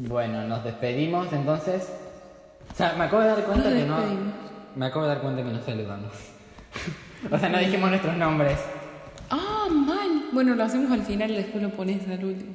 [0.00, 1.88] Bueno, nos despedimos entonces.
[2.72, 3.96] O sea, me acabo de dar cuenta Nos que no.
[4.76, 6.12] Me acabo de dar cuenta que no saludamos.
[7.32, 8.60] o sea, no dijimos nuestros nombres.
[9.28, 10.26] Ah, mal.
[10.30, 12.54] Bueno, lo hacemos al final y después lo pones al último.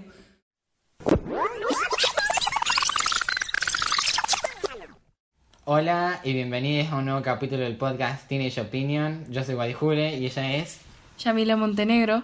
[5.66, 9.26] Hola y bienvenidos a un nuevo capítulo del podcast Teenage Opinion.
[9.30, 10.80] Yo soy Guadijule y ella es.
[11.20, 12.24] Yamila Montenegro.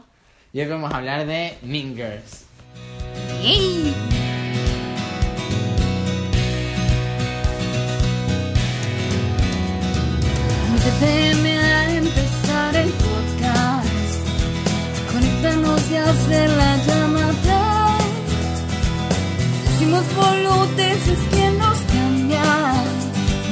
[0.53, 2.45] Y hoy vamos a hablar de Mean Girls.
[3.43, 4.18] ¡Yay!
[11.01, 13.87] Antes de a empezar el podcast,
[15.13, 17.97] conectarnos y hacer la llamada.
[19.63, 22.83] Decimos boludeces que nos cambian.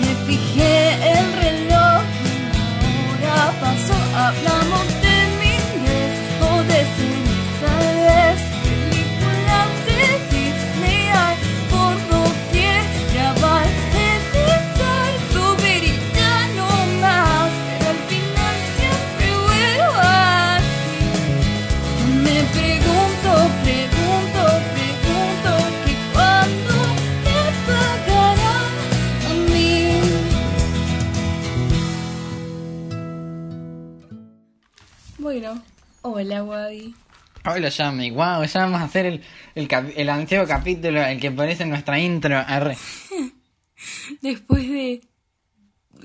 [0.02, 3.96] Me fijé el reloj y la hora pasó.
[4.18, 4.97] Hablamos
[36.18, 36.96] hola, Wadi.
[37.46, 39.22] Hola Yami, wow, ya vamos a hacer el,
[39.56, 42.38] el, el antiguo capítulo, el que aparece en nuestra intro.
[42.38, 42.76] Arre.
[44.22, 45.02] Después de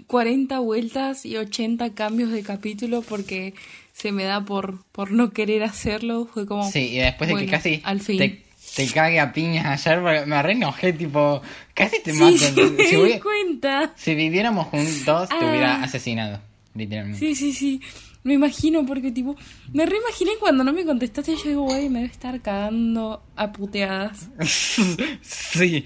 [0.06, 3.55] 40 vueltas y 80 cambios de capítulo porque
[3.92, 6.70] se me da por, por no querer hacerlo, fue como...
[6.70, 8.18] Sí, y después de bueno, que casi Al fin.
[8.18, 8.44] te,
[8.77, 11.42] te cague a piñas ayer, me re enojé, tipo,
[11.74, 12.70] casi te Sí, mato.
[12.77, 13.92] me Si, hubiera- cuenta.
[13.96, 15.50] si viviéramos juntos, te Ah.
[15.50, 16.40] hubiera asesinado,
[16.74, 17.18] literalmente.
[17.18, 17.80] Sí, sí, sí.
[18.24, 19.36] Me imagino porque tipo...
[19.72, 23.52] Me reimaginé cuando no me contestaste y yo digo, güey, me debe estar cagando a
[23.52, 24.28] puteadas.
[25.22, 25.84] sí.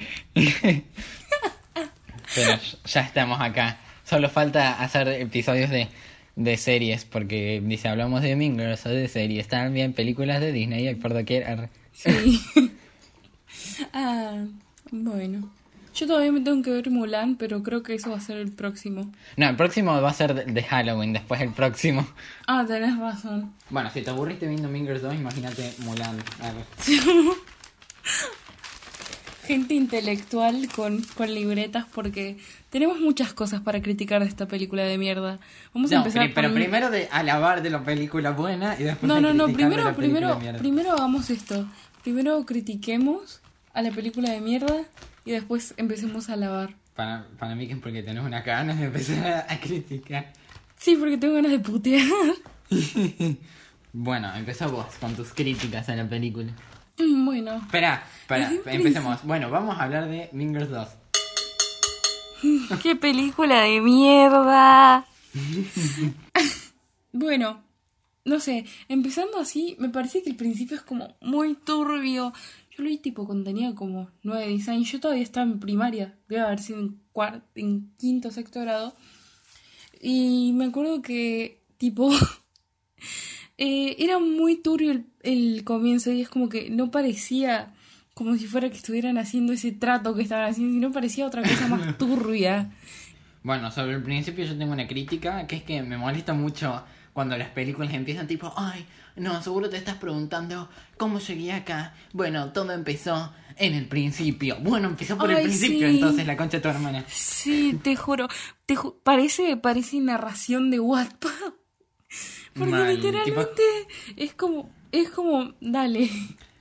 [2.34, 3.78] Pero ya estamos acá.
[4.04, 5.88] Solo falta hacer episodios de,
[6.36, 10.88] de series, porque dice, hablamos de Mean Girls o de series, también películas de Disney
[10.88, 11.70] y por doquier.
[11.92, 12.40] Sí.
[13.92, 14.44] ah,
[14.90, 15.50] bueno.
[15.98, 18.52] Yo todavía me tengo que ver Mulan, pero creo que eso va a ser el
[18.52, 19.10] próximo.
[19.38, 22.06] No, el próximo va a ser de- Halloween, después el próximo.
[22.46, 23.52] Ah, tenés razón.
[23.70, 26.16] Bueno, si te aburriste viendo Mean Girls 2, imagínate Mulan.
[26.40, 26.64] arre.
[29.46, 32.36] Gente intelectual con, con libretas porque
[32.70, 35.38] tenemos muchas cosas para criticar de esta película de mierda.
[35.72, 38.82] Vamos a No, empezar pri- pero por- primero de alabar de la película buena y
[38.82, 41.64] después No, de no, no, primero, primero, primero hagamos esto.
[42.02, 43.40] Primero critiquemos
[43.72, 44.82] a la película de mierda
[45.26, 46.74] y después empecemos a alabar.
[46.94, 50.32] Para, para mí que es porque tenés unas ganas de empezar a, a criticar.
[50.78, 52.06] Sí, porque tengo ganas de putear.
[53.98, 56.52] Bueno, empezá vos con tus críticas a la película.
[56.98, 59.24] Bueno, Espera, espera, empecemos.
[59.24, 60.88] Bueno, vamos a hablar de Mean Girls 2.
[62.82, 65.06] ¡Qué película de mierda!
[67.12, 67.62] Bueno,
[68.26, 72.34] no sé, empezando así, me parece que el principio es como muy turbio.
[72.76, 74.92] Yo lo vi tipo cuando tenía como 9, 10 años.
[74.92, 78.94] Yo todavía estaba en primaria, debe haber sido en, cuarto, en quinto, sexto grado.
[80.00, 82.10] Y me acuerdo que tipo...
[83.58, 87.72] eh, era muy turbio el, el comienzo y es como que no parecía
[88.16, 91.68] como si fuera que estuvieran haciendo ese trato que estaban haciendo, sino parecía otra cosa
[91.68, 92.72] más turbia.
[93.42, 96.82] Bueno, sobre el principio yo tengo una crítica, que es que me molesta mucho
[97.16, 98.84] cuando las películas empiezan tipo, ay,
[99.16, 100.68] no, seguro te estás preguntando
[100.98, 101.94] cómo llegué acá.
[102.12, 104.58] Bueno, todo empezó en el principio.
[104.60, 105.94] Bueno, empezó por el Ay, principio, sí.
[105.94, 107.04] entonces la concha de tu hermana.
[107.08, 108.28] Sí, te juro.
[108.66, 111.30] Te ju- parece, parece narración de Wattpad.
[112.52, 113.62] Porque literalmente
[114.16, 116.10] es como, es como, dale.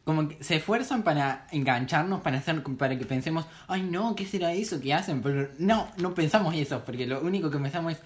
[0.06, 4.54] Como que se esfuerzan para engancharnos, para hacer, para que pensemos, ay no, ¿qué será
[4.54, 5.22] eso que hacen?
[5.22, 8.00] Pero no, no pensamos eso, porque lo único que pensamos es,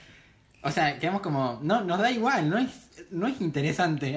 [0.61, 4.15] o sea, quedamos como, no, nos da igual, no es, no es interesante.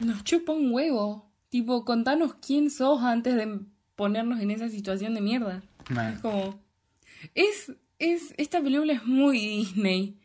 [0.00, 1.30] Nos chupa un huevo.
[1.48, 3.60] Tipo, contanos quién sos antes de
[3.94, 5.62] ponernos en esa situación de mierda.
[6.14, 6.58] Es como,
[7.34, 10.16] es, es, esta película es muy Disney.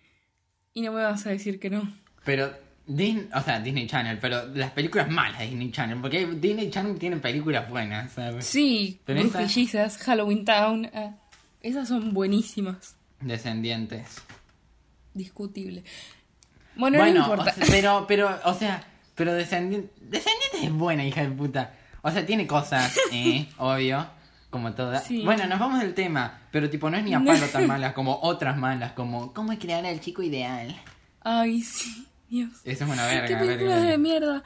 [0.74, 1.92] Y no me vas a decir que no.
[2.24, 2.52] Pero
[2.86, 6.98] Disney, o sea, Disney Channel, pero las películas malas de Disney Channel, porque Disney Channel
[6.98, 8.46] tiene películas buenas, ¿sabes?
[8.46, 10.90] Sí, Pero esa- Brujillizas, Halloween Town.
[10.94, 11.18] ah,
[11.62, 12.96] esas son buenísimas.
[13.20, 14.22] Descendientes.
[15.18, 15.84] Discutible.
[16.76, 17.52] Bueno, bueno, no importa.
[17.52, 18.84] o sea, pero, pero, o sea,
[19.16, 21.74] pero Descendientes, Descendientes es buena, hija de puta.
[22.04, 24.08] O sea, tiene cosas, eh, obvio,
[24.50, 25.04] como todas.
[25.04, 25.24] Sí.
[25.26, 28.20] Bueno, nos vamos del tema, pero tipo no es ni a palo tan malas como
[28.22, 30.80] otras malas, como ¿Cómo crear al chico ideal?
[31.22, 32.52] Ay, sí, Dios.
[32.64, 33.92] Eso es una verga, ¿Qué verga, películas verga.
[33.92, 34.44] de mierda?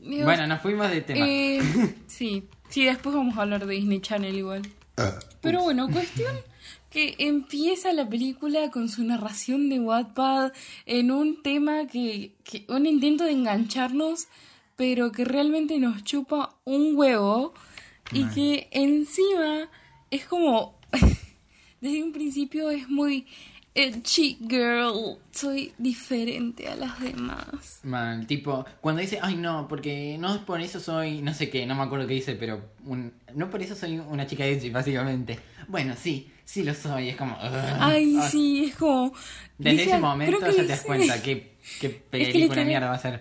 [0.00, 0.24] Dios.
[0.24, 1.24] Bueno, nos fuimos de tema.
[1.26, 1.60] Eh,
[2.08, 4.62] sí, sí, después vamos a hablar de Disney Channel igual.
[5.40, 6.34] Pero bueno, cuestión
[6.92, 10.52] que empieza la película con su narración de Wattpad
[10.84, 14.28] en un tema que, que un intento de engancharnos,
[14.76, 17.54] pero que realmente nos chupa un huevo
[18.12, 19.68] y que encima
[20.10, 20.78] es como
[21.80, 23.26] desde un principio es muy
[23.74, 27.80] edgy girl, soy diferente a las demás.
[27.84, 31.74] Mal, tipo, cuando dice, ay no, porque no por eso soy, no sé qué, no
[31.74, 35.38] me acuerdo qué dice, pero un- no por eso soy una chica edgy, básicamente.
[35.68, 37.36] Bueno, sí, sí lo soy, es como...
[37.80, 39.12] Ay, Ah, sí, es como
[39.58, 42.98] Desde ese momento que ya te das cuenta qué, qué película literal- mierda va a
[42.98, 43.20] ser.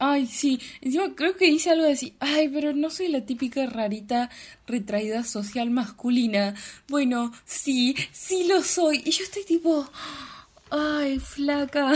[0.00, 0.60] Ay, sí.
[0.80, 2.14] Encima creo que dice algo así.
[2.20, 4.30] Ay, pero no soy la típica rarita
[4.66, 6.54] retraída social masculina.
[6.86, 9.02] Bueno, sí, sí lo soy.
[9.04, 9.90] Y yo estoy tipo.
[10.70, 11.92] Ay, flaca.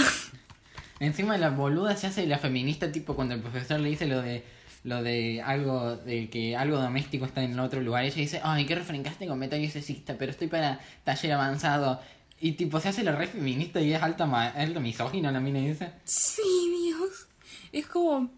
[0.98, 4.42] Encima la boluda se hace la feminista, tipo cuando el profesor le dice lo de
[4.84, 8.74] lo de algo de que algo doméstico está en otro lugar, ella dice, ay, qué
[8.74, 12.00] refrencaste con metal sexista, pero estoy para taller avanzado.
[12.40, 15.60] Y tipo se hace la re feminista y es alta, ma- alta misógina la mina
[15.60, 15.92] dice.
[16.04, 16.42] Sí,
[16.86, 17.28] Dios.
[17.70, 18.30] Es como.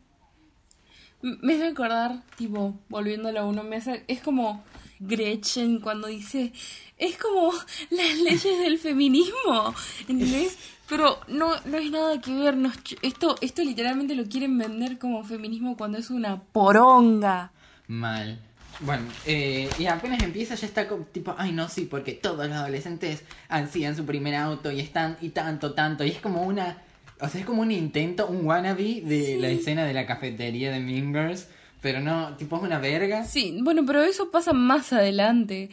[1.23, 4.05] Me hace acordar, tipo, volviéndolo a uno, me hace.
[4.09, 4.63] Es como
[5.01, 6.53] Gretchen cuando dice.
[6.99, 7.51] Es como
[7.91, 9.75] las leyes del feminismo.
[10.07, 10.59] ¿Entendés?
[10.89, 12.57] Pero no, no es nada que ver.
[12.57, 17.53] nos esto, esto literalmente lo quieren vender como feminismo cuando es una poronga.
[17.89, 18.39] Mal.
[18.81, 22.57] Bueno, eh, y apenas empieza ya está como, tipo, ay no, sí, porque todos los
[22.57, 26.05] adolescentes ansían su primer auto y están y tanto, tanto.
[26.05, 26.83] Y es como una,
[27.21, 30.81] o sea, es como un intento, un wannabe de la escena de la cafetería de
[30.81, 31.47] Mean Girls,
[31.81, 33.25] pero no, tipo es una verga.
[33.25, 35.71] Sí, bueno, pero eso pasa más adelante.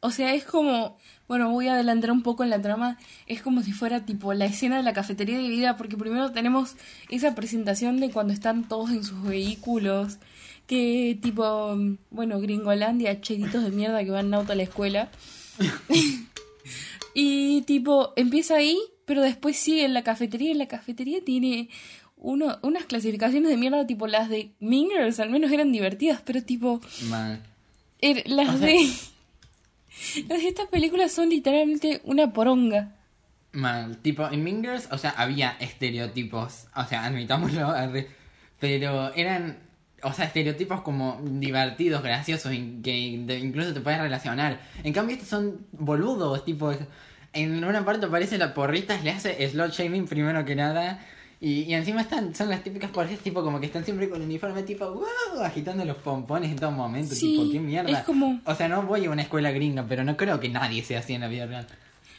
[0.00, 0.96] O sea, es como,
[1.28, 4.44] bueno, voy a adelantar un poco en la trama, es como si fuera tipo la
[4.44, 6.76] escena de la cafetería de vida, porque primero tenemos
[7.10, 10.18] esa presentación de cuando están todos en sus vehículos,
[10.66, 11.76] que tipo,
[12.10, 15.10] bueno, Gringolandia, chetitos de mierda que van en auto a la escuela.
[17.14, 21.68] y tipo, empieza ahí, pero después sigue en la cafetería, y la cafetería tiene...
[22.16, 26.80] Uno, unas clasificaciones de mierda tipo las de Mingers, al menos eran divertidas, pero tipo,
[27.10, 27.42] Mal.
[28.00, 28.90] Er- las O sea- de.
[30.28, 32.96] Estas películas son literalmente una poronga.
[33.52, 33.98] Mal.
[33.98, 37.72] Tipo, en Mean Girls, o sea, había estereotipos, o sea, admitámoslo,
[38.60, 39.58] pero eran,
[40.02, 42.50] o sea, estereotipos como divertidos, graciosos,
[42.82, 42.92] que
[43.40, 44.60] incluso te puedes relacionar.
[44.82, 46.72] En cambio, estos son boludos, tipo,
[47.32, 51.04] en una parte aparece la porrita, le hace slot shaming primero que nada.
[51.46, 54.62] Y, y encima están, son las típicas porristas tipo como que están siempre con uniforme
[54.62, 57.90] tipo wow, agitando los pompones en todo momento, Sí, tipo, qué mierda.
[57.98, 60.82] es como- O sea, no voy a una escuela gringa, pero no creo que nadie
[60.82, 61.66] sea así en la vida real.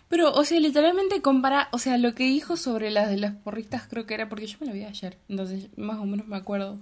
[0.09, 1.69] Pero, o sea, literalmente compara.
[1.71, 4.29] O sea, lo que dijo sobre las de las porristas, creo que era.
[4.29, 6.77] Porque yo me lo vi ayer, entonces más o menos me acuerdo.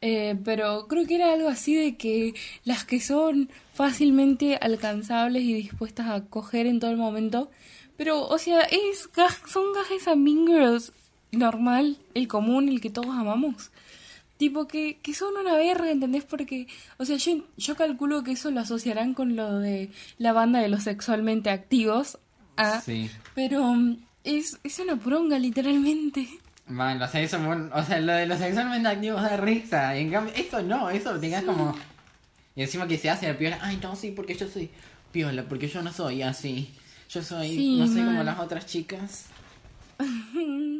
[0.00, 2.32] Eh, pero creo que era algo así de que
[2.64, 7.50] las que son fácilmente alcanzables y dispuestas a coger en todo el momento.
[7.98, 9.10] Pero, o sea, es
[9.46, 10.94] son gajes a Mean Girls
[11.32, 13.70] normal, el común, el que todos amamos.
[14.36, 16.24] Tipo que, que son una verga, ¿entendés?
[16.24, 16.66] Porque,
[16.96, 20.68] o sea, yo, yo calculo que eso lo asociarán con lo de la banda de
[20.68, 22.18] los sexualmente activos.
[22.56, 23.10] Ah, Sí.
[23.34, 26.26] pero mm, es, es una poronga, literalmente.
[26.68, 27.38] Man, o sea, eso,
[27.74, 29.94] o sea, lo de los sexualmente activos da risa.
[29.96, 31.76] En cambio, eso no, eso te quedas como.
[32.56, 34.70] Y encima que se hace la piola, ay, no, sí, porque yo soy
[35.12, 36.70] piola, porque yo no soy así.
[37.10, 39.26] Yo soy, Sí, no sé, como las otras chicas.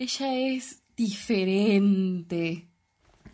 [0.00, 2.68] Ella es diferente.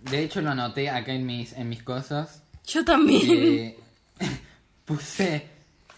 [0.00, 2.42] De hecho, lo anoté acá en mis, en mis cosas.
[2.66, 3.75] Yo también.
[4.87, 5.47] puse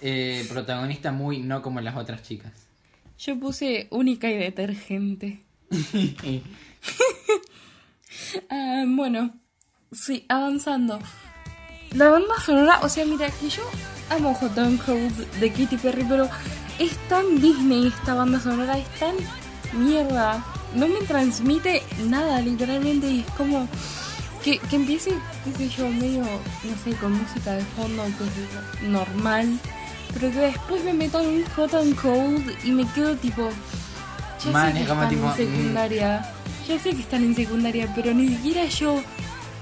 [0.00, 2.52] eh, protagonista muy no como las otras chicas.
[3.16, 5.44] Yo puse única y detergente.
[8.49, 9.35] Ah, bueno,
[9.92, 10.99] sí, avanzando.
[11.92, 13.62] La banda sonora, o sea, mira, que yo
[14.08, 16.28] amo Hot and Cold de Katy Perry, pero
[16.78, 19.16] es tan Disney esta banda sonora, es tan
[19.75, 20.42] mierda.
[20.76, 23.66] No me transmite nada, literalmente, y es como
[24.45, 25.12] que, que empiece,
[25.45, 28.47] qué sé yo, medio, no sé, con música de fondo, sé
[28.83, 29.59] yo, normal,
[30.14, 33.49] pero que después me metan un Hot and Cold y me quedo tipo.
[34.45, 36.33] Ya Man, sé que es están tipo, en secundaria.
[36.68, 39.02] Ya sé que están en secundaria, pero ni siquiera yo,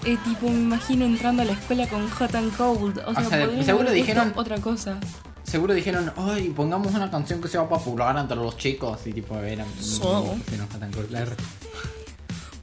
[0.04, 2.99] eh, tipo, me imagino entrando a la escuela con hot and cold.
[3.06, 4.99] O sea, sea, podrían seguro dijeron- otra cosa.
[5.44, 9.06] Seguro dijeron, ay, pongamos una canción que sea popular entre los chicos.
[9.06, 9.68] Y tipo, eran.
[9.80, 10.34] So.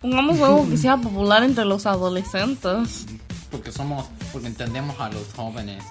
[0.02, 3.06] Pongamos algo que sea popular entre los adolescentes.
[3.50, 5.84] Porque somos, porque entendemos a los jóvenes.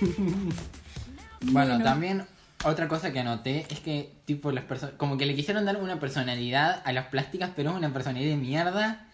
[1.42, 2.24] bueno, también
[2.64, 6.00] otra cosa que anoté es que tipo las personas, como que le quisieron dar una
[6.00, 9.06] personalidad a las plásticas, pero es una personalidad de mierda.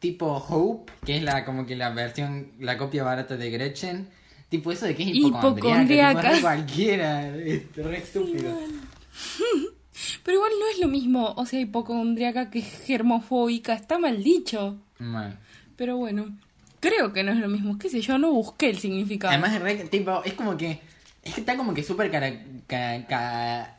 [0.00, 4.08] Tipo Hope, que es la como que la versión, la copia barata de Gretchen.
[4.54, 6.30] Tipo eso de que es Hipocondriaca.
[6.30, 7.26] tipo, cualquiera.
[7.36, 8.56] Es re estúpido.
[10.22, 14.76] Pero igual no es lo mismo, o sea, hipocondriaca que germofóbica, está mal dicho.
[15.00, 15.36] Mal.
[15.76, 16.36] Pero bueno,
[16.78, 19.32] creo que no es lo mismo, qué sé yo, no busqué el significado.
[19.32, 20.80] Además, es re- tipo, es como que.
[21.22, 22.32] Es que está como que súper cara,
[22.68, 23.78] ca- ca-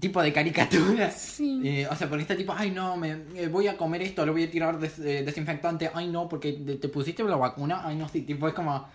[0.00, 1.10] tipo de caricatura.
[1.10, 1.60] Sí.
[1.62, 4.32] Eh, o sea, porque está tipo, ay no, me, eh, voy a comer esto, le
[4.32, 5.90] voy a tirar des- eh, desinfectante.
[5.92, 7.82] Ay no, porque te, te pusiste la vacuna.
[7.84, 8.86] Ay no, sí, tipo, es como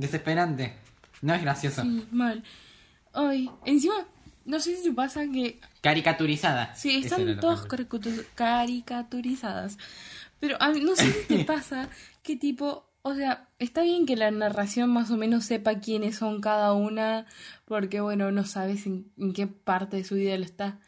[0.00, 0.74] desesperante.
[1.22, 1.82] No es gracioso.
[1.82, 2.42] Sí, mal.
[3.12, 3.94] Ay, encima,
[4.44, 6.74] no sé si te pasa que Caricaturizada.
[6.74, 7.66] Sí, están todas
[8.34, 9.78] caricaturizadas.
[10.40, 11.88] Pero a mí- no sé si te pasa
[12.22, 16.40] que tipo, o sea, está bien que la narración más o menos sepa quiénes son
[16.40, 17.26] cada una,
[17.64, 20.78] porque bueno, no sabes en, en qué parte de su vida lo está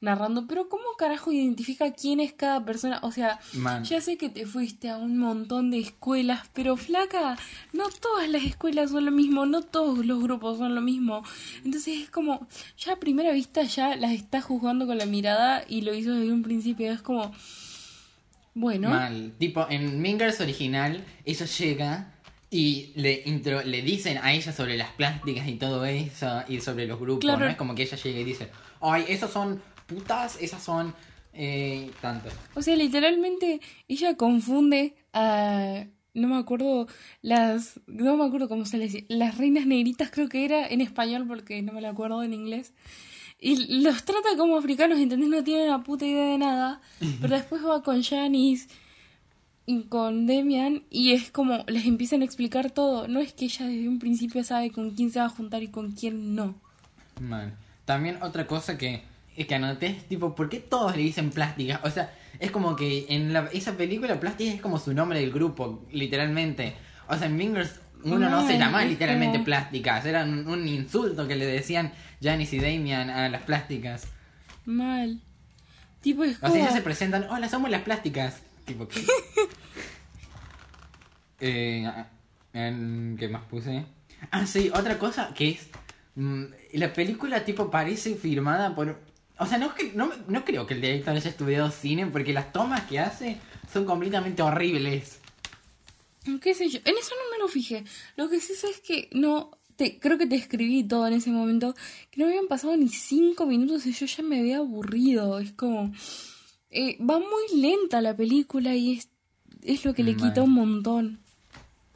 [0.00, 3.00] narrando, pero ¿cómo carajo identifica quién es cada persona?
[3.02, 3.84] O sea, Man.
[3.84, 7.38] ya sé que te fuiste a un montón de escuelas, pero flaca,
[7.72, 11.22] no todas las escuelas son lo mismo, no todos los grupos son lo mismo.
[11.64, 12.46] Entonces es como,
[12.78, 16.32] ya a primera vista ya las está juzgando con la mirada y lo hizo desde
[16.32, 16.92] un principio.
[16.92, 17.32] Es como,
[18.54, 19.32] bueno, Mal.
[19.38, 22.12] Tipo, en Mingers original, ella llega
[22.50, 26.86] y le intro, le dicen a ella sobre las plásticas y todo eso, y sobre
[26.86, 27.24] los grupos.
[27.24, 27.46] Claro.
[27.46, 28.50] No es como que ella llega y dice,
[28.80, 30.94] ay, esos son putas, esas son
[31.32, 32.28] eh, tanto.
[32.54, 35.84] o sea, literalmente ella confunde a...
[36.14, 36.86] No me acuerdo
[37.20, 37.78] las...
[37.86, 39.06] No me acuerdo cómo se les dice.
[39.08, 42.72] Las reinas negritas creo que era en español porque no me lo acuerdo en inglés.
[43.38, 45.28] Y los trata como africanos, ¿entendés?
[45.28, 46.80] No tienen una puta idea de nada.
[47.20, 48.68] Pero después va con Janice
[49.66, 53.08] y con Demian y es como les empiezan a explicar todo.
[53.08, 55.68] No es que ella desde un principio sabe con quién se va a juntar y
[55.68, 56.54] con quién no.
[57.20, 57.54] Mal.
[57.84, 59.02] También otra cosa que,
[59.44, 61.80] que anoté es tipo, ¿por qué todos le dicen plástica?
[61.84, 65.30] O sea, es como que en la, esa película plástica es como su nombre del
[65.32, 66.74] grupo, literalmente.
[67.08, 71.26] O sea, en Mingers uno no, se llamaba es literalmente plásticas, era un, un insulto
[71.26, 74.06] que le decían Janice y Damian a las plásticas.
[74.64, 75.20] Mal.
[76.02, 78.40] Tipo es O sea, ellas se presentan, hola, somos las plásticas.
[78.64, 79.00] Tipo, ¿qué?
[81.40, 81.90] eh,
[82.52, 83.84] en- ¿Qué más puse?
[84.30, 85.68] Ah, sí, otra cosa que es...
[86.14, 89.00] mm, la película tipo parece firmada por...
[89.38, 92.32] O sea, no, es que- no, no creo que el director haya estudiado cine porque
[92.32, 93.36] las tomas que hace
[93.72, 95.20] son completamente horribles.
[96.42, 96.78] ¿Qué sé yo?
[96.84, 97.84] En eso no me lo fijé.
[98.16, 99.50] Lo que sí sé es que no...
[99.76, 101.74] Te, creo que te escribí todo en ese momento.
[102.10, 105.38] Que no habían pasado ni cinco minutos y yo ya me había aburrido.
[105.38, 105.92] Es como...
[106.70, 109.08] eh, va muy lenta la película y es,
[109.62, 110.22] es lo que le Mal.
[110.30, 111.20] quita un montón.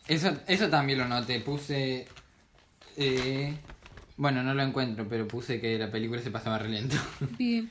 [0.06, 2.06] Eso, eso también lo noté, puse...
[2.98, 3.56] eh,
[4.20, 6.96] bueno, no lo encuentro, pero puse que la película se pasaba re lento.
[7.38, 7.70] Bien.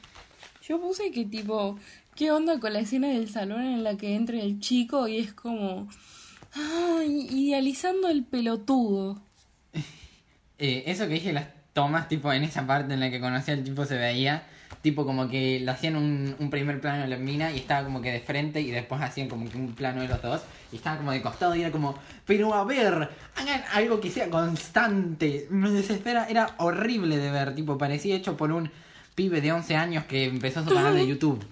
[0.67, 1.77] Yo puse que tipo,
[2.15, 5.31] ¿qué onda con la escena del salón en la que entra el chico y es
[5.31, 5.87] como,
[6.53, 9.21] ay, idealizando el pelotudo?
[10.57, 13.63] Eh, eso que dije, las tomas, tipo, en esa parte en la que conocía al
[13.63, 14.47] tipo se veía,
[14.81, 18.01] tipo, como que le hacían un, un primer plano a la mina y estaba como
[18.01, 20.97] que de frente y después hacían como que un plano de los dos y estaba
[20.97, 21.95] como de costado y era como,
[22.25, 25.47] pero a ver, hagan algo que sea constante.
[25.49, 28.71] Me desespera, era horrible de ver, tipo, parecía hecho por un
[29.15, 31.43] pibe de 11 años que empezó su canal de YouTube.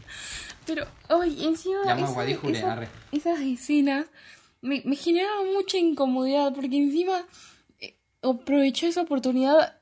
[0.65, 2.13] Pero, ay, encima esa-
[2.59, 2.67] esa-
[3.11, 4.05] esas escenas
[4.61, 7.25] me, me generaban mucha incomodidad porque encima
[7.79, 9.75] eh, aprovechó esa oportunidad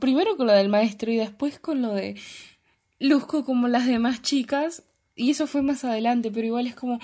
[0.00, 2.20] primero con lo del maestro y después con lo de
[3.02, 4.82] Luzco como las demás chicas
[5.16, 6.98] y eso fue más adelante, pero igual es como,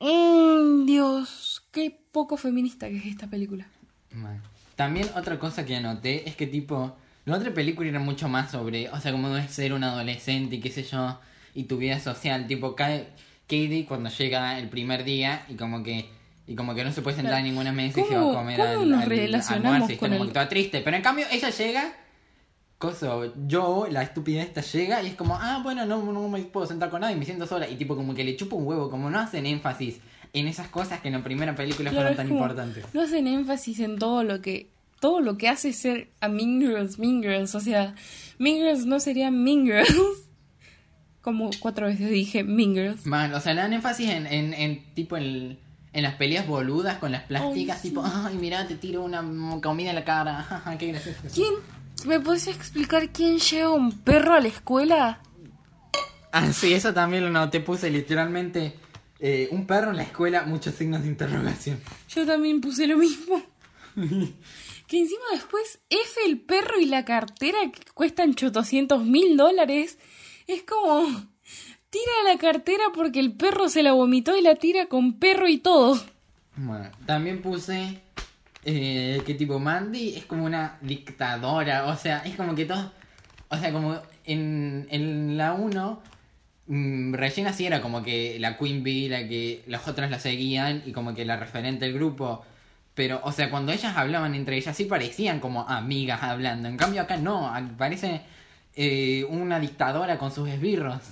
[0.00, 3.66] mm, Dios, qué poco feminista que es esta película.
[4.12, 4.40] Mal.
[4.76, 8.88] También otra cosa que anoté es que tipo, la otra película era mucho más sobre,
[8.90, 11.18] o sea, como es ser un adolescente y qué sé yo,
[11.54, 13.04] y tu vida social, tipo Ka-
[13.46, 16.10] Katie cuando llega el primer día y como que
[16.48, 18.34] y como que no se puede sentar en ninguna mesa y se va ¿Cómo- a
[18.36, 20.96] comer cómo al, al relacionamos almuerzo y está con como el- que toda triste, pero
[20.96, 21.92] en cambio ella llega
[22.78, 26.66] Coso, yo, la estúpida esta llega y es como, ah, bueno, no, no me puedo
[26.66, 27.68] sentar con nadie, me siento sola.
[27.68, 29.98] Y tipo, como que le chupa un huevo, como no hacen énfasis
[30.34, 32.84] en esas cosas que en la primera película Claro, fueron tan importantes.
[32.92, 34.68] No hacen énfasis en todo lo que
[35.00, 37.94] todo lo que hace ser a Mean Girls, Mean Girls, o sea,
[38.38, 39.94] Mean Girls no sería Mean Girls.
[41.22, 43.06] Como cuatro veces dije Mean Girls.
[43.06, 45.58] Man, o sea, le dan énfasis en, en, en tipo en,
[45.92, 47.88] en las peleas boludas con las plásticas, Ay, sí.
[47.88, 49.22] tipo, ay, mira, te tiro una
[49.62, 51.20] comida en la cara, qué gracioso.
[51.34, 51.54] ¿Quién
[52.04, 55.22] me puedes explicar quién lleva un perro a la escuela?
[56.32, 58.74] Ah, sí, eso también lo noté, puse literalmente
[59.18, 61.80] eh, un perro en la escuela, muchos signos de interrogación.
[62.08, 63.42] Yo también puse lo mismo.
[64.86, 69.98] que encima después F el perro y la cartera que cuestan 800 mil dólares.
[70.46, 71.06] Es como...
[71.88, 75.58] Tira la cartera porque el perro se la vomitó y la tira con perro y
[75.58, 75.98] todo.
[76.56, 78.02] Bueno, también puse
[78.68, 82.90] eh, que tipo Mandy es como una dictadora, o sea, es como que todo,
[83.48, 86.02] o sea, como en, en la 1,
[86.66, 90.82] mm, Regina sí era como que la Queen Bee, la que los otros la seguían
[90.84, 92.44] y como que la referente del grupo.
[92.96, 96.68] Pero, o sea, cuando ellas hablaban entre ellas sí parecían como amigas hablando.
[96.68, 98.22] En cambio acá no, parece
[98.74, 101.02] eh, una dictadora con sus esbirros.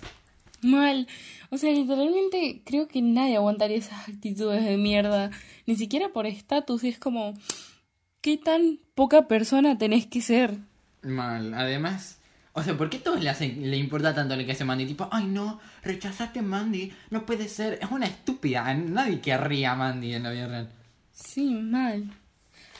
[0.61, 1.07] Mal.
[1.55, 5.31] O sea, literalmente creo que nadie aguantaría esas actitudes de mierda.
[5.67, 6.83] Ni siquiera por estatus.
[6.83, 7.35] Es como,
[8.21, 10.59] ¿qué tan poca persona tenés que ser?
[11.03, 11.55] Mal.
[11.55, 12.19] Además,
[12.55, 14.85] o sea, ¿por qué a todos le, hacen, le importa tanto lo que hace Mandy?
[14.85, 17.79] Tipo, ay no, rechazaste a Mandy, no puede ser.
[17.81, 18.75] Es una estúpida.
[18.75, 20.73] Nadie querría a Mandy en la vida real.
[21.13, 22.11] Sí, mal.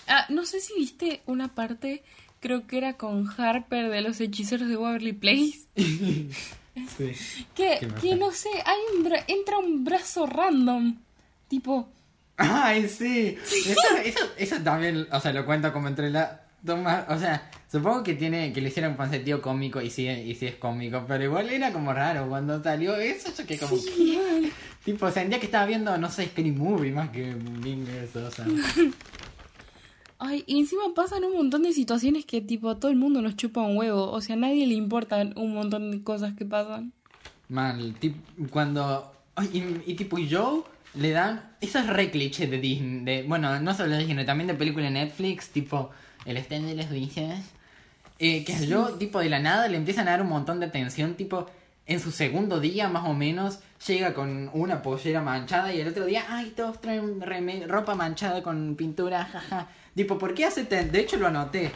[0.09, 2.03] Ah, no sé si viste una parte,
[2.41, 5.61] creo que era con Harper de los hechiceros de Waverly Place.
[6.97, 7.13] Sí.
[7.55, 10.97] Que, que no sé, hay un bra- entra un brazo random.
[11.49, 11.89] Tipo,
[12.37, 13.37] Ay, sí.
[13.45, 18.03] Eso, eso, eso también, o sea, lo cuento como entre la toma, o sea, supongo
[18.03, 21.23] que tiene que le hicieron un sentido cómico y sí, y sí es cómico, pero
[21.23, 24.19] igual era como raro cuando salió eso, yo que como sí,
[24.85, 27.37] tipo sentía que estaba viendo, no sé, Scary Movie más que
[28.05, 28.47] eso, o sea.
[30.19, 33.37] Ay, y encima pasan un montón de situaciones que tipo a todo el mundo nos
[33.37, 34.11] chupa un huevo.
[34.11, 36.93] O sea, a nadie le importan un montón de cosas que pasan.
[37.49, 38.17] Mal, tip,
[38.51, 40.63] cuando ay, y, y tipo Joe
[40.95, 44.49] le dan eso es re cliché de Disney, de, bueno, no solo de Disney, también
[44.49, 45.91] de película de Netflix, tipo
[46.25, 47.41] El stand de las Vicias.
[48.19, 50.67] Eh, que a Joe, tipo, de la nada le empiezan a dar un montón de
[50.67, 51.47] atención, tipo,
[51.87, 56.05] en su segundo día más o menos, llega con una pollera manchada y el otro
[56.07, 57.21] día, ay, todos traen
[57.69, 59.69] ropa manchada con pintura, jaja.
[59.95, 61.73] Tipo, ¿por qué hace ten De hecho lo anoté.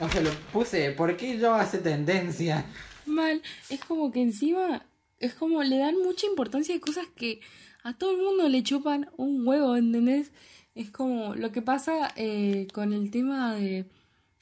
[0.00, 2.66] O sea, lo puse, ¿por qué Joe hace tendencia?
[3.06, 4.84] Mal, es como que encima,
[5.18, 7.40] es como le dan mucha importancia a cosas que
[7.82, 10.32] a todo el mundo le chupan un huevo, ¿entendés?
[10.74, 13.86] Es como lo que pasa eh, con el tema de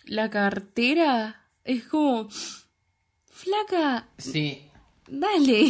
[0.07, 1.43] la cartera.
[1.63, 2.29] Es como,
[3.27, 4.63] flaca, Sí,
[5.07, 5.67] dale.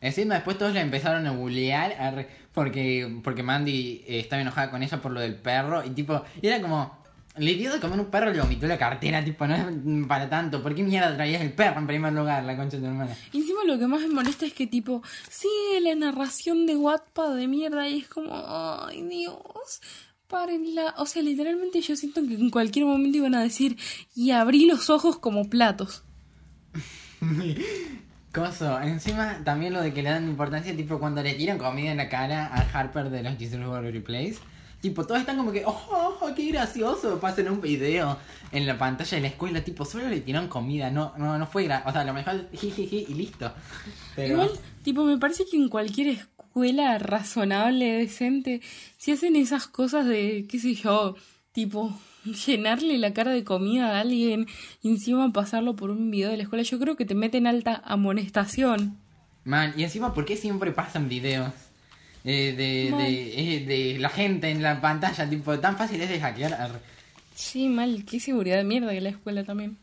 [0.00, 4.82] Encima después todos la empezaron a bullear arre, porque, porque Mandy eh, estaba enojada con
[4.82, 6.98] ella por lo del perro y tipo, y era como,
[7.36, 10.28] le dio de comer un perro y le vomitó la cartera, tipo, no es para
[10.28, 13.16] tanto, ¿por qué mierda traías el perro en primer lugar, la concha de tu hermana?
[13.32, 17.36] Y encima lo que más me molesta es que tipo, sigue la narración de Wattpad
[17.36, 19.80] de mierda y es como, ay Dios,
[20.30, 20.94] párenla.
[20.98, 23.76] O sea, literalmente yo siento que en cualquier momento iban a decir,
[24.14, 26.04] y abrí los ojos como platos.
[28.32, 31.96] Coso, encima también lo de que le dan importancia, tipo, cuando le tiran comida en
[31.96, 34.36] la cara a Harper de los Jesus World Place.
[34.80, 38.16] Tipo, todos están como que, oh, oh, qué gracioso, pasen un video
[38.52, 41.64] en la pantalla de la escuela, tipo, solo le tiraron comida, no, no, no fue
[41.64, 43.52] gra o sea, a lo mejor jijiji y listo.
[44.16, 44.34] Pero...
[44.34, 44.50] Igual,
[44.82, 48.62] tipo, me parece que en cualquier escuela razonable, decente,
[48.96, 51.14] si hacen esas cosas de, qué sé yo,
[51.52, 51.92] tipo,
[52.46, 54.46] llenarle la cara de comida a alguien
[54.82, 57.82] y encima pasarlo por un video de la escuela, yo creo que te meten alta
[57.84, 58.98] amonestación.
[59.44, 61.52] Man, y encima, ¿por qué siempre pasan videos
[62.24, 65.28] eh, de, de, eh, de la gente en la pantalla?
[65.28, 66.80] Tipo, tan fácil es de hackear.
[67.34, 69.78] Sí, mal, qué seguridad de mierda que la escuela también.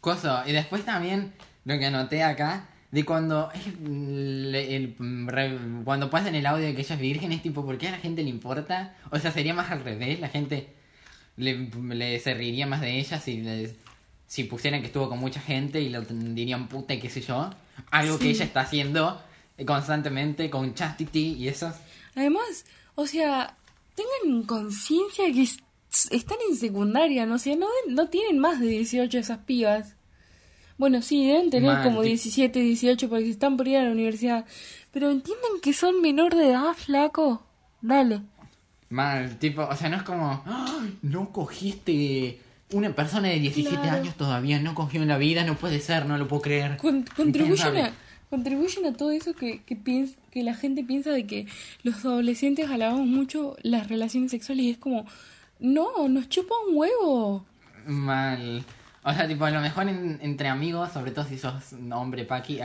[0.00, 1.32] Coso, y después también
[1.64, 4.94] lo que anoté acá, de cuando es el, el-
[5.26, 7.92] re- cuando pasan el audio de que ella es virgen, es tipo, ¿por qué a
[7.92, 8.94] la gente le importa?
[9.10, 10.68] O sea, sería más al revés, la gente
[11.36, 13.74] le, le se reiría más de ella si, le-
[14.26, 17.50] si pusieran que estuvo con mucha gente y lo dirían puta y qué sé yo.
[17.90, 19.20] Algo que ella está haciendo
[19.66, 21.72] constantemente con Chastity y eso.
[22.14, 23.56] Además, o sea,
[23.94, 25.58] tengan conciencia que es-
[26.10, 27.34] están en secundaria, ¿no?
[27.36, 29.94] O sea, no, no tienen más de 18 esas pibas.
[30.78, 33.90] Bueno, sí, deben tener Mal, como ti- 17, 18 porque están por ir a la
[33.92, 34.44] universidad.
[34.92, 37.42] Pero entienden que son menor de edad, flaco.
[37.80, 38.20] Dale.
[38.88, 42.40] Mal, tipo, o sea, no es como, "Ay, no cogiste
[42.72, 43.96] una persona de 17 Claro.
[43.98, 46.76] años todavía, no cogió en la vida, no puede ser, no lo puedo creer.
[46.76, 47.92] Con- contribuyen, a,
[48.30, 51.46] contribuyen a todo eso que, que, piens- que la gente piensa de que
[51.82, 55.04] los adolescentes alabamos mucho las relaciones sexuales y es como,
[55.58, 57.44] no, nos chupa un huevo.
[57.86, 58.64] Mal.
[59.04, 62.58] O sea, tipo, a lo mejor en- entre amigos, sobre todo si sos hombre paqui,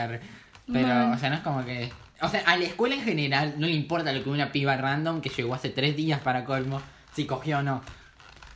[0.72, 1.14] pero, Mal.
[1.14, 1.92] o sea, no es como que...
[2.22, 5.22] O sea, a la escuela en general no le importa lo que una piba random
[5.22, 6.82] que llegó hace tres días para colmo,
[7.14, 7.82] si cogió o no.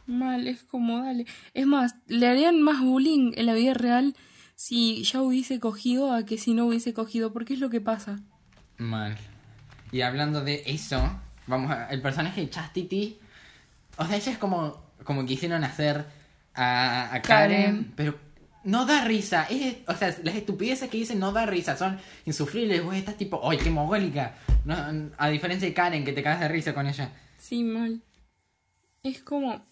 [0.08, 1.26] Mal, es como, dale.
[1.54, 4.16] Es más, le harían más bullying en la vida real
[4.56, 8.20] si ya hubiese cogido a que si no hubiese cogido, porque es lo que pasa.
[8.78, 9.18] Mal.
[9.92, 11.02] Y hablando de eso,
[11.48, 11.90] vamos a...
[11.90, 13.18] El personaje de Chastity...
[13.98, 16.06] O sea, ella es como, como quisieron hacer
[16.54, 17.94] a, a Karen, Karen.
[17.96, 18.20] pero
[18.66, 19.44] no da risa.
[19.50, 23.00] Es, o sea, las estupideces que dicen no da risa, son insufribles, güey.
[23.00, 24.36] Estás tipo, ¡ay, qué mogólica!
[24.66, 24.76] No,
[25.18, 27.12] a diferencia de Karen, que te cagas de risa con ella.
[27.38, 28.02] Sí, mal.
[29.04, 29.64] es como...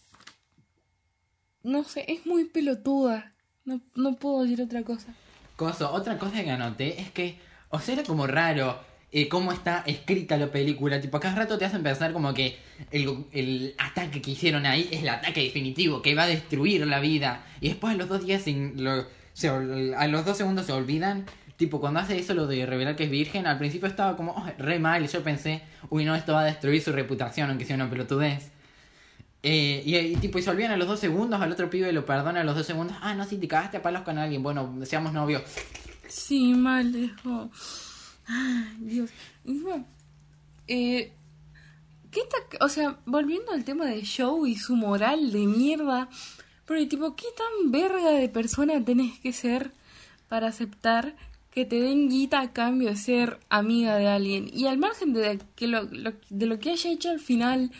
[1.63, 3.33] No sé, es muy pelotuda.
[3.65, 5.13] No, no puedo decir otra cosa.
[5.55, 8.79] Coso, otra cosa que anoté es que, o sea, era como raro
[9.15, 10.99] eh, cómo está escrita la película.
[10.99, 12.57] Tipo, cada rato te hacen pensar como que
[12.89, 17.45] el, ataque que hicieron ahí es el ataque definitivo, que va a destruir la vida.
[17.61, 18.75] Y después a los dos días, sin,
[19.33, 21.27] se a los dos segundos se olvidan.
[21.57, 24.47] Tipo, cuando hace eso lo de revelar que es virgen, al principio estaba como "Oh,
[24.57, 25.07] re mal.
[25.07, 28.49] Yo pensé, uy, no, esto va a destruir su reputación, aunque sea una pelotudez.
[29.43, 32.03] Eh, y, y tipo, y se olvidan a los dos segundos, al otro pibe lo
[32.03, 32.97] perdona a los dos segundos.
[32.99, 35.43] Ah, no, si te cagaste a palos con alguien, bueno, seamos novios.
[36.07, 37.51] Sí, mal, como...
[38.27, 39.09] Ay, Dios.
[40.67, 41.11] Eh,
[42.11, 46.09] ¿qué ta- o sea, volviendo al tema de show y su moral de mierda,
[46.65, 49.71] porque tipo, ¿qué tan verga de persona tenés que ser
[50.29, 51.15] para aceptar
[51.51, 54.49] que te den guita a cambio de ser amiga de alguien?
[54.53, 57.71] Y al margen de que lo, lo- de lo que haya hecho al final,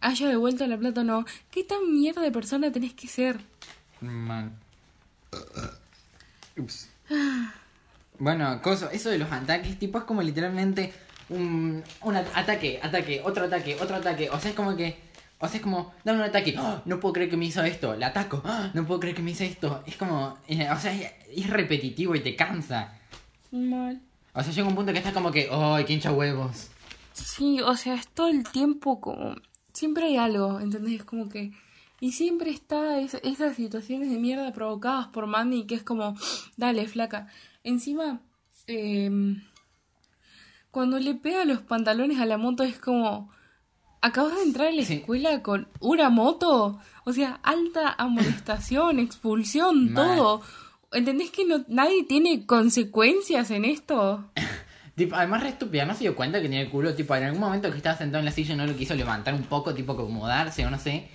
[0.00, 3.38] haya devuelto la plata o no, ¿qué tan mierda de persona tenés que ser?
[4.00, 4.58] Man.
[6.56, 6.88] Ups.
[8.20, 10.92] Bueno, coso, eso de los ataques, tipo, es como literalmente
[11.30, 14.30] un, un at- ataque, ataque, otro ataque, otro ataque.
[14.30, 14.96] O sea, es como que.
[15.42, 16.54] O sea, es como, dame un ataque.
[16.58, 16.82] ¡Ah!
[16.84, 17.96] No puedo creer que me hizo esto.
[17.96, 18.42] Le ataco.
[18.44, 18.70] ¡Ah!
[18.74, 19.82] No puedo creer que me hizo esto.
[19.86, 20.38] Es como.
[20.46, 22.92] eh, o sea, es, es repetitivo y te cansa.
[23.50, 24.00] Mal.
[24.34, 25.48] O sea, llega un punto que estás como que.
[25.50, 26.68] ¡Ay, qué hincha huevos!
[27.12, 29.34] Sí, o sea, es todo el tiempo como...
[29.72, 31.04] Siempre hay algo, ¿entendés?
[31.04, 31.52] Como que...
[32.00, 36.16] Y siempre está es- esas situaciones de mierda provocadas por Mandy que es como,
[36.56, 37.26] dale, flaca.
[37.64, 38.20] Encima,
[38.66, 39.42] em,
[40.70, 43.30] cuando le pega los pantalones a la moto es como,
[44.00, 44.94] acabas de entrar a la Sí.
[44.94, 46.78] escuela con una moto.
[47.04, 50.42] O sea, alta amonestación, expulsión, todo.
[50.92, 54.30] ¿Entendés que no, nadie tiene consecuencias en esto?
[54.96, 56.94] Tipo, además, re estúpida, no se dio cuenta que tenía el culo.
[56.94, 59.44] Tipo, en algún momento que estaba sentado en la silla no lo quiso levantar un
[59.44, 61.08] poco, tipo, acomodarse o no sé.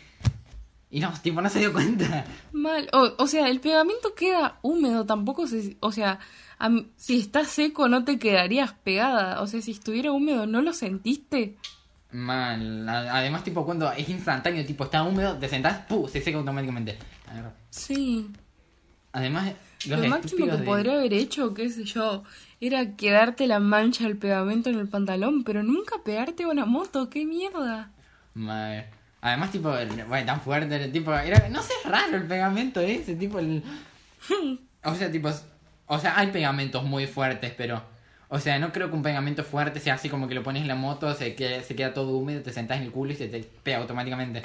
[0.91, 2.25] Y no, tipo, no se dio cuenta.
[2.53, 6.19] Mal, o, o sea, el pegamento queda húmedo, tampoco se, o sea,
[6.57, 10.71] am- si está seco no te quedarías pegada, o sea, si estuviera húmedo no lo
[10.73, 11.57] sentiste.
[12.11, 12.87] Mal.
[12.87, 16.07] Además, tipo, cuando es instantáneo, tipo, está húmedo, te sentás, ¡pum!
[16.07, 16.97] se seca automáticamente.
[17.69, 18.29] Sí,
[19.11, 19.53] Además,
[19.87, 22.23] los lo máximo que de- podría haber hecho, qué sé yo,
[22.59, 27.09] era quedarte la mancha del pegamento en el pantalón, pero nunca pegarte a una moto,
[27.09, 27.91] qué mierda.
[28.33, 28.87] Mal.
[29.25, 29.73] Además, tipo,
[30.07, 33.63] bueno, tan fuerte, tipo, era, no sé, es raro el pegamento ese, tipo, el...
[34.83, 35.31] O sea, tipo,
[35.87, 37.81] o sea, hay pegamentos muy fuertes, pero,
[38.29, 40.67] o sea, no creo que un pegamento fuerte sea así como que lo pones en
[40.67, 43.27] la moto, se queda, se queda todo húmedo, te sentás en el culo y se
[43.27, 44.43] te pega automáticamente.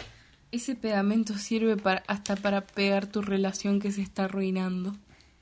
[0.51, 4.97] Ese pegamento sirve para, hasta para pegar tu relación que se está arruinando.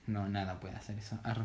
[0.09, 1.16] No, nada puede hacer eso.
[1.22, 1.44] Arre.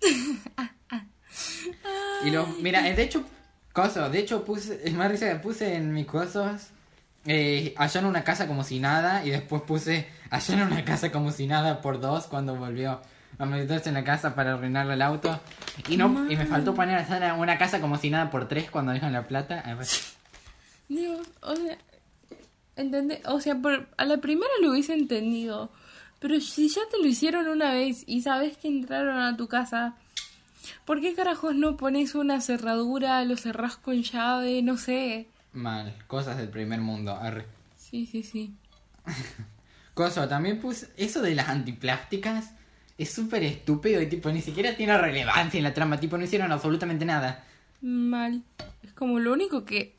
[2.24, 3.24] y lo, mira, de hecho,
[3.72, 6.70] coso, de hecho puse, es más risa que puse en mis cosas,
[7.26, 10.08] eh, en una casa como si nada, y después puse
[10.48, 13.00] en una casa como si nada por dos cuando volvió
[13.38, 15.40] a meterse en la casa para arruinarle el auto.
[15.88, 18.92] Y no, y me faltó poner allá una casa como si nada por tres cuando
[18.92, 19.62] dejan la plata.
[20.88, 21.78] Dios, o sea,
[22.76, 23.20] ¿entendés?
[23.26, 25.70] O sea, por- a la primera lo hubiese entendido,
[26.20, 29.94] pero si ya te lo hicieron una vez y sabes que entraron a tu casa,
[30.84, 35.26] ¿por qué carajos no pones una cerradura, lo cerrás con llave, no sé?
[35.54, 37.12] Mal, cosas del primer mundo.
[37.16, 37.46] Arre.
[37.76, 38.54] Sí, sí, sí.
[39.94, 42.50] Coso, también puse eso de las antiplásticas.
[42.98, 46.52] Es súper estúpido y tipo ni siquiera tiene relevancia en la trama, tipo no hicieron
[46.52, 47.44] absolutamente nada.
[47.80, 48.42] Mal.
[48.82, 49.94] Es como lo único que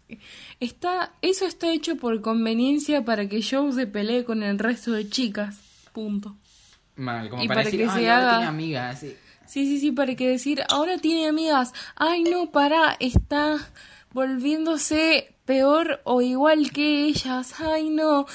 [0.59, 5.09] está, eso está hecho por conveniencia para que Joe se pelee con el resto de
[5.09, 5.57] chicas.
[5.93, 6.35] Punto.
[6.95, 8.99] Mal, como Y para, para decir, que se ahora haga- tiene amigas.
[8.99, 9.15] sí.
[9.45, 11.71] Sí, sí, sí, para que decir, ahora tiene amigas.
[11.95, 13.57] Ay, no, para, está
[14.15, 17.53] volviéndose peor o igual que ellas.
[17.59, 18.25] Ay, no,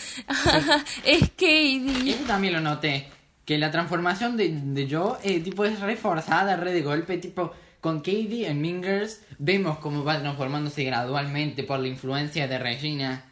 [1.05, 2.11] es Katie.
[2.11, 3.09] Eso también lo noté.
[3.47, 7.17] Que la transformación de, de Joe, eh, tipo, es reforzada, re de golpe.
[7.17, 13.25] Tipo, con Katie en Mingers vemos cómo va transformándose gradualmente por la influencia de Regina.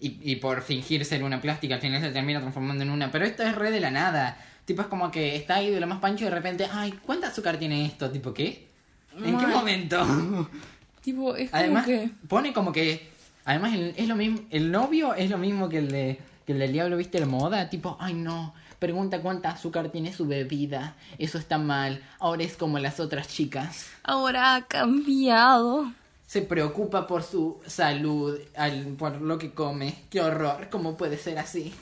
[0.00, 3.12] Y, y por fingir ser una plástica, al final se termina transformando en una.
[3.12, 4.36] Pero esto es re de la nada.
[4.64, 7.28] Tipo, es como que está ahí de lo más pancho y de repente, ay, ¿cuánta
[7.28, 8.10] azúcar tiene esto?
[8.10, 8.68] Tipo, ¿qué?
[9.16, 9.50] ¿En qué Mal.
[9.54, 10.48] momento?
[11.02, 12.10] Tipo, es como Además, que...
[12.28, 13.10] pone como que.
[13.44, 14.40] Además, el- es lo mismo.
[14.50, 16.18] El novio es lo mismo que el de.
[16.46, 17.20] Que el del diablo, ¿viste?
[17.20, 17.68] La moda.
[17.70, 18.54] Tipo, ay no.
[18.78, 20.96] Pregunta cuánta azúcar tiene su bebida.
[21.18, 22.02] Eso está mal.
[22.18, 23.86] Ahora es como las otras chicas.
[24.02, 25.92] Ahora ha cambiado.
[26.26, 30.04] Se preocupa por su salud, al- por lo que come.
[30.10, 30.68] Qué horror.
[30.70, 31.72] ¿Cómo puede ser así?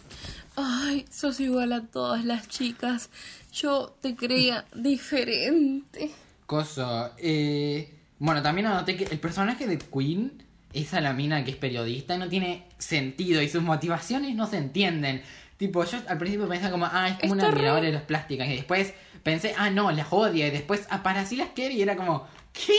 [0.56, 3.08] Ay, sos igual a todas las chicas.
[3.52, 6.10] Yo te creía diferente.
[6.46, 7.10] Coso.
[7.18, 12.16] Eh, bueno, también anoté que el personaje de Queen esa la mina que es periodista
[12.16, 15.22] no tiene sentido y sus motivaciones no se entienden.
[15.56, 18.46] Tipo, yo al principio pensaba como, ah, es como una re- admiradora de las plásticas.
[18.48, 20.46] Y después pensé, ah, no, las odia.
[20.46, 21.74] Y después, ah, para sí las quiere.
[21.74, 22.72] Y era como, ¿qué?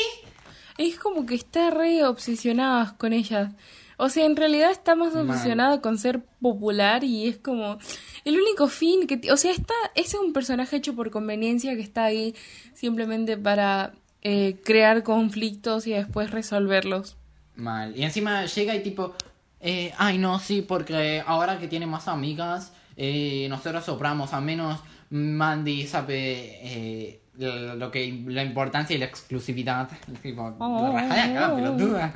[0.77, 3.51] Es como que está re obsesionada con ellas.
[3.97, 7.77] O sea, en realidad está más obsesionada con ser popular y es como
[8.25, 9.21] el único fin que...
[9.31, 12.33] O sea, está, ese es un personaje hecho por conveniencia que está ahí
[12.73, 17.17] simplemente para eh, crear conflictos y después resolverlos.
[17.55, 17.97] Mal.
[17.97, 19.13] Y encima llega y tipo,
[19.59, 24.79] eh, ay no, sí, porque ahora que tiene más amigas, eh, nosotros sopramos, a menos
[25.09, 29.89] Mandy sabe eh, lo que la importancia y la exclusividad.
[30.21, 31.55] Tipo, Oh, de acá, oh, oh.
[31.57, 32.13] pelotuda.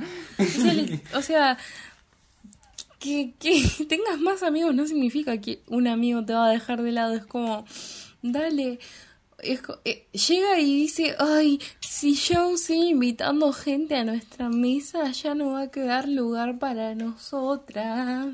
[1.14, 1.58] O sea,
[2.98, 6.92] que, que tengas más amigos no significa que un amigo te va a dejar de
[6.92, 7.14] lado.
[7.14, 7.64] Es como,
[8.22, 8.78] dale.
[9.38, 15.34] Es eh, llega y dice, ay, si yo sigo invitando gente a nuestra mesa, ya
[15.34, 18.26] no va a quedar lugar para nosotras.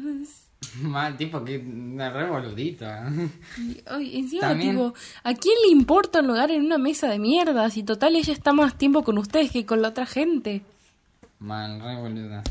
[0.80, 3.10] Mal, tipo, que una re boludita.
[3.58, 7.18] Y, ay, encima, También- tipo, ¿a quién le importa un lugar en una mesa de
[7.18, 7.68] mierda?
[7.68, 10.62] Si total ella está más tiempo con ustedes que con la otra gente.
[11.40, 12.42] Mal, re boluda.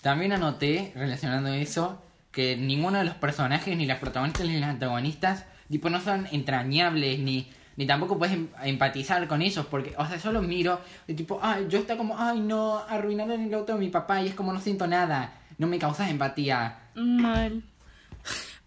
[0.00, 5.44] También anoté, relacionando eso, que ninguno de los personajes, ni las protagonistas ni los antagonistas,
[5.68, 10.16] tipo, no son entrañables, ni, ni tampoco puedes em- empatizar con ellos, porque, o sea,
[10.16, 13.78] yo los miro, y tipo, ay, yo está como, ay, no, arruinaron el auto de
[13.80, 16.78] mi papá, y es como, no siento nada, no me causas empatía.
[16.94, 17.62] Mal.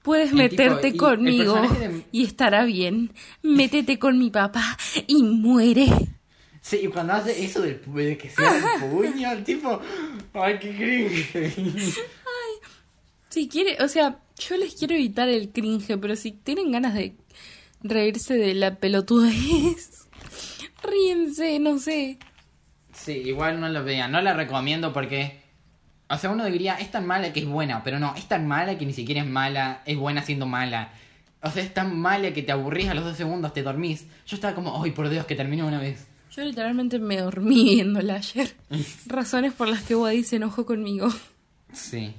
[0.02, 3.12] Puedes meterte conmigo de- y estará bien.
[3.44, 5.88] Métete con mi papá y muere.
[6.62, 9.82] Sí, y cuando hace eso del de que sea el puño, el tipo,
[10.34, 11.94] ay, qué cringe.
[13.30, 17.16] Si quiere, o sea, yo les quiero evitar el cringe, pero si tienen ganas de
[17.82, 20.08] reírse de la pelotudez,
[20.84, 22.20] ríense, no sé.
[22.94, 25.46] Sí, igual no lo vean, no la recomiendo porque...
[26.10, 28.78] O sea, uno diría, es tan mala que es buena, pero no, es tan mala
[28.78, 30.94] que ni siquiera es mala, es buena siendo mala.
[31.42, 34.06] O sea, es tan mala que te aburrís a los dos segundos, te dormís.
[34.26, 36.08] Yo estaba como, ay, por Dios, que termine una vez.
[36.32, 38.56] Yo literalmente me dormí viéndola ayer.
[39.06, 41.10] Razones por las que Wadi se enojó conmigo.
[41.74, 42.14] Sí.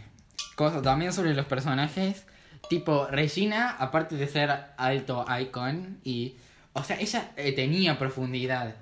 [0.55, 2.27] Cosa, también sobre los personajes,
[2.69, 6.35] tipo, Regina, aparte de ser alto icon, y...
[6.75, 8.77] O sea, ella eh, tenía profundidad.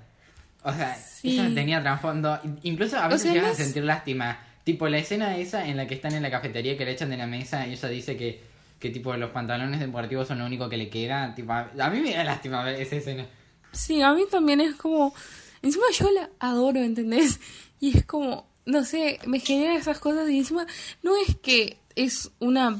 [0.63, 1.39] O sea, Sí.
[1.39, 2.39] ella tenía trasfondo.
[2.63, 4.39] Incluso a veces sea, llegas no a sentir lástima.
[4.63, 7.17] Tipo, la escena esa en la que están en la cafetería que le echan de
[7.17, 8.43] la mesa y ella dice que,
[8.79, 11.33] que tipo, los pantalones deportivos son lo único que le queda.
[11.33, 13.25] Tipo, a, a mí me da lástima ver esa escena.
[13.71, 15.15] Sí, a mí también es como...
[15.63, 17.39] Encima yo la adoro, ¿entendés?
[17.79, 20.67] Y es como, no sé, me genera esas cosas y encima
[21.01, 22.79] no es que es una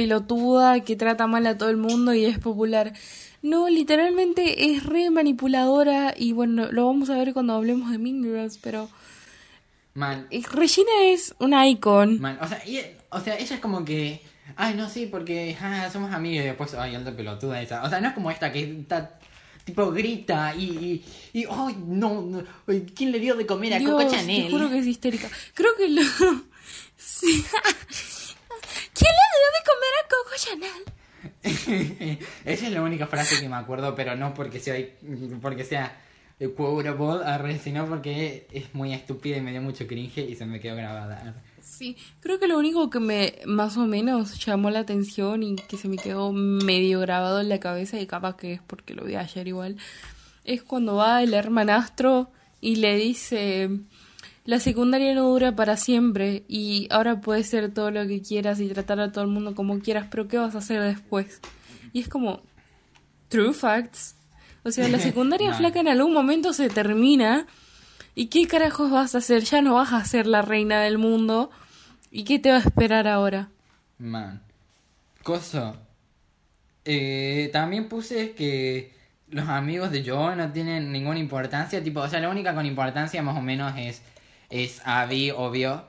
[0.00, 2.92] pelotuda que trata mal a todo el mundo y es popular.
[3.40, 8.22] No, literalmente es re manipuladora y bueno, lo vamos a ver cuando hablemos de Mean
[8.22, 8.90] Girls, pero
[10.30, 12.20] eh, Regina es una icon.
[12.20, 14.20] man, o sea, y- o sea, ella es como que...
[14.56, 17.82] Ay, no, sí, porque ah, somos amigos y después, ay, alta pelotuda esa.
[17.82, 19.18] O sea, no es como esta que está...
[19.64, 21.04] Tipo, grita y...
[21.32, 22.44] Y, y, ay, no,
[22.94, 24.50] ¿quién le dio de comer a Coco Dios, te Chanel?
[24.50, 25.28] juro que es histérica.
[25.54, 26.02] Creo que lo...
[26.98, 27.44] Sí.
[28.98, 30.82] ¿Quién le dio de comer a Coco Chanel?
[32.44, 34.76] Esa es la única frase que me acuerdo, pero no porque sea
[35.40, 36.00] porque sea
[36.38, 40.46] eh, quotable, arre, sino porque es muy estúpida y me dio mucho cringe y se
[40.46, 41.42] me quedó grabada.
[41.62, 45.76] Sí, creo que lo único que me más o menos llamó la atención y que
[45.76, 49.16] se me quedó medio grabado en la cabeza y capaz que es porque lo vi
[49.16, 49.76] ayer igual,
[50.44, 53.68] es cuando va el hermanastro y le dice
[54.46, 58.68] la secundaria no dura para siempre y ahora puedes ser todo lo que quieras y
[58.68, 61.40] tratar a todo el mundo como quieras, pero ¿qué vas a hacer después?
[61.92, 62.40] Y es como
[63.28, 64.14] true facts.
[64.64, 65.56] O sea, la secundaria No.
[65.56, 67.46] flaca en algún momento se termina
[68.18, 69.42] ¿Y qué carajos vas a hacer?
[69.44, 71.50] Ya no vas a ser la reina del mundo.
[72.10, 73.50] ¿Y qué te va a esperar ahora?
[73.98, 74.40] Man.
[75.22, 75.76] Coso.
[76.86, 78.94] Eh, también puse que
[79.28, 81.84] los amigos de Joe no tienen ninguna importancia.
[81.84, 84.00] Tipo, o sea, la única con importancia más o menos es,
[84.50, 85.84] es Abby, obvio.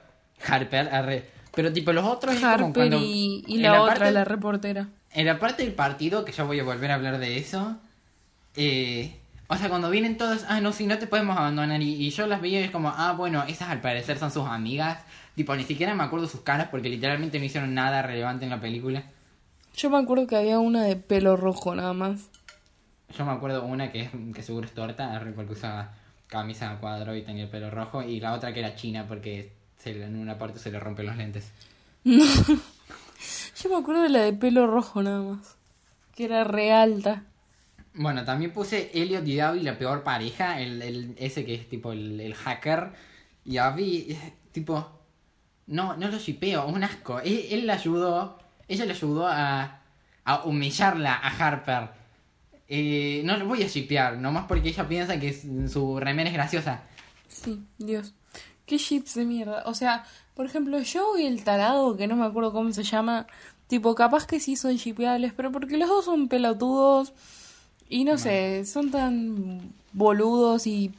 [0.45, 1.25] Harper, arre.
[1.55, 2.97] Pero tipo, los otros es como Harper cuando...
[3.01, 4.89] y, la, otra, parte- la reportera.
[5.11, 7.77] En la parte del partido, que ya voy a volver a hablar de eso,
[8.55, 9.17] eh,
[9.47, 12.27] o sea, cuando vienen todos, ah, no, si no te podemos abandonar, y, y yo
[12.27, 14.99] las veía y es como, ah, bueno, esas al parecer son sus amigas,
[15.35, 18.59] tipo, ni siquiera me acuerdo sus caras porque literalmente no hicieron nada relevante en la
[18.61, 19.03] película.
[19.75, 22.29] Yo me acuerdo que había una de pelo rojo nada más.
[23.17, 25.93] Yo me acuerdo una que, es, que seguro es torta, arre, porque usaba
[26.27, 29.53] camisa a cuadro y tenía el pelo rojo, y la otra que era china porque
[29.77, 31.51] se le- en una parte se le rompen los lentes.
[32.03, 32.23] No.
[33.63, 35.55] Yo me acuerdo de la de pelo rojo nada más.
[36.15, 37.23] Que era re alta.
[37.93, 41.91] Bueno, también puse Elliot y Abby, la peor pareja, el, el- ese que es tipo
[41.91, 42.91] el, el hacker.
[43.45, 44.17] Y Abby,
[44.51, 44.91] tipo,
[45.67, 47.19] No, no lo shipeo, un asco.
[47.19, 49.81] Él, él la ayudó, ella le ayudó a,
[50.23, 51.89] a humillarla a Harper.
[52.69, 55.33] Eh, no lo voy a shipear, nomás porque ella piensa que
[55.69, 56.83] su remera es graciosa.
[57.27, 58.13] Sí, Dios.
[58.65, 59.63] Qué chips de mierda.
[59.65, 63.27] O sea, por ejemplo, yo y el tarado, que no me acuerdo cómo se llama,
[63.67, 67.13] tipo, capaz que sí son shipeables, pero porque los dos son pelotudos
[67.89, 70.91] y no sé, son tan boludos y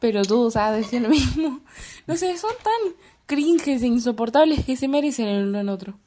[0.00, 1.60] pelotudos, ah, decía lo mismo.
[2.06, 2.94] No sé, son tan
[3.26, 5.98] cringes e insoportables que se merecen el uno en otro.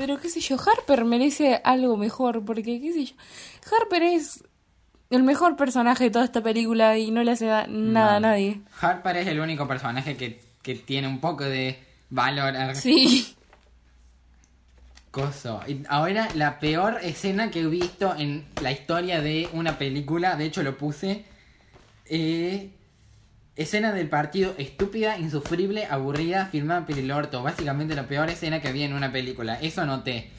[0.00, 3.14] Pero qué sé yo, Harper merece algo mejor, porque qué sé yo,
[3.70, 4.42] Harper es
[5.10, 8.62] el mejor personaje de toda esta película y no le hace da- nada a nadie.
[8.80, 12.56] Harper es el único personaje que, que tiene un poco de valor.
[12.56, 13.36] al- Sí.
[15.10, 15.60] Coso.
[15.68, 20.46] Y ahora la peor escena que he visto en la historia de una película, de
[20.46, 21.26] hecho lo puse.
[22.06, 22.70] eh,
[23.56, 27.42] escena del partido estúpida, insufrible, aburrida, filmada por el orto.
[27.42, 29.58] Básicamente la peor escena que había en una película.
[29.60, 30.30] Eso noté.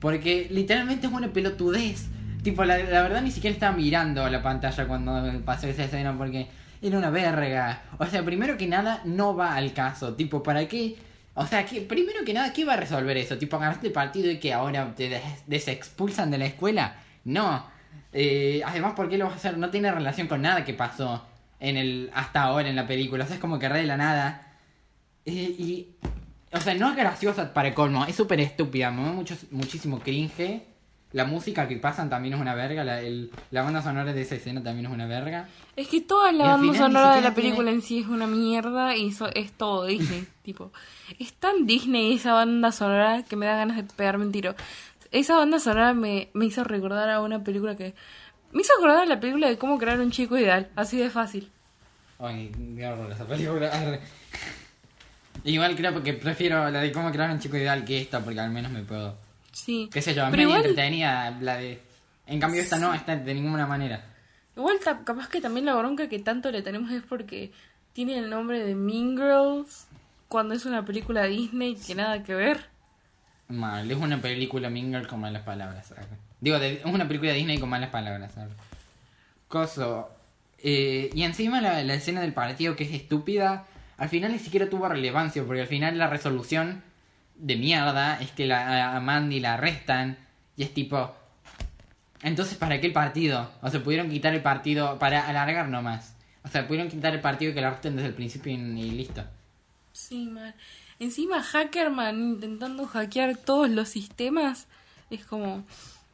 [0.00, 2.06] Porque literalmente es una pelotudez.
[2.42, 6.48] Tipo, la, la verdad ni siquiera estaba mirando la pantalla cuando pasó esa escena porque
[6.82, 7.82] era una verga.
[7.98, 10.14] O sea, primero que nada, no va al caso.
[10.14, 10.96] Tipo, ¿para qué?
[11.34, 13.36] O sea, que primero que nada, ¿qué va a resolver eso?
[13.36, 16.96] Tipo, ganaste el partido y que ahora te des- desexpulsan de la escuela.
[17.24, 17.66] No.
[18.12, 19.58] Eh, además, ¿por qué lo vas a hacer?
[19.58, 21.26] No tiene relación con nada que pasó
[21.60, 23.24] en el hasta ahora en la película.
[23.24, 24.56] O sea, es como que re de la nada.
[25.24, 25.88] Eh, y.
[26.52, 28.90] O sea, no es graciosa para colmo, es súper estúpida.
[28.90, 30.62] Me da mucho, muchísimo cringe.
[31.12, 32.84] La música que pasan también es una verga.
[32.84, 35.48] La, el- la banda sonora de esa escena también es una verga.
[35.74, 38.26] Es que toda la Y banda sonora de la película tiene- en sí es una
[38.26, 40.26] mierda y eso es todo Disney.
[40.42, 40.72] tipo,
[41.18, 44.54] es tan Disney esa banda sonora que me da ganas de pegarme un tiro.
[45.10, 47.94] Esa banda sonora me, me hizo recordar a una película que.
[48.56, 51.50] Me hizo acordar la película de cómo crear un chico ideal, así de fácil.
[52.18, 54.00] Ay, qué horror esa película.
[55.44, 58.48] Igual creo que prefiero la de cómo crear un chico ideal que esta, porque al
[58.48, 59.14] menos me puedo.
[59.52, 59.90] Sí.
[59.92, 61.82] Qué sé yo, es medio igual, entretenida la de.
[62.26, 64.02] En cambio, esta no está de ninguna manera.
[64.56, 67.52] igual capaz que también la bronca que tanto le tenemos es porque
[67.92, 69.86] tiene el nombre de Mean Girls
[70.28, 72.64] cuando es una película Disney que nada que ver.
[73.48, 75.92] Mal, es una película Mingle con malas palabras.
[76.40, 78.36] Digo, de- es una película Disney con malas palabras.
[78.36, 78.52] arre.
[79.48, 80.10] Coso.
[80.58, 83.66] Eh, y encima la, la escena del partido que es estúpida,
[83.98, 86.82] al final ni siquiera tuvo relevancia, porque al final la resolución
[87.36, 90.18] de mierda es que la, a Mandy la arrestan
[90.56, 91.14] y es tipo...
[92.22, 93.50] Entonces, ¿para qué el partido?
[93.62, 96.14] O sea, pudieron quitar el partido para alargar nomás.
[96.44, 98.90] O sea, pudieron quitar el partido y que la arresten desde el principio y, y
[98.92, 99.22] listo.
[99.92, 100.54] Sí, mal.
[100.98, 104.66] Encima Hackerman intentando hackear todos los sistemas
[105.10, 105.64] es como...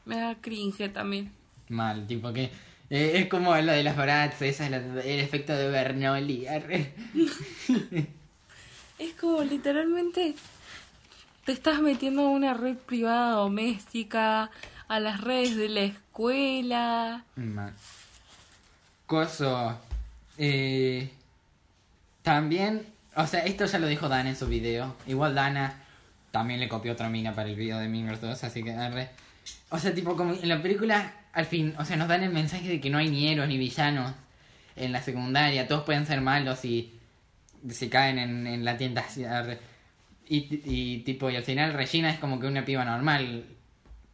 [0.05, 1.31] Me da cringe también.
[1.69, 2.51] Mal, tipo que...
[2.91, 6.47] eh, es como lo de las Bratz, ese es la- el efecto de Bernoulli.
[8.99, 10.35] Es como literalmente
[11.45, 14.51] te estás metiendo a una red privada doméstica,
[14.87, 17.25] a las redes de la escuela.
[17.35, 17.73] Mal.
[19.07, 19.77] Coso.
[20.39, 21.11] Eh,
[22.23, 22.87] también,
[23.17, 24.95] o sea, esto ya lo dijo Dana en su video.
[25.07, 25.75] Igual Dana
[26.31, 29.11] también le copió otra mina para el video de Mingers 2, así que arre.
[29.75, 32.69] O sea, tipo, como en la película, al fin, o sea, nos dan el mensaje
[32.69, 34.13] de que no hay ni héroes ni villanos
[34.77, 35.67] en la secundaria.
[35.67, 36.93] Todos pueden ser malos y
[37.71, 39.33] se caen en, en la tentación.
[39.33, 39.59] arre.
[40.29, 43.45] Y, y tipo, y al final Regina es como que una piba normal.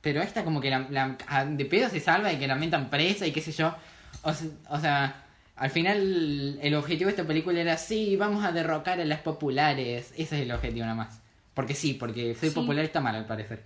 [0.01, 3.27] Pero esta como que la, la- de pedo se salva y que la metan presa
[3.27, 3.75] y qué sé yo.
[4.23, 5.25] O se- o sea,
[5.57, 10.13] al final el objetivo de esta película era, sí, vamos a derrocar a las populares.
[10.17, 11.21] Ese es el objetivo nada más.
[11.53, 12.51] Porque sí, porque Sí.
[12.51, 13.63] popular está mal al parecer.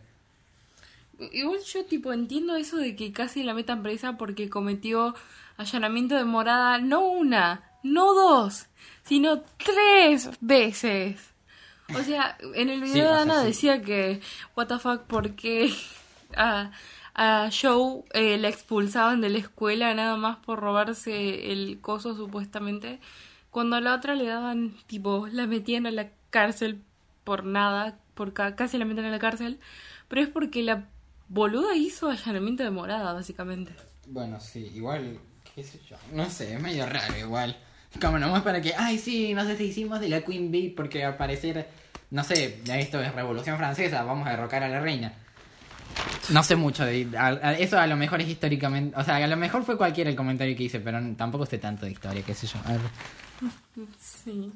[1.33, 5.15] Igual yo tipo entiendo eso de que casi la metan presa porque cometió
[5.57, 8.67] allanamiento de morada no una, no dos,
[9.05, 11.33] sino tres veces.
[11.95, 13.47] O sea, en el video Sí, o de sea, Ana sí.
[13.47, 14.21] decía que,
[14.57, 15.73] what the fuck, porque
[16.37, 16.71] a,
[17.15, 22.99] a Joe eh, la expulsaban de la escuela nada más por robarse el coso supuestamente,
[23.51, 26.81] cuando a la otra le daban, tipo, la metían a la cárcel
[27.25, 29.61] por nada, por ca- casi la meten a la cárcel,
[30.09, 30.89] pero es porque la
[31.33, 33.73] boluda hizo allanamiento de morada, básicamente.
[34.07, 35.19] Bueno, sí, igual,
[35.55, 35.97] qué sé yo.
[36.13, 37.57] No sé, es medio raro igual.
[38.01, 41.05] Como nomás para que, ay, sí, no sé si hicimos de la Queen Bee porque
[41.05, 41.69] al parecer,
[42.11, 45.13] no sé, esto es Revolución Francesa, vamos a derrocar a la reina.
[46.31, 49.27] No sé mucho de a- a- eso a lo mejor es históricamente, o sea, a
[49.27, 52.35] lo mejor fue cualquiera el comentario que hice, pero tampoco sé tanto de historia, qué
[52.35, 52.59] sé yo.
[54.01, 54.53] Sí.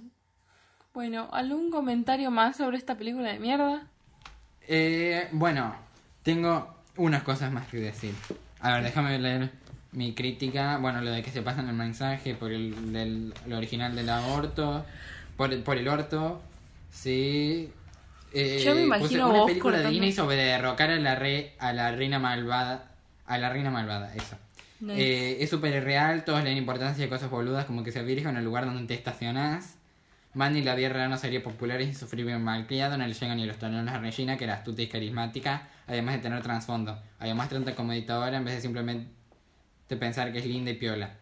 [0.95, 3.87] Bueno, ¿algún comentario más sobre esta película de mierda?
[4.69, 5.75] Eh, bueno,
[6.27, 8.13] tengo unas cosas más que decir.
[8.61, 9.51] A ver, déjame leer
[9.93, 10.77] mi crítica.
[10.79, 14.85] Bueno, lo de que se pasan el mensaje por el, del, el original del aborto.
[15.37, 16.43] Por, el- por el orto.
[16.91, 17.71] Sí.
[18.33, 21.73] Eh, Yo me imagino una vos película de Disney sobre derrocar a la, re, a
[21.73, 22.91] la reina malvada.
[23.27, 24.37] A la reina malvada, eso.
[24.81, 25.01] Nice.
[25.01, 28.31] Eh, es súper real, todos le dan importancia a cosas boludas como que se virgen
[28.31, 29.77] en el lugar donde te estacionás.
[30.35, 33.47] Mandy la vida real no sería popular y sufrir bien malcriado, no le llegan ni
[33.47, 37.01] los talones a Regina, que era astuta y carismática, además de tener trasfondo.
[37.19, 39.09] Además trata como editadora en vez de simplemente
[39.99, 41.17] pensar que es linda y piola.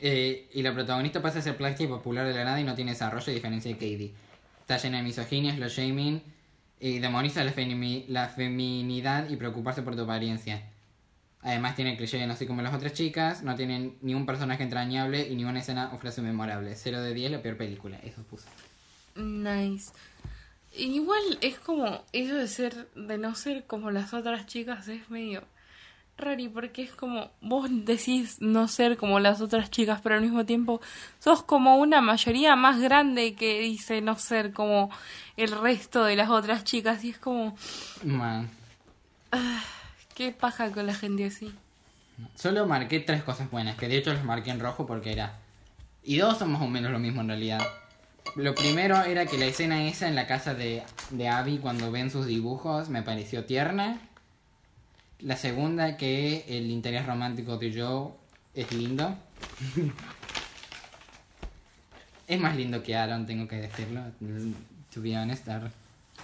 [0.00, 2.74] Eh, y la protagonista pasa a ser plástica y popular de la nada y no
[2.74, 4.14] tiene desarrollo a diferencia de Katie.
[4.60, 6.22] Está llena de misoginia, slow shaming
[6.78, 10.62] y demoniza la, femi- la feminidad y preocuparse por tu apariencia.
[11.42, 15.26] Además tiene cliché no sé como las otras chicas, no tienen ni un personaje entrañable
[15.28, 16.74] y ni una escena o memorable.
[16.74, 18.46] 0 de 10 la peor película, eso puse.
[19.16, 19.90] Nice.
[20.80, 25.44] Igual es como eso de ser, de no ser como las otras chicas es medio
[26.16, 30.44] rari porque es como vos decís no ser como las otras chicas pero al mismo
[30.44, 30.82] tiempo
[31.18, 34.90] sos como una mayoría más grande que dice no ser como
[35.38, 37.56] el resto de las otras chicas y es como
[38.04, 38.50] Man.
[40.14, 41.52] qué paja con la gente así.
[42.34, 45.38] Solo marqué tres cosas buenas, que de hecho las marqué en rojo porque era...
[46.02, 47.60] Y dos son más o menos lo mismo en realidad.
[48.36, 52.10] Lo primero era que la escena esa en la casa de, de Abby cuando ven
[52.10, 53.98] sus dibujos me pareció tierna.
[55.18, 58.12] La segunda que el interés romántico de Joe
[58.54, 59.14] es lindo.
[62.28, 64.02] es más lindo que Aaron, tengo que decirlo.
[64.94, 65.48] To be honest.
[65.48, 65.70] ar-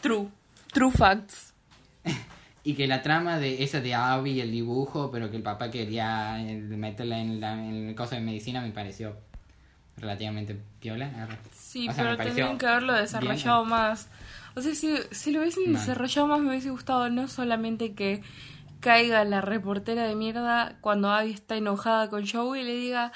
[0.01, 0.28] True.
[0.72, 1.53] True facts.
[2.64, 5.70] Y que la trama de esa de Abby y el dibujo, pero que el papá
[5.70, 9.16] quería meterla en, la, en el coso de medicina, me pareció
[9.97, 11.28] relativamente piola.
[11.53, 13.70] Sí, O sea, me pero tendrían que haberlo desarrollado bien.
[13.70, 14.09] más.
[14.55, 18.22] O sea, si, si lo hubiesen desarrollado más, me hubiese gustado no solamente que
[18.80, 23.12] caiga la reportera de mierda cuando Abby está enojada con Joe y le diga: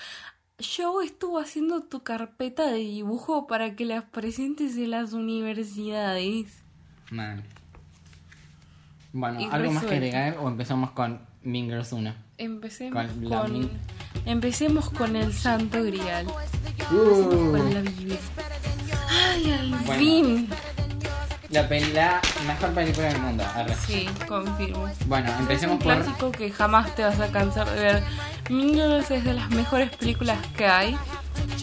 [0.58, 6.62] Joe estuvo haciendo tu carpeta de dibujo para que las presentes en las universidades.
[7.10, 7.42] Man.
[9.12, 12.14] Bueno, Y ¿algo más que agregar o empezamos con Mingers 1?
[12.40, 13.70] Empecemos Con con.
[14.24, 16.26] Empecemos con el Santo Grial.
[16.90, 18.16] Uh, Con la Biblia.
[19.10, 19.92] ¡Ay, al Bueno.
[20.02, 20.48] fin!
[21.50, 23.44] la, la mejor película del mundo.
[23.54, 23.74] arre.
[23.86, 24.88] Sí, confirmo.
[25.06, 25.94] Bueno, Es un empecemos por...
[25.94, 28.02] clásico que jamás te vas a cansar de ver.
[28.48, 30.96] Girls es de las mejores películas que hay.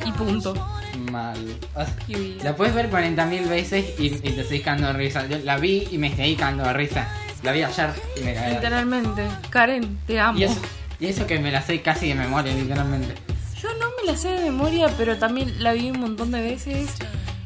[0.05, 0.53] Y punto.
[0.97, 1.37] Mal.
[1.75, 5.27] O sea, Y- La puedes ver 40.000 veces y, y te seguís cagando de risa.
[5.27, 7.07] Yo la vi y me seguí cagando de risa.
[7.43, 7.89] La vi ayer
[8.19, 8.53] y me cagué.
[8.55, 9.27] Literalmente.
[9.49, 10.39] Karen, te amo.
[10.39, 10.59] Y eso,
[10.99, 13.13] y eso que me la sé casi de memoria, literalmente.
[13.61, 16.89] Yo no me la sé de memoria, pero también la vi un montón de veces.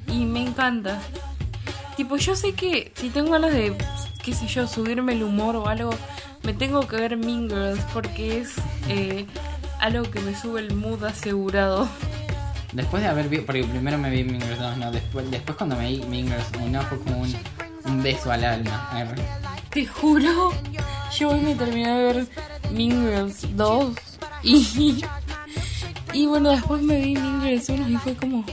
[0.07, 0.99] Y me encanta.
[1.97, 3.73] Tipo, yo sé que si tengo ganas de,
[4.23, 5.91] qué sé yo, subirme el humor o algo,
[6.43, 8.53] me tengo que ver Mean Girls porque es
[8.89, 9.25] eh,
[9.79, 11.87] algo que me sube el mood asegurado.
[12.71, 15.89] Después de haber visto, porque primero me vi Mingers 2, no, después, después cuando me
[15.89, 17.35] vi Mingers 1 fue como un,
[17.85, 18.89] un beso al alma.
[19.69, 20.53] Te juro,
[21.17, 22.27] yo hoy me terminé de ver
[22.71, 23.93] Mean Girls 2
[24.43, 25.03] y,
[26.13, 28.45] y bueno, después me vi Mean Girls 1 y fue como,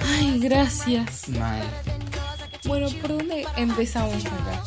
[0.00, 1.28] ay, gracias.
[1.28, 1.62] Mal.
[2.64, 4.62] Bueno, ¿por dónde empezamos acá?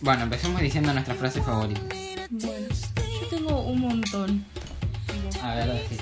[0.00, 1.80] Bueno, empecemos diciendo nuestra frase favorita.
[2.30, 2.66] Bueno,
[3.20, 4.44] yo tengo un montón.
[5.42, 5.96] A ver, decí.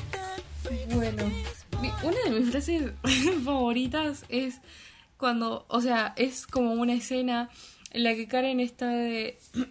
[0.95, 1.25] Bueno,
[2.03, 2.93] una de mis frases
[3.45, 4.61] favoritas es
[5.17, 7.49] cuando, o sea, es como una escena
[7.93, 9.39] en la que Karen está de...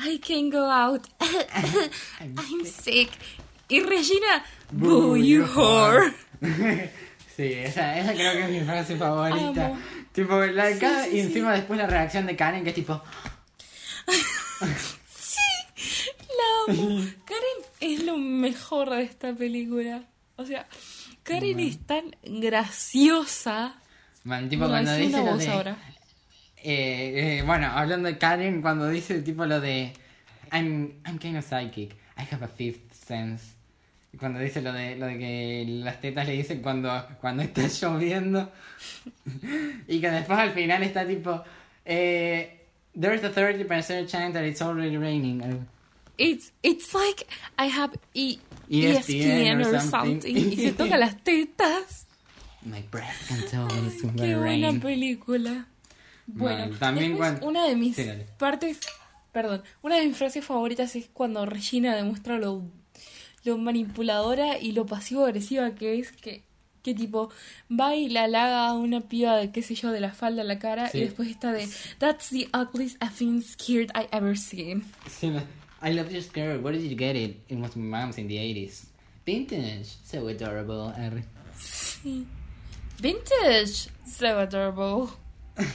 [0.00, 1.08] I can't go out.
[2.20, 3.10] I'm sick.
[3.68, 6.12] Y Regina, boo, you whore.
[7.38, 9.66] Sí, esa, esa creo que es mi frase favorita.
[9.66, 9.78] Amo.
[10.12, 11.20] Tipo, la Sí, cada- sí, y sí.
[11.20, 12.94] encima después la reacción de Karen que es tipo,
[14.58, 14.66] La
[16.74, 16.98] amo.
[17.24, 20.02] Karen es lo mejor de esta película.
[20.38, 20.66] O sea,
[21.24, 23.74] Karen es tan graciosa.
[24.22, 25.48] man, tipo Bueno, cuando dice una lo voz de...
[25.50, 25.76] ahora.
[26.62, 29.92] Eh, eh, bueno, hablando de Karen, cuando dice tipo lo de
[30.52, 33.56] I'm, I'm kind of psychic, I have a fifth sense.
[34.16, 36.88] Cuando dice lo de lo de que las tetas le dicen cuando,
[37.20, 38.52] cuando está lloviendo.
[39.88, 41.42] y que después al final está tipo
[41.84, 42.54] eh,
[42.98, 45.66] There's a 30% chance that it's already raining.
[46.18, 48.38] It's, it's like I have E-
[48.68, 50.20] ESPN ESPN or something.
[50.22, 50.36] something.
[50.36, 52.06] Y se toca las tetas.
[52.64, 55.66] My breath can tell it's Qué buena película.
[56.26, 56.76] Bueno.
[56.78, 58.04] También cuando- una de mis Sí,
[58.36, 58.80] partes,
[59.32, 62.64] perdón, una de mis frases favoritas es cuando Regina demuestra lo,
[63.44, 66.42] lo manipuladora y lo pasivo-agresiva que es, que,
[66.82, 67.30] que tipo
[67.70, 70.44] va y la halaga a una piba de qué sé yo, de la falda a
[70.44, 70.98] la cara Sí.
[70.98, 71.66] y después está de
[71.98, 74.84] That's the ugliest effing skirt I ever seen.
[75.08, 75.32] Sí.
[75.80, 76.60] I love your skirt.
[76.62, 77.36] Where did you get it?
[77.48, 78.86] It was my mom's in the 80s.
[79.24, 79.86] Vintage.
[80.04, 80.92] So adorable.
[81.56, 82.26] Sí.
[83.00, 83.88] Vintage.
[84.06, 85.08] So adorable.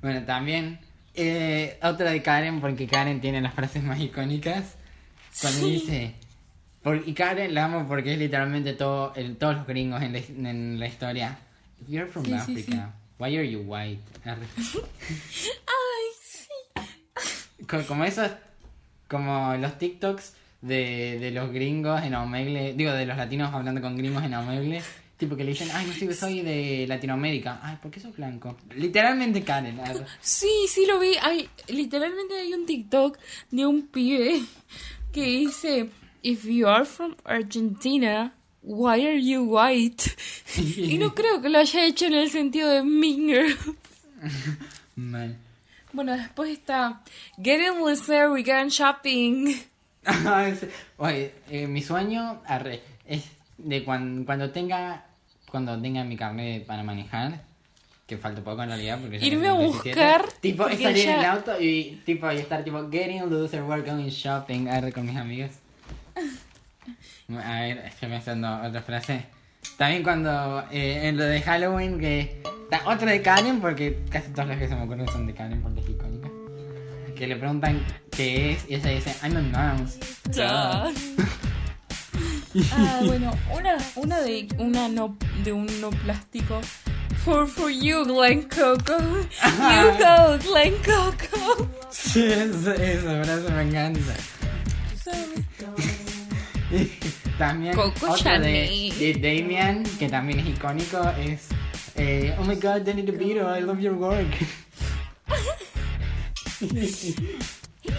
[0.00, 0.78] Bueno, también
[1.14, 4.76] eh, otra de Karen, porque Karen tiene las frases más icónicas.
[5.40, 5.70] Cuando Sí.
[5.72, 6.14] dice.
[6.82, 10.18] por- y Karen la amo porque es literalmente todo, el- todos los gringos en la,
[10.18, 11.38] en la historia.
[11.82, 14.00] If you're from Sí, sí, Africa, why are you white?
[14.24, 17.64] Ay, sí.
[17.66, 18.30] Co- Como esos.
[19.08, 22.74] Como los TikToks de, de los gringos en Omegle.
[22.74, 24.82] Digo, de los latinos hablando con gringos en Omegle.
[25.16, 27.58] Tipo que le dicen, ay, no sé, soy de Latinoamérica.
[27.60, 28.56] Ay, ¿por qué sos blanco?
[28.76, 29.80] Literalmente Karen.
[30.20, 31.14] Sí, sí lo vi.
[31.20, 33.18] Hay, literalmente hay un TikTok
[33.50, 34.42] de un pibe
[35.12, 35.90] que dice,
[36.22, 38.32] If you are from Argentina,
[38.62, 40.04] why are you white?
[40.56, 43.56] y no creo que lo haya hecho en el sentido de Minger.
[44.94, 45.36] Mal.
[45.92, 47.00] Bueno, después está
[47.42, 49.54] Getting listener, we can shopping.
[50.98, 53.24] Oye, eh, mi sueño arre, es
[53.58, 55.04] de cuan- cuando tenga
[55.50, 57.40] cuando tenga mi carnet para manejar,
[58.06, 61.14] que falta poco en realidad porque ya Irme a 17, buscar, tipo porque salir en
[61.14, 65.06] el ya- auto y tipo y estar tipo getting loser, we're going shopping arre, con
[65.06, 65.50] mis amigos.
[67.44, 69.26] A ver, estoy pensando otra frase.
[69.76, 72.42] También cuando eh, en lo de Halloween que
[72.84, 75.80] otra de Karen porque casi todas las que se me ocurren son de Karen porque
[75.80, 76.28] es icónica.
[77.16, 79.98] Que le preguntan qué es y ella dice I'm a mouse.
[80.38, 80.90] Ah,
[82.72, 86.60] Ah, bueno, una, una de una no de un no plástico.
[87.24, 88.96] For for you, Glen Coco.
[88.98, 91.68] You go, Glen Coco.
[91.90, 94.14] Sí, eso, esa frase me encanta.
[97.38, 101.46] también Coco otro de, Damian, que también es icónico, es
[101.94, 104.26] eh, Oh my god, Danny DeVito, I love your work.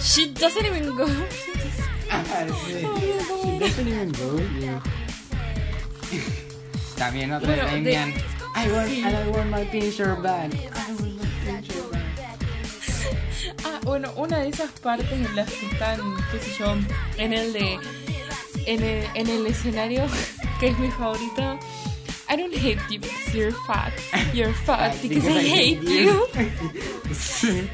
[0.01, 1.07] She doesn't even go.
[2.11, 2.23] Ah,
[2.65, 2.81] sí.
[3.43, 4.39] She doesn't even go.
[6.97, 8.13] También Bueno, de de- Damian.
[8.55, 9.03] I want, sí.
[9.03, 10.51] and I want my pincher back.
[10.53, 12.03] I want my pincher back.
[13.63, 15.99] Ah, bueno, una de esas partes en las que están,
[16.31, 16.75] qué sé yo,
[17.17, 17.79] en el de.
[18.65, 20.05] En el, en el escenario,
[20.59, 21.59] que es mi favorito.
[22.31, 23.91] I don't hate you because you're fat.
[24.33, 26.27] You're fat because I hate you.
[27.11, 27.67] Sí.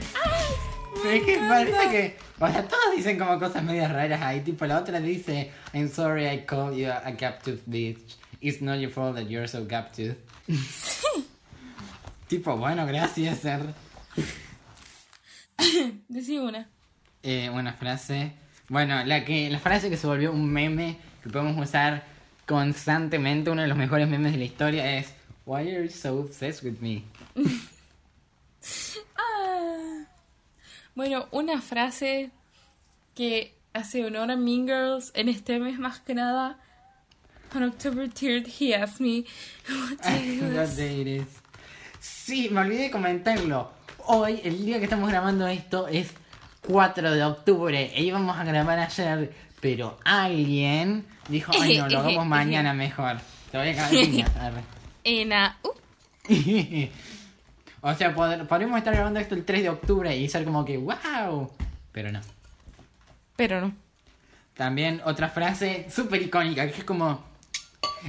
[1.03, 2.17] Pero es que parece que.
[2.39, 4.41] O sea, todos dicen como cosas medias raras ahí.
[4.41, 8.15] Tipo, la otra dice: I'm sorry I called you a gaptooth bitch.
[8.39, 10.15] It's not your fault that you're so gaptooth.
[12.29, 13.61] tipo, bueno, gracias, ser.
[16.07, 16.69] Decí una.
[17.23, 18.33] Eh, una frase.
[18.67, 22.03] Bueno, la que la frase que se volvió un meme que podemos usar
[22.47, 25.13] constantemente, uno de los mejores memes de la historia es
[25.45, 27.03] Why are you so obsessed with me?
[29.15, 30.05] Ah.
[30.95, 32.31] Bueno, una frase
[33.13, 36.57] que hace honor a Mean Girls en este mes más que nada.
[37.53, 39.25] On October 3rd, he asked me
[39.69, 41.27] what day What day it is.
[41.99, 43.71] Sí, me olvidé de comentarlo.
[44.07, 46.11] Hoy, el día que estamos grabando esto, es
[46.67, 47.91] 4 de octubre.
[47.95, 53.17] E íbamos a grabar ayer, pero alguien dijo, ay no, lo hagamos mañana mejor.
[53.51, 54.61] Te voy a cagar de piña, arre.
[55.03, 55.71] En a- uh,
[57.87, 61.51] O sea, podríamos estar grabando esto el 3 de octubre y ser como que, wow.
[61.91, 62.19] Pero no.
[63.35, 63.73] pero no.
[64.55, 67.23] También otra frase súper icónica, que es como...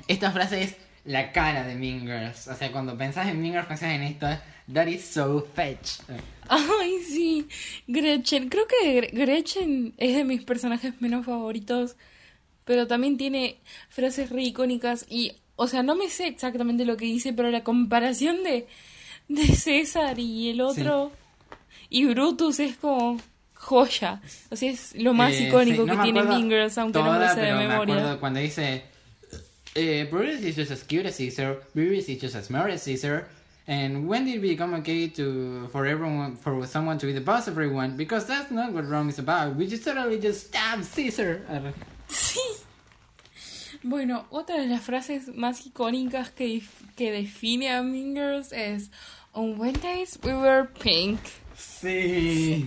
[0.08, 2.48] Esta frase es la cara de Mean Girls.
[2.48, 4.26] O sea, cuando pensás en Mean Girls, pensás en esto.
[4.72, 6.00] That is so fetch.
[6.48, 7.48] Ay, sí.
[7.86, 8.48] Gretchen.
[8.48, 11.96] Creo que Gre- Gretchen es de mis personajes menos favoritos.
[12.64, 13.58] Pero también tiene
[13.88, 15.06] frases re icónicas.
[15.08, 18.66] Y, o sea, no me sé exactamente lo que dice, pero la comparación de,
[19.28, 21.12] de César y el otro.
[21.88, 23.20] Y Brutus es como
[23.54, 24.20] joya.
[24.50, 27.16] O sea, es lo más Eh, icónico sí, no que tiene Mean Girls, aunque no
[27.18, 27.94] me sé de me memoria.
[27.94, 28.82] acuerdo cuando dice...
[29.76, 31.62] Eh, Brutus is just as cute as Caesar.
[31.74, 33.28] Brutus is just as smart as Caesar.
[33.68, 37.48] And when did it become okay to for everyone for someone to be the boss
[37.48, 37.96] of everyone?
[37.96, 39.56] Because that's not what Rome is about.
[39.56, 41.42] We just totally just stab Caesar.
[42.08, 42.38] Sí.
[43.82, 46.62] Bueno, otra de las frases más icónicas que,
[46.96, 48.90] que define a Mean Girls es
[49.32, 51.18] On Wednesdays we were pink.
[51.56, 52.64] Sí.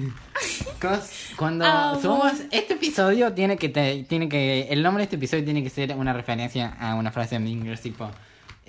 [1.37, 2.01] Cuando Amo.
[2.01, 5.69] subamos este episodio tiene que te- tiene que el nombre de este episodio tiene que
[5.69, 8.09] ser una referencia a una frase de Mean Girls tipo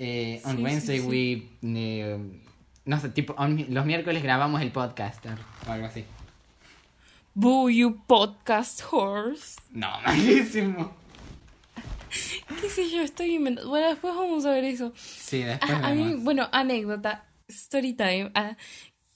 [0.03, 1.05] eh, on Sí, Wednesday sí.
[1.07, 2.17] we eh,
[2.85, 5.23] no sé tipo on- los miércoles grabamos el podcast
[5.67, 6.03] o algo así.
[7.35, 9.59] Boo you podcast horse.
[9.71, 10.91] No, malísimo.
[12.59, 13.01] ¿Qué sé yo?
[13.01, 13.69] Estoy inventando.
[13.69, 14.91] Bueno, después vamos a ver eso.
[14.97, 18.31] Sí, después Ah, a mí, bueno, anécdota, story time.
[18.35, 18.57] Ah,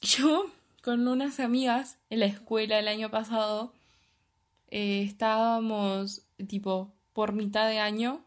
[0.02, 0.50] yo
[0.82, 3.74] con unas amigas en la escuela el año pasado
[4.70, 8.22] eh, estábamos tipo por mitad de año.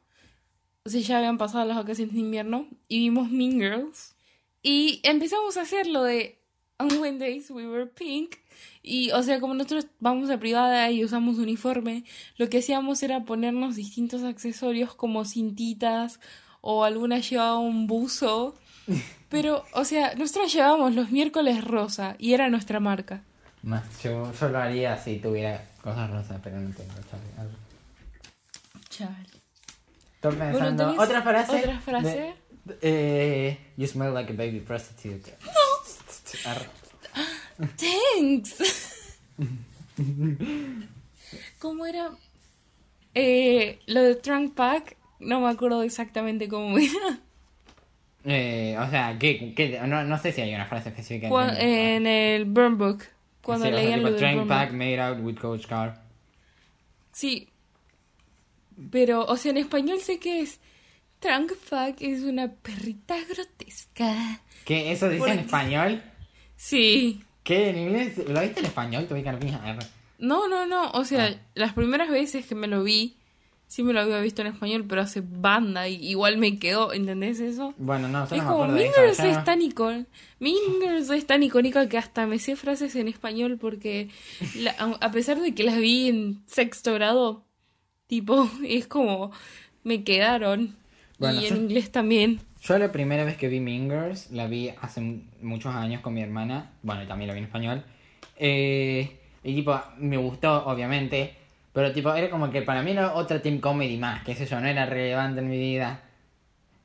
[0.88, 4.14] Sea, ya habían pasado las vacaciones de invierno y vimos Mean Girls.
[4.62, 6.38] Y empezamos a hacer lo de
[6.78, 8.36] On Wednesdays We Were Pink.
[8.82, 12.04] Y, o sea, como nosotros vamos a privada y usamos uniforme,
[12.36, 16.20] lo que hacíamos era ponernos distintos accesorios como cintitas
[16.60, 18.54] o alguna llevaba un buzo.
[19.28, 23.22] Pero, o sea, nosotros llevábamos los miércoles rosa y era nuestra marca.
[23.62, 26.92] Más, yo, yo lo haría si tuviera cosas rosas, pero no tengo.
[27.10, 27.52] ¿sabes?
[28.88, 29.27] Chale.
[30.20, 30.84] Estoy pensando.
[30.84, 31.56] ¿tenés ¿Otra frase?
[31.58, 32.34] otra frase?
[32.64, 35.32] de- eh, you smell like a baby prostitute.
[36.44, 36.66] Arre.
[37.76, 38.56] Thanks.
[41.58, 42.10] ¿Cómo era?
[43.14, 47.20] Eh, lo de Trunk Pack, no me acuerdo exactamente cómo era.
[48.24, 51.28] Eh, o sea, ¿qué, qué- no, no sé si hay una frase específica.
[51.28, 53.04] Cuan- en el Burn Book,
[53.42, 54.78] cuando Sí, o sea, leían tipo, lo del train Burn pack Book.
[54.78, 56.02] made out with coach car.
[57.12, 57.48] Sí.
[58.90, 60.60] Pero, o sea, en español sé que es...
[61.20, 64.40] Trunk Pack es una perrita grotesca.
[64.64, 64.92] ¿Qué?
[64.92, 66.00] ¿Eso dice en español?
[66.56, 67.22] Sí.
[67.42, 67.70] ¿Qué?
[67.70, 68.18] ¿En inglés?
[68.28, 69.06] ¿Lo viste en español?
[69.08, 69.32] Tuve que.
[70.20, 70.90] No, no, no.
[70.92, 71.40] O sea, Ah.
[71.54, 73.16] las primeras veces que me lo vi,
[73.66, 77.40] sí me lo había visto en español, pero hace banda y igual me quedó, ¿entendés
[77.40, 77.74] eso?
[77.78, 78.92] Bueno, no, Es como Mean.
[78.94, 80.08] Girls es tan icónica.
[80.40, 84.08] Es tan icónica que hasta me sé frases en español porque
[84.56, 87.44] la- a pesar de que las vi en sexto grado,
[88.08, 89.30] tipo, es como
[89.84, 90.74] me quedaron.
[91.18, 92.40] Bueno, y yo- en inglés también.
[92.60, 95.00] Yo la primera vez que vi Mean Girls la vi hace
[95.42, 96.72] muchos años con mi hermana.
[96.82, 97.84] Bueno, y también la vi en español.
[98.36, 101.34] Eh, y tipo, me gustó, obviamente.
[101.72, 104.58] Pero tipo, era como que para mí era otra team comedy más, que sé yo,
[104.60, 106.02] no era relevante en mi vida.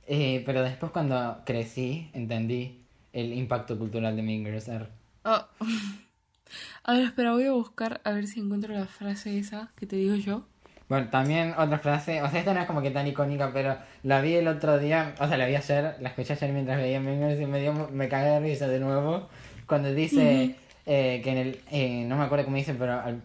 [0.06, 4.64] Eh, pero después cuando crecí, entendí el impacto cultural de.
[4.72, 4.90] Arre.
[5.24, 5.50] Ah.
[6.84, 9.96] A ver, espera, voy a buscar a ver si encuentro la frase esa que te
[9.96, 10.46] digo yo.
[10.94, 14.22] Bueno, también otra frase, o sea, esta no es como que tan icónica, pero la
[14.22, 17.42] vi el otro día, o sea, la vi ayer, la escuché ayer mientras veía Girls
[17.42, 19.28] y me dio, me cagué de risa de nuevo,
[19.66, 20.54] cuando dice
[20.86, 23.24] eh, que en el, eh, no me acuerdo cómo dice, pero al,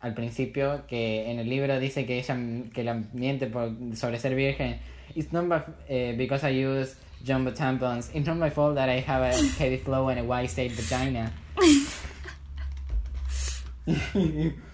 [0.00, 2.36] al principio, que en el libro dice que ella,
[2.74, 4.78] que la miente por, sobre ser virgen,
[5.14, 6.94] it's not my, eh, because I use
[7.26, 10.50] jumbo tampons, it's not my fault that I have a heavy flow and a wide
[10.50, 11.32] state vagina.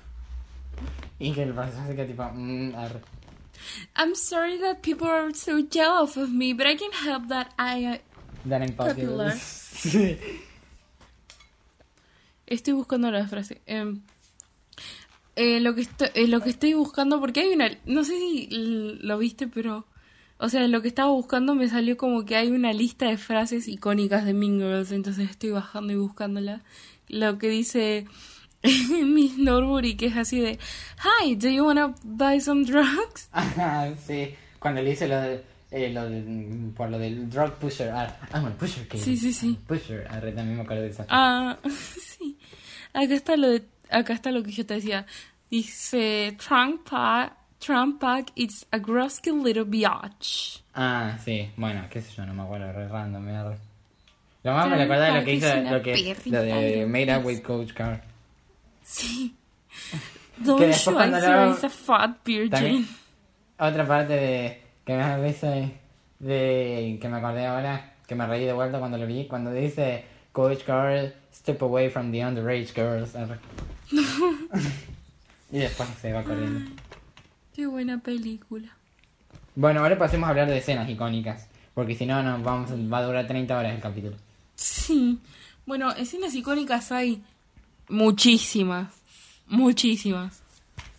[1.24, 3.00] y que el personaje que tipo, mm, arre.
[3.96, 8.00] I'm sorry that people are so jealous of me, but I can't help that I...
[8.46, 9.32] That I'm popular.
[9.32, 9.34] Popular.
[9.74, 10.16] Sí.
[12.46, 13.60] Estoy buscando la frase.
[13.66, 14.00] Em,
[15.36, 17.70] eh, lo, que estoy, eh, lo que estoy buscando, porque hay una...
[17.84, 19.86] No sé si lo viste, pero...
[20.38, 23.66] O sea, lo que estaba buscando me salió como que hay una lista de frases
[23.68, 26.62] icónicas de Mean Girls, entonces estoy bajando y buscándola.
[27.08, 28.06] Lo que dice
[29.04, 30.58] Miss Norbury, que es así de...
[31.22, 33.28] Hi, do you wanna buy some drugs?
[33.32, 34.34] Ajá, sí.
[34.58, 37.90] Cuando le hice lo de, eh, lo de- por lo del drug pusher.
[37.90, 39.00] Ah, I'm a pusher kid.
[39.00, 39.58] Sí, sí, sí.
[39.66, 40.06] Pusher.
[40.10, 41.04] Arre, también me acuerdo de esa.
[41.10, 41.58] Ah,
[42.18, 42.38] sí.
[42.94, 45.04] Acá está lo de, acá está lo que yo te decía.
[45.50, 50.62] Dice Trunk Pack, Trunk Pack, it's a grosky little biatch.
[50.74, 51.50] Ah, sí.
[51.56, 52.72] Bueno, qué sé yo, no me acuerdo.
[52.72, 53.56] Re random, arre.
[54.42, 57.24] Lo más me recuerda de lo que hizo, lo, que, lo de de Made Up
[57.26, 58.02] with Coach Car.
[58.84, 59.34] Sí.
[60.38, 60.98] Don't después show
[61.64, 62.86] a fat virgin.
[63.58, 65.78] Otra parte de que me da de,
[66.18, 70.04] de- que me acordé ahora, que me reí de vuelta cuando lo vi, cuando dice
[70.32, 73.14] Coach Car, step away from the underage girls.
[75.50, 76.70] y después se va corriendo.
[77.54, 78.68] Qué buena película.
[79.54, 81.48] Bueno, ahora pasemos a hablar de escenas icónicas.
[81.74, 84.16] Porque si no, nos vamos, va a durar 30 horas el capítulo.
[84.54, 85.18] Sí.
[85.66, 87.22] Bueno, escenas icónicas hay
[87.88, 88.88] muchísimas.
[89.46, 90.42] Muchísimas.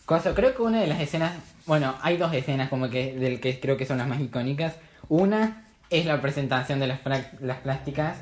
[0.06, 1.34] Cosa, creo que una de las escenas,
[1.66, 4.76] bueno, hay dos escenas como que del que creo que son las más icónicas.
[5.10, 7.00] Una es la presentación de las,
[7.42, 8.18] las plásticas,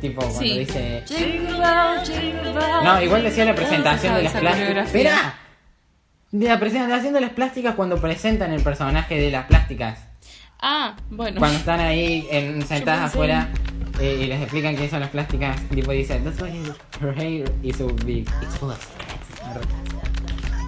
[0.00, 0.58] tipo cuando Sí.
[0.60, 1.04] dice...
[2.84, 4.86] No, igual decía la presentación de las plásticas.
[4.86, 5.34] ¡Espera!
[6.32, 9.98] De la presentación de las plásticas cuando presentan el personaje de las plásticas.
[10.60, 11.38] Ah, bueno.
[11.38, 13.48] Cuando están ahí en, sentadas afuera
[14.00, 16.50] eh, y les explican qué son las plásticas, tipo dice, That's why
[17.00, 18.28] her hair is so big.
[18.42, 19.40] It's full of threads".
[19.44, 19.60] Arre.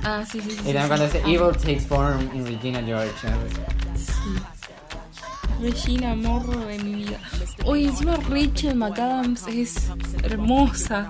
[0.04, 0.56] Ah, sí, sí, sí.
[0.56, 0.88] Y sí, también sí.
[0.88, 3.12] cuando dice Evil takes form in Regina George.
[3.26, 3.48] arre.
[5.60, 7.18] Regina, morro de mi vida.
[7.64, 9.76] Oye, encima Rachel McAdams es
[10.24, 11.08] hermosa.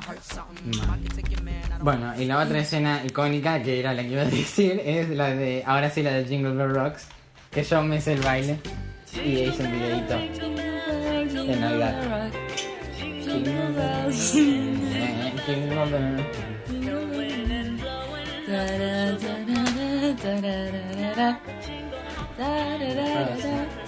[1.80, 5.30] Bueno, y la otra escena icónica, que era la que iba a decir, es la
[5.34, 7.06] de, ahora sí, la de Jingle Bell Rocks,
[7.50, 8.58] que yo me hice el baile
[9.14, 10.18] y hice un videito
[11.46, 12.30] de Navidad.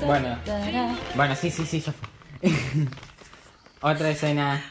[0.06, 0.38] Bueno.
[1.16, 2.08] Bueno, sí, sí, sí, ya fue.
[3.80, 4.62] Otra escena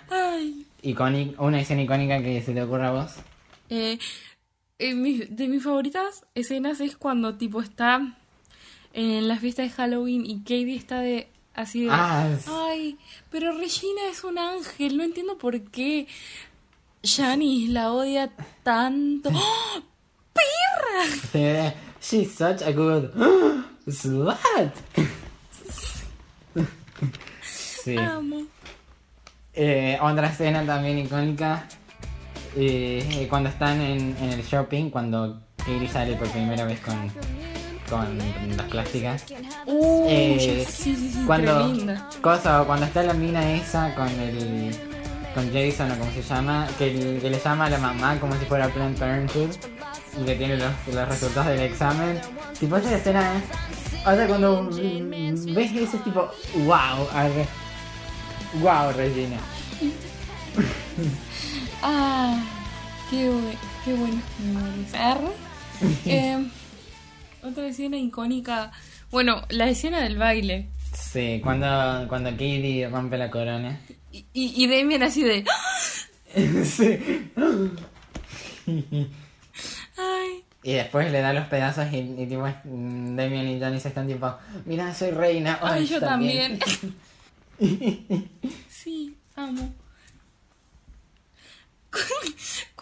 [0.82, 3.12] icónica, una escena icónica que se te ocurra a vos.
[3.70, 3.98] Eh,
[4.80, 8.18] eh, mi- de mis favoritas escenas es cuando tipo está
[8.94, 12.98] en la fiesta de Halloween y Katie está de así de Ah, es- ay,
[13.30, 16.08] pero Regina es un ángel, no entiendo por qué
[17.04, 18.32] Janice la odia
[18.64, 19.30] tanto.
[19.34, 19.82] ¡Oh!
[20.34, 21.74] ¡Perra!
[22.02, 23.10] Sí, She's such a good
[23.90, 24.36] slut.
[27.84, 27.98] Sí.
[27.98, 28.44] Amo.
[29.54, 31.68] Eh, otra escena también icónica.
[32.56, 37.12] eh, cuando están en, en el shopping, cuando Katie sale por primera vez con,
[37.90, 38.18] con
[38.58, 39.24] las plásticas.
[39.66, 41.70] Uh, Eh, sí, sí, sí, cuando,
[42.22, 44.76] cosa, cuando está la mina esa con el
[45.34, 48.46] con Jason o como se llama, que, que le llama a la mamá como si
[48.46, 49.50] fuera Planned Parenthood
[50.22, 52.20] y que tiene los, los resultados del examen.
[52.60, 53.44] Tipo esa escena es.
[54.06, 56.30] O sea, cuando ves eso es tipo,
[56.66, 57.48] wow, arre.
[58.62, 59.38] wow, Regina.
[61.82, 62.38] Ah,
[63.10, 63.32] qué,
[63.84, 65.34] qué buenas memorias.
[66.06, 66.48] Eh,
[67.44, 68.72] otra escena icónica.
[69.12, 70.70] Bueno, la escena del baile.
[70.94, 73.80] Sí, cuando, cuando Katie rompe la corona.
[74.12, 75.46] Y, y, y Damian así de.
[76.66, 77.32] sí.
[79.98, 80.44] Ay.
[80.64, 84.34] Y después le da los pedazos y, y tipo Damien y Johnny se están tipo,
[84.66, 85.60] mira, soy reina.
[85.62, 86.58] Ay, yo también.
[88.70, 89.74] sí, amo.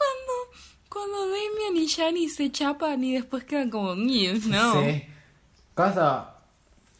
[0.91, 4.83] Cuando, Damian y Shani se chapan y después quedan como ¿no?
[4.83, 5.05] Sí.
[5.73, 6.31] Cosa,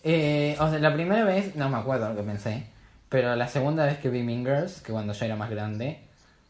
[0.02, 2.68] eh, o sea, la primera vez, no me acuerdo lo que pensé,
[3.10, 6.00] pero la segunda vez que vi Mean Girls, que cuando yo era más grande,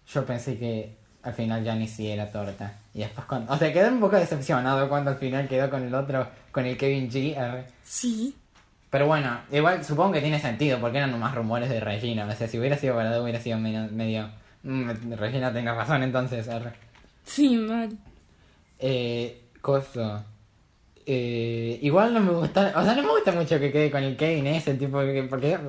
[0.07, 2.77] yo pensé que al final Johnny sí era torta.
[2.93, 5.95] Y después cuando, o sea, quedé un poco decepcionado cuando al final quedó con el
[5.95, 7.35] otro, con el Kevin G.
[7.39, 7.65] arre.
[7.81, 8.35] Sí.
[8.91, 12.27] Pero bueno, igual supongo que tiene sentido, porque eran nomás rumores de Regina.
[12.27, 13.87] O sea, si hubiera sido verdad, hubiera sido medio.
[13.91, 14.29] medio
[14.61, 16.47] mm, Regina tenga razón, entonces.
[16.47, 16.90] arre.
[17.25, 17.97] Sí, mal.
[18.79, 20.23] Eh, coso.
[21.05, 22.73] Eh, igual no me gusta.
[22.75, 25.53] O sea, no me gusta mucho que quede con el Kevin ese tipo, que- porque
[25.53, 25.59] es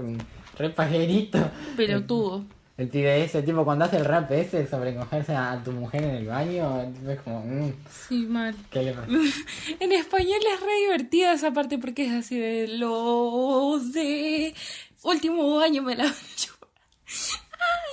[0.58, 1.38] re pajerito.
[1.76, 2.44] Pelotudo.
[2.78, 6.10] El pibe ese, tipo, cuando hace el rap ese sobre cogerse a, tu mujer en
[6.16, 7.40] el baño, es como.
[7.44, 7.72] mm,
[8.08, 8.54] Sí, mal.
[8.70, 9.08] ¿Qué le pasa?
[9.80, 14.54] En español es re divertida esa parte porque es así de los de
[15.02, 16.04] último año me la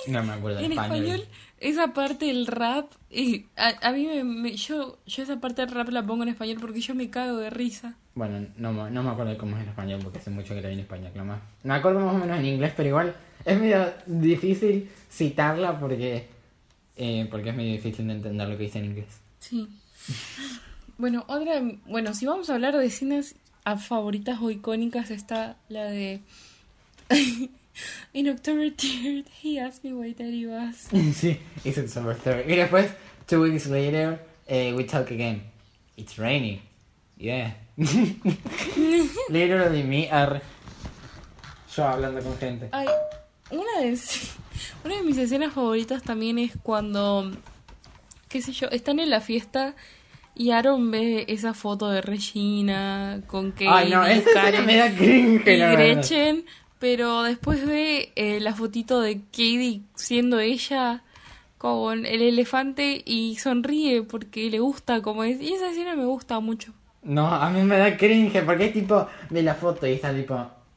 [0.08, 1.04] No me acuerdo En español.
[1.06, 5.62] español esa parte del rap y a, a mí me, me- yo yo esa parte
[5.62, 7.94] del rap la pongo en español porque yo me cago de risa.
[8.14, 10.60] Bueno, no, me- no me acuerdo de cómo es en español porque hace mucho que
[10.62, 11.40] la vi en español, nomás.
[11.64, 16.26] Me acuerdo más o menos en inglés, pero igual es medio difícil citarla porque
[16.96, 19.20] eh, porque es medio difícil de entender lo que dice en inglés.
[19.38, 19.68] Sí.
[20.98, 23.34] Bueno, otra bueno, si vamos a hablar de escenas
[23.64, 26.20] a favoritas o icónicas está la de
[28.12, 30.88] In October 3rd, he asked me why daddy was.
[31.14, 32.46] sí, it's December 3rd.
[32.48, 32.90] Y después,
[33.26, 34.18] two weeks later,
[34.48, 35.42] eh, we talk again.
[35.96, 36.60] It's raining.
[37.16, 37.52] Yeah.
[39.28, 40.40] Literally me are...
[41.74, 42.68] Yo hablando con gente.
[42.72, 42.88] Ay,
[43.50, 43.98] una de,
[44.84, 47.30] una de mis escenas favoritas también es cuando,
[48.28, 49.76] qué sé yo, están en la fiesta
[50.34, 54.90] y Aaron ve esa foto de Regina con Katie, Ay, no, esa Karen me da
[54.90, 55.58] cringe, y.
[55.58, 56.44] Gretchen,
[56.80, 61.02] pero después ve eh, la fotito de Katie siendo ella
[61.58, 65.40] con el elefante y sonríe porque le gusta como es.
[65.40, 66.72] Y esa escena me gusta mucho.
[67.02, 70.34] No, a mí me da cringe porque es tipo de la foto y está tipo.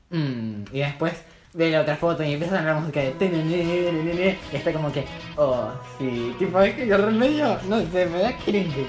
[0.10, 1.14] mm, y después
[1.54, 4.38] ve la otra foto y empieza a sonar la música de.
[4.52, 5.06] Y está como que.
[5.38, 6.36] Oh, sí.
[6.38, 7.58] Tipo, es que el medio.
[7.70, 8.86] No sé, me da cringe.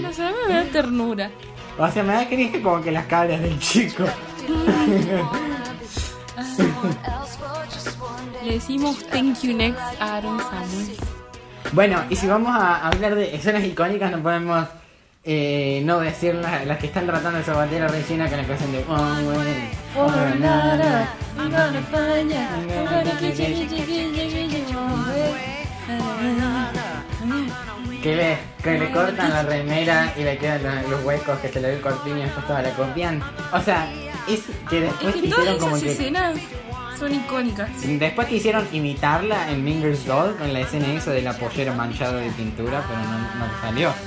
[0.00, 1.30] No sé, a mí me da ternura.
[1.78, 4.04] O sea, me da cringe como que las cabras del chico.
[8.44, 10.96] Le decimos thank you next a Aaron Samuel.
[11.72, 14.66] Bueno, y si vamos a hablar de escenas icónicas, no podemos.
[15.22, 18.84] eh, no decir las, que están tratando de sabotear a Regina con la canción de.
[18.88, 18.94] Oh,
[19.96, 20.10] oh,
[28.02, 31.60] Que le, que le cortan la remera y le quedan los, los huecos que se
[31.60, 33.22] le ve el corpiño y después toda la copian.
[33.52, 33.92] O sea,
[34.28, 35.92] es que Es después que quisieron todas como esas que.
[35.92, 36.38] escenas
[36.98, 37.70] son icónicas.
[37.82, 42.84] Después quisieron imitarla en Minger's Doll con la escena esa del apoyero manchado de pintura,
[42.86, 43.92] pero no, no salió.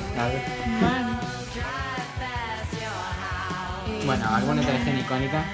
[4.06, 5.46] Bueno, ¿alguna otra escena icónica?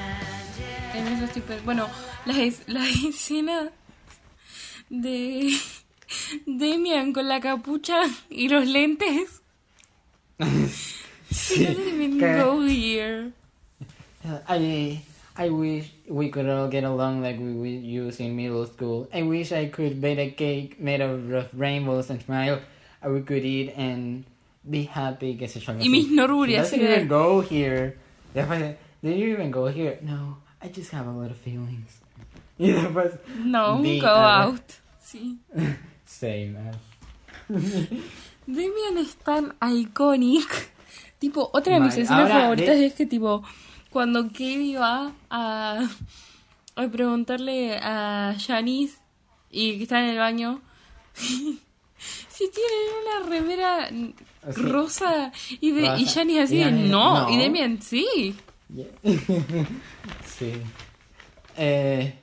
[0.95, 1.87] En eso estoy Bueno,
[2.25, 3.69] la, es- la escena
[4.89, 5.53] de
[6.47, 9.41] Demian con la capucha y los lentes.
[11.31, 11.63] Sí.
[12.19, 13.31] Go here.
[14.25, 15.01] I
[15.35, 19.07] I wish we could all get along like we, used in middle school.
[19.13, 22.59] I wish I could bake a cake made of rainbows and smile.
[23.01, 24.25] I we could eat and
[24.69, 25.71] be happy, qué sé yo.
[25.71, 25.89] algo Y así.
[25.89, 27.95] Miss Noruri doesn't even go here.
[28.35, 29.97] Did you even go here?
[30.01, 32.01] No, I just have a lot of feelings.
[32.59, 34.79] No, go ah, out.
[35.01, 35.37] Sí.
[36.05, 36.75] same, man.
[38.45, 40.69] Damian es tan iconic.
[41.19, 43.43] Tipo, otra de mis escenas favoritas es que, tipo,
[43.89, 45.87] cuando Kevin va a,
[46.75, 48.97] a preguntarle a Janice
[49.51, 50.61] y que está en el baño
[51.13, 53.89] si tienen una remera
[54.55, 56.05] rosa y, de, y.
[56.05, 57.29] Janice así de no, no.
[57.29, 58.35] y Damian sí.
[58.73, 58.85] Yeah.
[60.25, 60.53] sí.
[61.57, 62.13] Eh,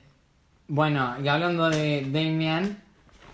[0.67, 2.81] bueno, y hablando de Damian,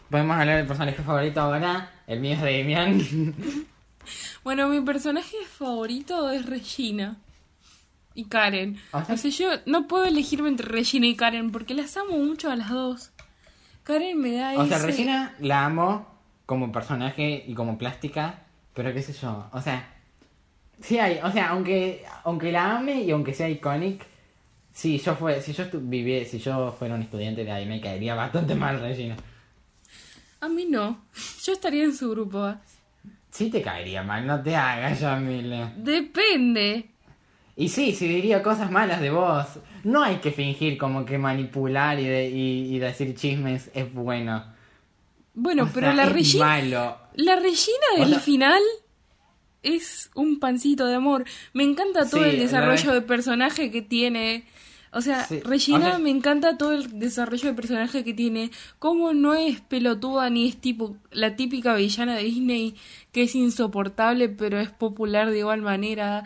[0.10, 1.92] podemos hablar del personaje favorito ahora.
[2.08, 3.66] El mío es Damian.
[4.44, 7.16] Bueno, mi personaje favorito es Regina
[8.16, 8.78] y Karen.
[8.91, 9.14] ¿Ah, sí?
[9.14, 12.55] O sea, yo no puedo elegirme entre Regina y Karen porque las amo mucho a
[12.55, 13.11] las dos.
[13.84, 16.07] Karen me da o sea, Regina la amo
[16.45, 18.43] como personaje y como plástica,
[18.74, 19.49] pero qué sé yo.
[19.51, 19.93] O sea,
[20.82, 24.05] sí hay, o sea, aunque aunque la ame y aunque sea iconic,
[24.72, 28.16] si yo fue, si yo viviera, si yo fuera un estudiante de ahí me caería
[28.16, 29.16] bastante mal Regina.
[30.39, 31.05] A mí no.
[31.43, 32.53] Yo estaría en su grupo.
[33.32, 35.72] Sí te caería mal, no te hagas, Yamile.
[35.78, 36.93] Depende.
[37.56, 39.45] Y sí, si diría cosas malas de vos,
[39.84, 44.43] no hay que fingir como que manipular y, de- y- y decir chismes es bueno.
[45.36, 46.45] Bueno, O pero sea, la es Regina.
[46.45, 46.97] malo.
[47.16, 48.62] La Regina O del sea- final
[49.62, 51.26] es un pancito de amor.
[51.54, 54.45] Me encanta todo Sí, el desarrollo de personaje que tiene.
[54.91, 58.51] O sea, Sí, Regina o sea- me encanta todo el desarrollo de personaje que tiene.
[58.80, 62.76] Cómo no es pelotuda ni es tipo la típica villana de Disney
[63.12, 66.24] que es insoportable pero es popular de igual manera.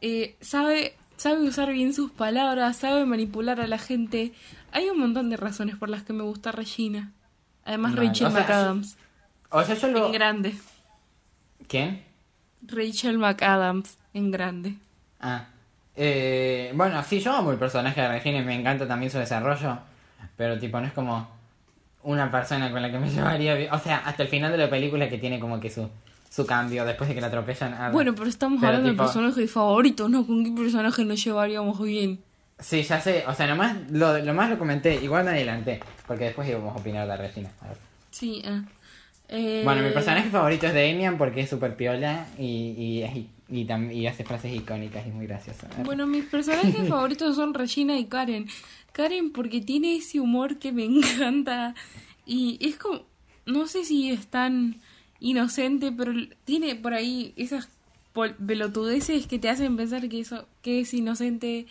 [0.00, 4.32] Eh, sabe, sabe usar bien sus palabras, sabe manipular a la gente.
[4.72, 7.12] Hay un montón de razones por las que me gusta Regina.
[7.64, 7.96] Además.
[7.96, 8.96] Rachel O sea, McAdams.
[9.50, 10.06] O sea, yo lo...
[10.06, 10.54] En grande.
[11.68, 12.04] ¿Quién?
[12.62, 14.74] Rachel McAdams en grande.
[15.20, 15.46] Ah.
[15.96, 19.78] Eh, bueno, sí, yo amo el personaje de Regina y me encanta también su desarrollo.
[20.36, 21.28] Pero tipo, no es como
[22.02, 23.72] una persona con la que me llevaría bien.
[23.72, 25.88] O sea, hasta el final de la película que tiene como que su,
[26.36, 27.72] su cambio después de que la atropellan.
[27.74, 30.26] a- Bueno, pero estamos Pero, hablando tipo- de personajes favoritos, ¿no?
[30.26, 32.20] ¿Con qué personaje nos llevaríamos bien?
[32.58, 33.24] Sí, ya sé.
[33.26, 34.94] O sea, nomás lo, lo más lo comenté.
[35.02, 35.80] Igual me adelanté.
[36.06, 37.50] Porque después íbamos a opinar de Regina.
[37.62, 37.76] A ver.
[38.10, 38.62] Sí, ah.
[39.28, 43.04] Eh, Bueno, mi personaje favorito es Damian porque es súper piola y, y,
[43.48, 45.66] y, y y hace frases icónicas y es muy gracioso.
[45.84, 48.46] Bueno, mis personajes favoritos son Regina y Karen.
[48.92, 51.74] Karen porque tiene ese humor que me encanta
[52.24, 53.00] y es como,
[53.46, 54.76] no sé si es tan
[55.20, 56.12] inocente, pero
[56.44, 57.68] tiene por ahí esas
[58.46, 61.66] pelotudeces que te hacen pensar que eso que es inocente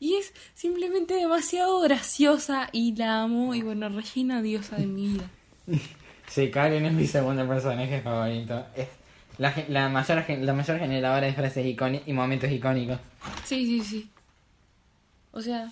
[0.00, 5.30] y es simplemente demasiado graciosa y la amo y bueno, Regina diosa de mi vida.
[6.26, 8.64] Sí, Karen es mi segundo personaje favorito.
[8.74, 8.88] Es
[9.36, 12.98] la, la, mayor, la mayor generadora de frases icónicas y momentos icónicos.
[13.44, 14.10] Sí, sí, sí.
[15.32, 15.70] O sea,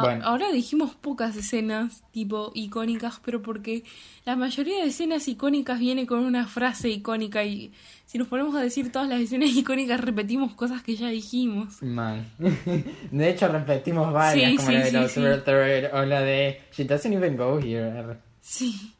[0.00, 0.24] Bueno.
[0.24, 3.84] ahora dijimos pocas escenas tipo icónicas, pero porque
[4.24, 7.72] la mayoría de escenas icónicas viene con una frase icónica y
[8.06, 11.82] si nos ponemos a decir todas las escenas icónicas repetimos cosas que ya dijimos.
[11.82, 12.24] Mal.
[13.10, 15.20] De hecho, repetimos varias, Sí, como sí, la de los sí.
[15.20, 18.16] Third o la de She doesn't even go here.
[18.40, 18.92] Sí.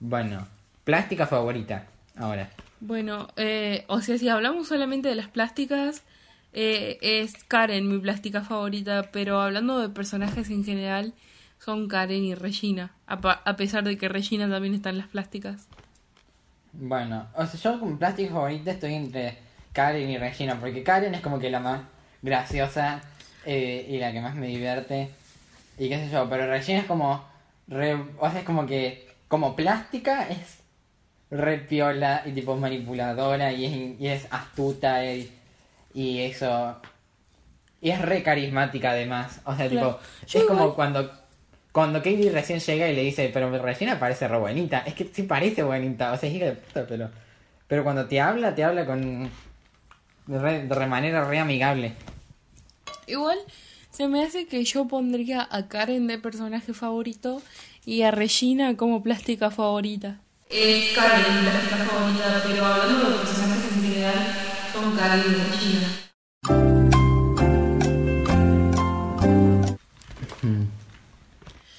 [0.00, 0.46] Bueno,
[0.84, 1.86] plástica favorita.
[2.16, 2.50] Ahora.
[2.80, 6.02] Bueno, eh, o sea, si hablamos solamente de las plásticas,
[6.60, 11.14] eh, es Karen mi plástica favorita, pero hablando de personajes en general,
[11.60, 15.68] son Karen y Regina, a, pesar de que Regina también está en las plásticas.
[16.72, 19.38] Bueno, o sea, yo como plástica favorita estoy entre
[19.72, 21.82] Karen y Regina, porque Karen es como que la más
[22.22, 23.02] graciosa
[23.46, 25.10] eh, y la que más me divierte.
[25.78, 27.24] Y qué sé yo, pero Regina es como.
[27.68, 29.06] Re, o sea, es como que.
[29.28, 30.58] Como plástica es
[31.30, 35.37] re piola y tipo manipuladora y es, y es astuta y,
[36.02, 36.76] y eso.
[37.80, 39.40] Y es re carismática además.
[39.44, 39.96] O sea, Claro.
[39.96, 40.26] tipo.
[40.28, 41.10] Yo es como cuando.
[41.72, 44.80] Cuando Katie recién llega y le dice, pero Regina parece re buenita.
[44.80, 46.12] Es que sí parece buenita.
[46.12, 47.10] O sea, es hija de puta, pero.
[47.68, 49.30] Pero cuando te habla, te habla con.
[50.26, 51.94] De, re- de manera re amigable.
[53.06, 53.38] Igual
[53.90, 57.40] se me hace que yo pondría a Karen de personaje favorito
[57.86, 60.18] y a Regina como plástica favorita.
[60.50, 64.14] Es Karen mi plástica favorita, pero hablando de personajes en general,
[64.96, 66.98] Karen y Regina.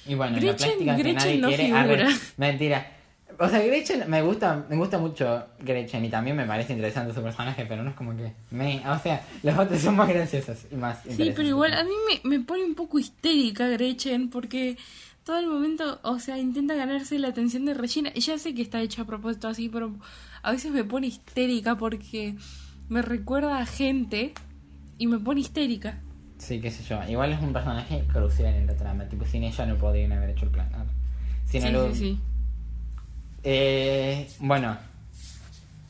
[0.06, 1.64] Y bueno, la Gretchen- plástica que Gretchen nadie no quiere.
[1.64, 1.80] figura.
[2.08, 2.96] arre, mentira.
[3.38, 7.22] O sea, Gretchen me gusta, me gusta mucho Gretchen y también me parece interesante su
[7.22, 10.74] personaje, pero no es como que me, o sea, los otros son más graciosos y
[10.74, 11.90] más Sí, pero igual a mí
[12.22, 14.76] me, me pone un poco histérica Gretchen porque
[15.24, 18.12] todo el momento, o sea, intenta ganarse la atención de Regina.
[18.14, 19.94] Ya sé que está hecho a propósito así, pero
[20.42, 22.34] a veces me pone histérica porque
[22.90, 24.34] me recuerda a gente
[24.98, 26.00] y me pone histérica.
[26.38, 27.02] Sí, qué sé yo.
[27.08, 29.04] Igual es un personaje crucial en la trama.
[29.08, 30.68] Tipo, sin ella no podrían haber hecho el plan.
[31.46, 32.20] Sin Sí, el- sí, sí.
[33.42, 34.76] Eh, bueno.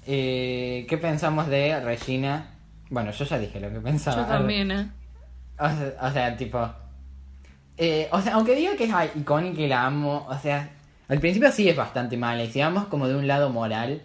[0.07, 2.51] Eh, ¿Qué pensamos de Regina?
[2.91, 4.23] Bueno, yo ya dije lo que pensaba.
[4.23, 4.91] Yo también, ¿eh?
[5.59, 6.69] O sea, o sea, tipo.
[7.77, 10.71] eh, o sea, aunque diga que es icónica y la amo, o sea,
[11.09, 12.43] al principio sí es bastante mala.
[12.45, 14.03] Y si vamos como de un lado moral,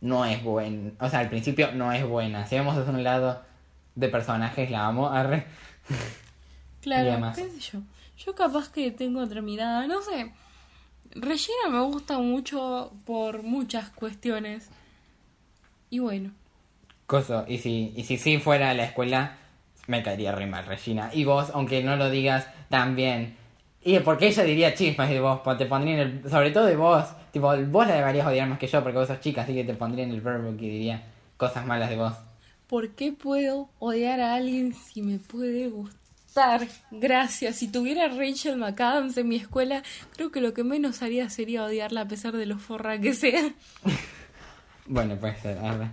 [0.00, 0.96] no es buen.
[1.00, 2.46] O sea, al principio no es buena.
[2.46, 3.42] Si vamos desde un lado
[3.94, 5.08] de personajes, la amo.
[5.08, 5.46] Arre.
[6.80, 7.36] Claro, demás.
[7.36, 7.80] qué sé yo.
[8.16, 10.32] Yo capaz que tengo otra mirada, no sé.
[11.10, 14.70] Regina me gusta mucho por muchas cuestiones.
[15.90, 16.30] Y bueno,
[17.08, 19.38] Coso, y si, y si sí fuera a la escuela,
[19.86, 21.10] me caería re mal Regina.
[21.14, 23.34] Y vos, aunque no lo digas, también.
[23.84, 26.30] Y porque ella diría chismes de vos, te pondría en el.
[26.30, 27.04] Sobre todo de vos.
[27.32, 29.74] Tipo, vos la deberías odiar más que yo porque vos sos chica, así que te
[29.74, 31.02] pondría en el verbo que diría
[31.36, 32.12] cosas malas de vos.
[32.66, 36.66] ¿por qué puedo odiar a alguien si me puede gustar?
[36.90, 37.56] Gracias.
[37.56, 39.82] Si tuviera Rachel McAdams en mi escuela,
[40.14, 43.50] creo que lo que menos haría sería odiarla a pesar de lo forra que sea.
[44.90, 45.90] Bueno, puede ser, arre.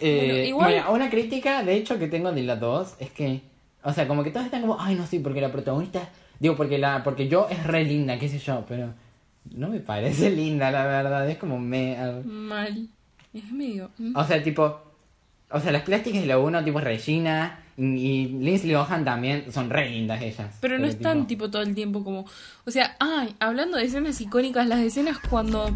[0.00, 3.40] Eh, Bueno, igual- una crítica, de hecho, que tengo de las dos es que.
[3.82, 6.08] O sea, como que todos están como, ay, no sé, porque la protagonista.
[6.40, 8.94] Digo, porque la porque yo es re linda, qué sé yo, pero.
[9.50, 11.28] No me parece linda, la verdad.
[11.28, 11.96] Es como me.
[12.24, 12.88] Mal.
[13.34, 13.90] Es medio...
[13.98, 14.16] mm.
[14.16, 14.80] O sea, tipo.
[15.50, 19.70] O sea, las plásticas de la uno, tipo Regina y, y Lindsay Lohan también son
[19.70, 20.54] re lindas ellas.
[20.60, 22.26] Pero no están tipo todo el tiempo como...
[22.66, 25.72] O sea, ay, hablando de escenas icónicas, las escenas cuando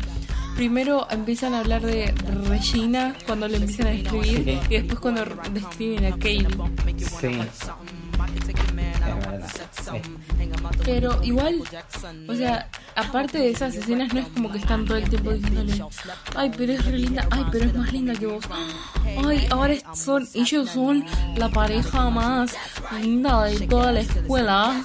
[0.56, 2.12] primero empiezan a hablar de
[2.50, 4.58] Regina, cuando le empiezan a describir, Sí.
[4.68, 6.46] y después cuando describen a Kate.
[6.98, 7.30] Sí.
[10.84, 11.62] Pero igual,
[12.28, 15.84] o sea, aparte de esas escenas no es como que están todo el tiempo diciéndole,
[16.36, 18.44] ay, pero es re linda, ay, pero es más linda que vos.
[19.26, 21.04] Ay, ahora son, ellos son
[21.36, 22.54] la pareja más
[23.00, 24.82] linda de toda la escuela.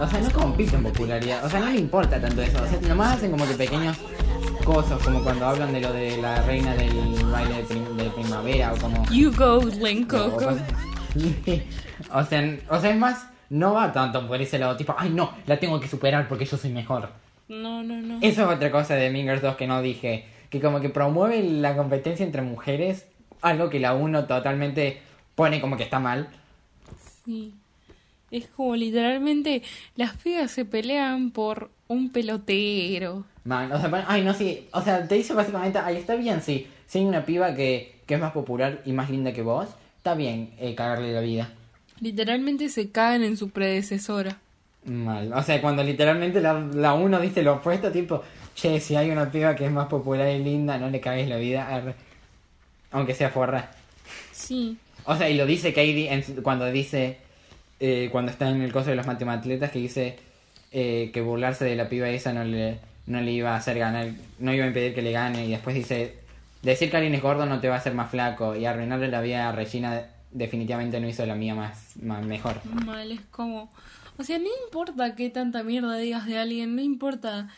[0.00, 1.44] O sea, no compiten en popularidad.
[1.44, 2.58] O sea, no le importa tanto eso.
[2.62, 3.96] O sea, nomás hacen como que pequeños
[4.64, 6.92] cosas, como cuando hablan de lo de la reina del
[7.30, 9.04] baile de, prim- de primavera o como.
[9.10, 10.30] You go, Glen o Coco.
[10.36, 10.56] cosas
[11.16, 11.62] así.
[12.10, 15.34] o sea, o sea, es más, no va tanto por ese lado, tipo, ay no,
[15.46, 17.08] la tengo que superar porque yo soy mejor.
[17.48, 18.18] No, no, no.
[18.22, 20.24] Eso es otra cosa de Mingers 2 que no dije.
[20.50, 23.06] Que como que promueve la competencia entre mujeres,
[23.42, 25.00] algo que la uno totalmente
[25.34, 26.28] pone como que está mal.
[27.24, 27.54] Sí.
[28.30, 29.62] Es como literalmente
[29.96, 33.24] las pibas se pelean por un pelotero.
[33.44, 34.68] Man, o sea, ay, no, sí.
[34.72, 36.66] O sea, te dice básicamente, ay, está bien, sí.
[36.86, 39.68] Si hay una piba que, que es más popular y más linda que vos,
[39.98, 41.50] está bien eh, cagarle la vida.
[42.04, 44.36] Literalmente se caen en su predecesora.
[44.84, 45.32] Mal.
[45.32, 48.22] O sea, cuando literalmente la, la uno dice lo opuesto, tipo,
[48.54, 51.38] che, si hay una piba que es más popular y linda, no le cagues la
[51.38, 51.66] vida.
[51.66, 51.94] arre.
[52.90, 53.70] Aunque sea forra.
[54.32, 54.76] Sí.
[55.06, 57.16] O sea, y lo dice Katie en cuando dice,
[57.80, 60.18] eh, cuando está en el coso de los matematletas, que dice
[60.72, 64.08] eh, que burlarse de la piba esa no le, no le iba a hacer ganar,
[64.40, 65.46] no iba a impedir que le gane.
[65.46, 66.16] Y después dice,
[66.60, 68.54] decir que alguien es gordo no te va a hacer más flaco.
[68.54, 72.60] Y arruinarle la vida a Regina definitivamente no hizo la mía más, más mejor.
[72.84, 73.70] Mal, es como...
[74.18, 77.48] O sea, no importa qué tanta mierda digas de alguien, no importa...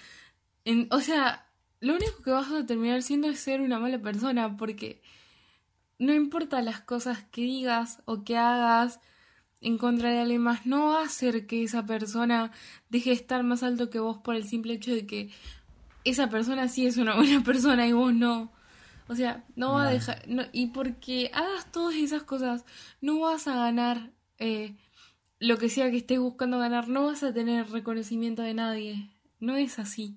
[0.65, 1.47] En, o sea,
[1.81, 5.03] lo único que vas a terminar siendo es ser una mala persona, porque
[5.99, 9.01] no importa las cosas que digas o que hagas
[9.61, 12.53] en contra de alguien más, no va a hacer que esa persona
[12.91, 15.31] deje de estar más alto que vos por el simple hecho de que
[16.05, 18.53] esa persona sí es una buena persona y vos no.
[19.09, 20.23] O sea, no va a dejar...
[20.27, 22.65] No, y porque hagas todas esas cosas,
[23.01, 24.75] no vas a ganar eh,
[25.39, 29.11] lo que sea que estés buscando ganar, no vas a tener reconocimiento de nadie.
[29.39, 30.17] No es así.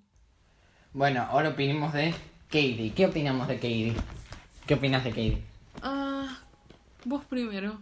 [0.94, 2.14] Bueno, ahora opinemos de
[2.48, 2.94] Katie.
[2.96, 3.94] ¿Qué opinamos de Katie?
[4.66, 5.44] ¿Qué opinas de Katie?
[5.84, 6.40] Ah,
[7.06, 7.80] vos primero.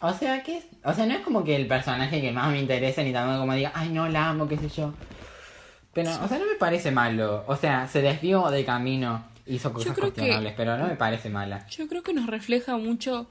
[0.00, 2.60] O sea, que es- o sea, no es como que el personaje que más me
[2.60, 4.92] interesa ni tampoco como diga, ay, no, la amo, qué sé yo.
[5.94, 7.44] Pero, o sea, no me parece malo.
[7.46, 11.66] O sea, se desvió de camino, hizo cosas que- cuestionables, pero no me parece mala.
[11.68, 13.28] Yo creo que nos refleja mucho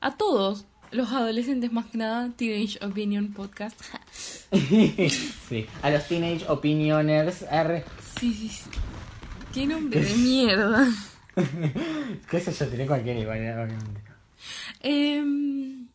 [0.00, 3.80] a todos, los adolescentes más que nada, Teenage Opinion Podcast.
[4.52, 7.84] sí, a los Teenage Opinioners R.
[8.20, 8.70] sí, sí, sí.
[9.52, 10.86] Qué nombre de mierda.
[12.30, 14.02] qué sé yo, tiene cualquier igual, obviamente.
[14.80, 15.88] Em,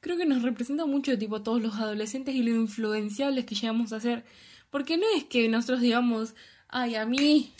[0.00, 4.00] creo que nos representa mucho tipo todos los adolescentes y lo influenciables que llegamos a
[4.00, 4.24] ser.
[4.70, 6.34] Porque no es que nosotros digamos,
[6.68, 7.52] ay, a mí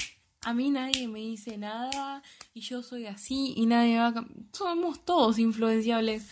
[0.47, 2.22] a mí nadie me dice nada
[2.55, 4.24] y yo soy así y nadie va a...
[4.53, 6.26] Somos todos influenciables.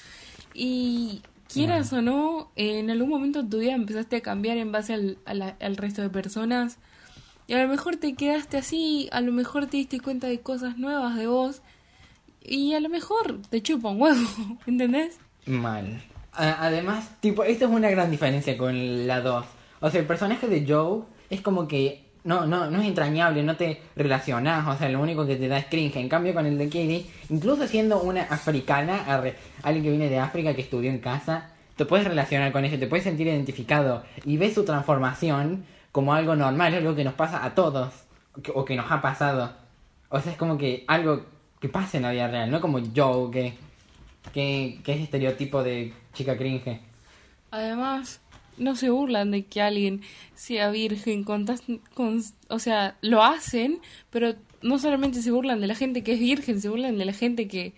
[0.54, 1.20] Y
[1.52, 5.18] quieras o no, en algún momento de tu vida empezaste a cambiar en base al,
[5.24, 6.78] a la- al resto de personas.
[7.48, 10.78] Y a lo mejor te quedaste así, a lo mejor te diste cuenta de cosas
[10.78, 11.60] nuevas de vos.
[12.40, 14.26] Y a lo mejor te chupa un huevo,
[14.66, 15.18] ¿entendés?
[15.46, 16.02] Mal.
[16.32, 19.44] Además, tipo, esta es una gran diferencia con la 2.
[19.80, 23.56] O sea, el personaje de Joe es como que no, no, no es entrañable, no
[23.56, 25.96] te relacionás, o sea, lo único que te da es cringe.
[25.96, 29.04] En cambio, con el de Katie, incluso siendo una africana,
[29.62, 32.86] alguien que viene de África, que estudió en casa, te puedes relacionar con ella, te
[32.86, 37.54] puedes sentir identificado y ves su transformación como algo normal, algo que nos pasa a
[37.54, 37.92] todos,
[38.54, 39.52] o que- nos ha pasado.
[40.08, 41.26] O sea, es como que algo
[41.60, 43.54] que pasa en la vida real, no como Joe, que
[44.32, 46.80] que, que es estereotipo de chica cringe.
[47.50, 48.20] Además,
[48.56, 50.02] no se burlan de que alguien
[50.34, 51.46] sea virgen con,
[51.94, 53.80] con o sea, lo hacen,
[54.10, 57.12] pero no solamente se burlan de la gente que es virgen, se burlan de la
[57.12, 57.74] gente que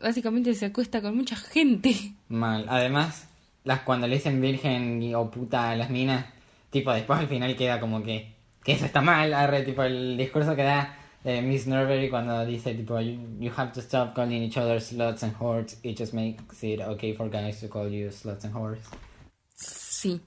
[0.00, 1.94] básicamente se acuesta con mucha gente.
[2.28, 2.66] Mal.
[2.68, 3.28] Además,
[3.64, 6.26] las cuando le dicen virgen o puta a las minas,
[6.70, 10.54] tipo después al final queda como que, que eso está mal, arre, tipo el discurso
[10.54, 14.58] que da eh, Miss Norbury cuando dice tipo you, you have to stop calling each
[14.58, 18.44] other sluts and whores, it just makes it okay for guys to call you sluts
[18.44, 18.80] and whores.
[20.04, 20.20] Sí.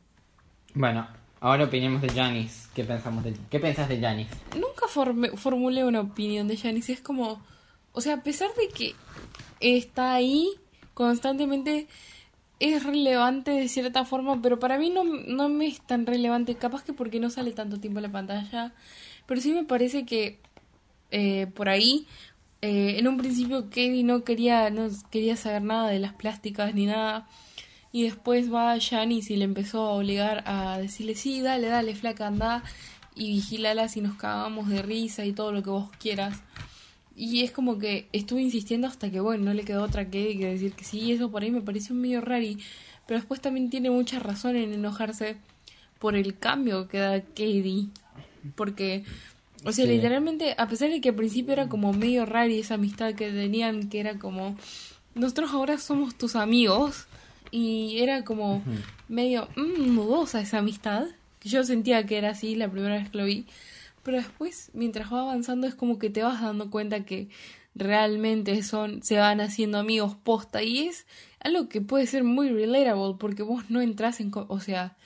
[0.73, 1.07] Bueno,
[1.39, 2.67] ahora opinemos de Janice.
[2.73, 4.33] ¿Qué pensamos de qué pensás de Janice?
[4.55, 7.43] Nunca formé- formulé una opinión de Janice, es como,
[7.91, 8.95] o sea, a pesar de que
[9.59, 10.49] está ahí
[10.95, 11.87] constantemente
[12.59, 16.83] es relevante de cierta forma, pero para mí no, no me es tan relevante, capaz
[16.83, 18.73] que porque no sale tanto tiempo en la pantalla,
[19.27, 20.39] pero sí me parece que
[21.11, 22.07] eh, por ahí,
[22.63, 26.87] eh, en un principio Katie no quería, no quería saber nada de las plásticas ni
[26.87, 27.27] nada,
[27.97, 32.27] y después va Janice y le empezó a obligar a decirle, sí, dale, dale, flaca,
[32.27, 32.63] anda,
[33.15, 36.37] y vigílala si nos cagamos de risa y todo lo que vos quieras.
[37.15, 40.45] Y es como que estuve insistiendo hasta que, bueno, no le quedó otra que, que
[40.45, 42.59] decir que sí, eso por ahí me pareció medio rari.
[43.07, 45.37] Pero después también tiene mucha razón en enojarse
[45.97, 47.87] por el cambio que da Katie.
[48.53, 49.05] Porque,
[49.63, 49.91] o sea, Sí.
[49.91, 53.89] literalmente, a pesar de que al principio era como medio rari esa amistad que tenían,
[53.89, 54.55] que era como,
[55.15, 57.07] nosotros ahora somos tus amigos.
[57.51, 58.63] Y era como
[59.07, 61.07] medio mm, nudosa esa amistad.
[61.39, 63.45] que Yo sentía que era así la primera vez que lo vi.
[64.03, 67.29] Pero después, mientras va avanzando, es como que te vas dando cuenta que
[67.75, 70.63] realmente son, se van haciendo amigos posta.
[70.63, 71.05] Y es
[71.39, 74.31] algo que puede ser muy relatable porque vos no entras en...
[74.33, 74.97] O sea,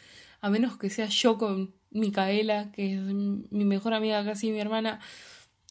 [0.41, 4.99] a menos que sea yo con Micaela, que es mi mejor amiga, casi mi hermana,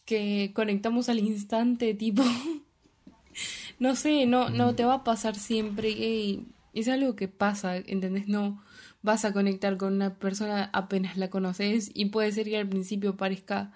[0.05, 2.23] que conectamos al instante, tipo...
[3.79, 5.91] no sé, no, no te va a pasar siempre.
[5.91, 8.29] Y es algo que pasa, ¿entendés?
[8.29, 8.63] No
[9.03, 13.17] vas a conectar con una persona apenas la conoces y puede ser que al principio
[13.17, 13.73] parezca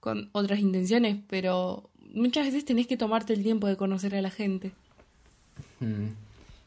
[0.00, 4.30] con otras intenciones, pero muchas veces tenés que tomarte el tiempo de conocer a la
[4.30, 4.72] gente.
[5.80, 6.08] Mm.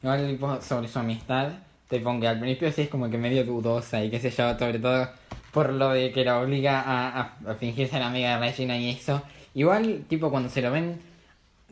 [0.02, 1.54] Igual sobre su amistad,
[1.88, 4.58] te pongo que al principio sí es como que medio dudosa y qué sé yo,
[4.58, 5.10] sobre todo
[5.52, 8.90] por lo de que la obliga a, a, a fingirse la amiga de Regina y
[8.92, 9.22] eso.
[9.56, 11.02] Igual, tipo, cuando se lo ven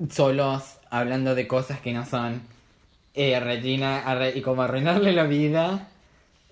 [0.09, 2.41] solos, hablando de cosas que no son
[3.17, 5.89] eh, Regina arre- y como arruinarle la vida.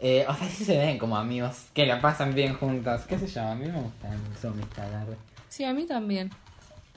[0.02, 3.02] eh, o sea, sí se ven como amigos que la pasan bien juntos.
[3.08, 3.42] ¿Qué sé yo?
[3.42, 4.10] A mí me gusta
[4.42, 4.84] su amistad.
[5.48, 6.32] Sí, a mí también.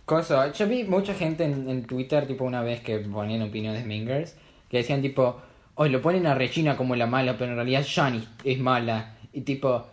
[0.05, 3.87] Coso, yo vi mucha gente en, en Twitter, tipo una vez que ponían opiniones de
[3.87, 4.35] Mingers,
[4.71, 5.41] que decían tipo,
[5.75, 9.15] hoy lo ponen a Regina como la mala, pero en realidad Shani es mala.
[9.35, 9.87] Y tipo,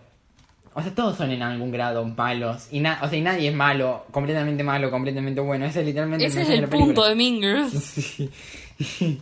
[0.74, 2.70] o sea, todos son en algún grado malos.
[2.72, 5.66] Y, na o sea, y nadie es malo, completamente malo, completamente bueno.
[5.66, 7.72] Ese es literalmente Ese es mensaje el de punto de Mingers.
[8.80, 9.22] Sí.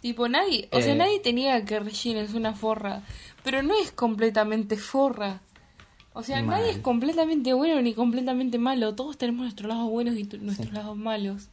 [0.00, 0.96] Tipo, nadie, o sea, Eh.
[0.96, 3.02] nadie te niega que Regina es una forra,
[3.44, 5.40] pero no es completamente forra.
[6.12, 6.58] O sea, Mal.
[6.58, 8.94] nadie es completamente bueno ni completamente malo.
[8.94, 11.48] Todos tenemos nuestros lados buenos y tu- nuestros lados malos.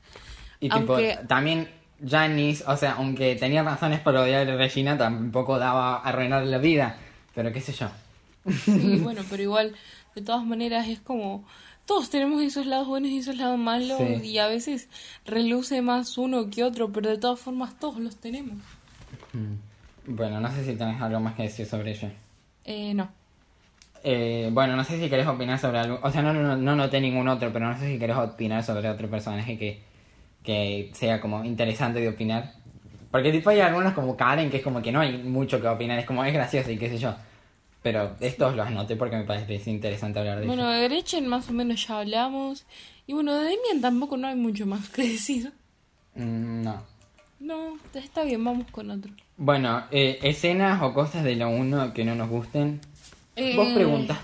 [0.60, 1.70] Y tipo, Aunque- también
[2.08, 6.58] Janice, o sea, aunque tenía razones para odiar a Regina, tampoco daba a arruinar la
[6.58, 6.98] vida.
[7.36, 7.90] Pero qué sé yo.
[8.66, 9.76] Sí, bueno, pero igual,
[10.16, 11.44] de todas maneras, es como.
[11.88, 14.28] Todos tenemos esos lados buenos y esos lados malos, Sí.
[14.28, 14.90] y a veces
[15.26, 18.58] reluce más uno que otro, pero de todas formas todos los tenemos.
[19.34, 19.54] Mm.
[20.16, 22.12] Bueno, no sé si tenés algo más que decir sobre ella.
[22.66, 23.10] Eh, no.
[24.04, 26.00] Eh, bueno, no sé si querés opinar sobre algo.
[26.04, 28.90] O sea, no, no, no noté ningún otro, pero no sé si querés opinar sobre
[28.90, 29.82] otro personaje que,
[30.44, 32.54] que sea como interesante de opinar.
[33.12, 35.98] Porque tipo hay algunos como Karen que es como que no hay mucho que opinar,
[36.00, 37.16] es como es gracioso y qué sé yo.
[37.90, 40.82] Pero estos los anoté porque me parece interesante hablar de Bueno, ellos.
[40.82, 42.66] de Gretchen más o menos ya hablamos.
[43.06, 45.54] Y bueno, de Demian tampoco no hay mucho más que decir.
[46.16, 46.84] Mm, no.
[47.40, 49.10] No, está bien, vamos con otro.
[49.38, 52.82] Bueno, eh, escenas o cosas de la 1 que no nos gusten.
[53.38, 54.18] Eh, Vos preguntas.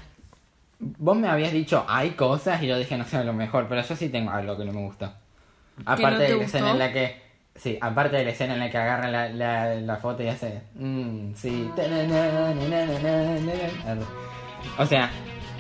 [0.80, 3.82] vos me habías dicho hay cosas y yo dije no sé a lo mejor, pero
[3.82, 5.10] yo sí tengo algo que no me gustó.
[5.86, 7.22] Aparte te de la escena en la que,
[7.56, 10.62] sí, aparte de la escena en la que agarra la, la, la foto y hace,
[11.36, 11.70] sí,
[14.78, 15.12] o sea,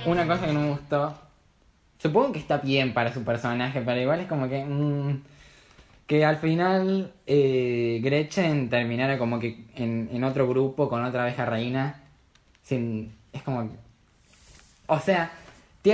[0.06, 1.14] una cosa que no me gustó,
[1.98, 5.22] supongo que está bien para su personaje, pero igual es como que, mm,
[6.08, 11.46] que al final eh, Gretchen terminara como que en, en otro grupo con otra abeja
[11.46, 12.02] reina,
[12.64, 13.70] sin, es como,
[14.88, 15.32] o sea,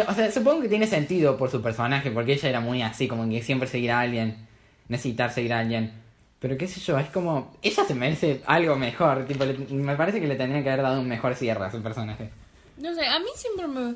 [0.07, 3.27] o sea, supongo que tiene sentido por su personaje, porque ella era muy así, como
[3.29, 4.47] que siempre seguir a alguien,
[4.89, 5.93] necesitar seguir a alguien.
[6.39, 10.19] Pero qué sé yo, es como, ella se merece algo mejor, tipo, le- me parece
[10.21, 12.29] que le tendrían que haber dado un mejor cierre a su personaje.
[12.77, 13.95] No sé, a mí siempre me...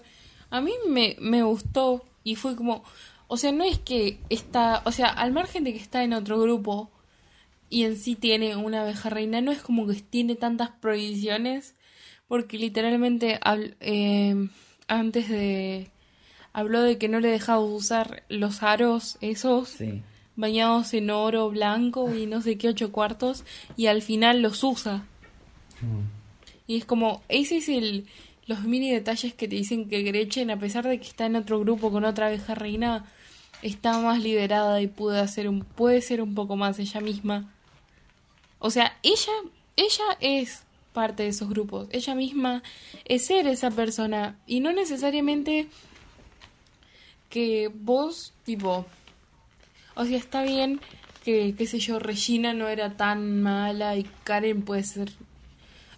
[0.50, 2.84] A mí me, me gustó y fue como...
[3.28, 4.82] O sea, no es que está...
[4.86, 6.92] O sea, al margen de que está en otro grupo
[7.70, 11.76] y en sí tiene una abeja reina, no es como que tiene tantas prohibiciones
[12.28, 14.50] porque literalmente habl- eh,
[14.88, 15.90] antes de...
[16.52, 20.04] Habló de que no le dejaba usar los aros esos Sí.
[20.36, 23.44] Bañados en oro blanco y no sé qué ocho cuartos
[23.78, 25.06] y al final los usa.
[26.68, 28.06] Y es como, ese es el
[28.46, 31.60] los mini detalles que te dicen que Gretchen, a pesar de que está en otro
[31.60, 33.06] grupo con otra abeja reina,
[33.62, 37.54] está más liberada y puede hacer un, puede ser un poco más ella misma.
[38.60, 39.32] O sea, ella,
[39.78, 41.88] ella es parte de esos grupos.
[41.92, 42.64] Ella misma
[43.06, 44.38] es ser esa persona.
[44.46, 45.68] Y no necesariamente
[47.30, 48.86] que vos, tipo,
[49.96, 50.80] o sea, está bien
[51.24, 55.12] que, qué sé yo, Regina no era tan mala y Karen puede ser...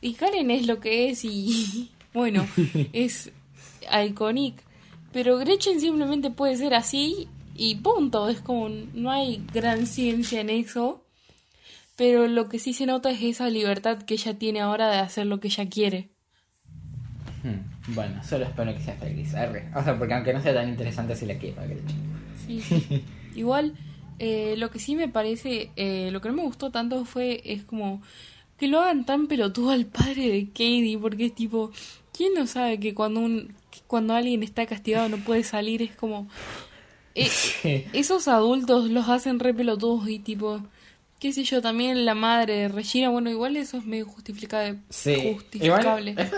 [0.01, 2.47] Y Karen es lo que es y, bueno,
[2.93, 3.31] es
[4.07, 4.61] iconic.
[5.11, 8.27] Pero Gretchen simplemente puede ser así y punto.
[8.29, 11.01] Es como, no hay gran ciencia en eso.
[11.95, 15.25] Pero lo que sí se nota es esa libertad que ella tiene ahora de hacer
[15.27, 16.09] lo que ella quiere.
[17.41, 19.33] Hmm, Bueno, solo espero que sea feliz.
[19.33, 19.69] arre.
[19.73, 22.03] O sea, porque aunque no sea tan interesante, si la quiero, Gretchen.
[22.45, 23.03] Sí, sí.
[23.35, 23.73] Igual,
[24.19, 27.63] eh, lo que sí me parece, eh, lo que no me gustó tanto fue, es
[27.63, 28.01] como
[28.57, 31.71] que lo hagan tan pelotudo al padre de Katie, porque es tipo,
[32.13, 35.81] ¿quién no sabe que cuando un que cuando alguien está castigado no puede salir?
[35.81, 36.27] Es como,
[37.13, 37.27] eh,
[37.61, 37.83] Sí.
[37.93, 40.61] esos adultos los hacen re pelotudos y tipo,
[41.19, 45.15] qué sé yo, también la madre de Regina, bueno, igual eso es medio justificable, Sí.
[45.33, 46.11] justificable.
[46.11, 46.29] Igual,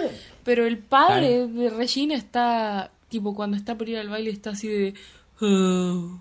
[0.43, 4.67] Pero el padre de Regina está, tipo, cuando está por ir al baile está así
[4.67, 4.93] de...
[5.41, 6.17] "Oh".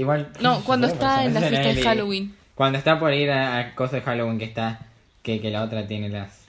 [0.00, 1.82] Igual No, cuando está en la fiesta de.
[1.82, 2.34] Halloween.
[2.54, 4.80] Cuando está por ir a, a cosas de Halloween que está,
[5.22, 6.40] que, que la otra tiene las...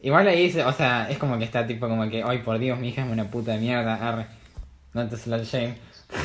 [0.00, 2.90] Igual ahí, o sea, es como que está tipo como que, ay por Dios, mi
[2.90, 4.26] hija es una puta de mierda, arre.
[4.94, 5.74] No te slut shame.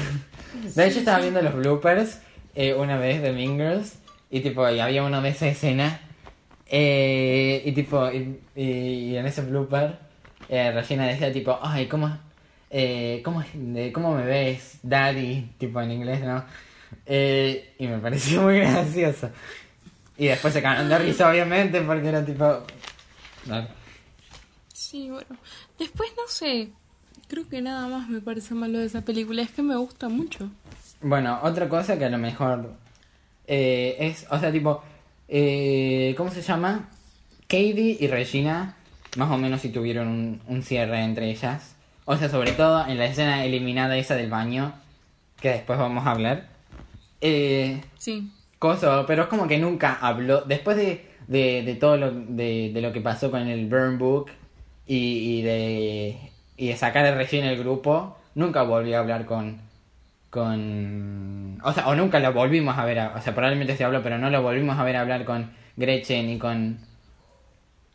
[0.76, 2.20] De hecho estaba viendo los bloopers
[2.54, 3.98] eh, una vez de Mean Girls
[4.30, 6.00] y tipo, y había uno de esa escena
[6.68, 8.62] eh, y tipo, y, y-
[9.12, 9.98] y en ese blooper
[10.50, 12.16] eh, Regina decía tipo, ay, ¿cómo,
[12.72, 15.52] eh, cómo, de- ¿cómo me ves, daddy?
[15.58, 16.44] Tipo en inglés, ¿no?
[17.06, 19.30] Eh, y me pareció muy gracioso.
[20.18, 22.64] Y después se cagaron de risa, obviamente, porque era tipo...
[23.46, 23.68] Dale.
[24.74, 25.38] Sí, bueno.
[25.80, 26.70] Después, no sé.
[27.28, 29.42] Creo que nada más me parece malo de esa película.
[29.42, 30.50] Es que me gusta mucho.
[31.02, 32.74] Bueno, otra cosa que a lo mejor
[33.48, 34.84] eh, es, o sea, tipo,
[35.28, 36.90] eh, ¿cómo se llama?
[37.48, 38.76] Katie y Regina,
[39.18, 41.76] más o menos si tuvieron un, un cierre entre ellas.
[42.12, 44.74] O sea, sobre todo en la escena eliminada esa del baño,
[45.40, 46.48] que después vamos a hablar.
[47.22, 48.32] Eh, Sí.
[48.60, 50.42] Coso, pero es como que nunca habló.
[50.42, 54.30] Después de, de, de todo lo, de, de lo que pasó con el Burn Book
[54.86, 56.18] y, y de,
[56.58, 59.62] y de sacar a Regina del grupo, nunca volvió a hablar con.
[60.30, 63.00] con O sea, o nunca lo volvimos a ver.
[63.00, 66.30] a- o sea, probablemente se habló, pero no lo volvimos a ver hablar con Gretchen
[66.30, 66.80] y con.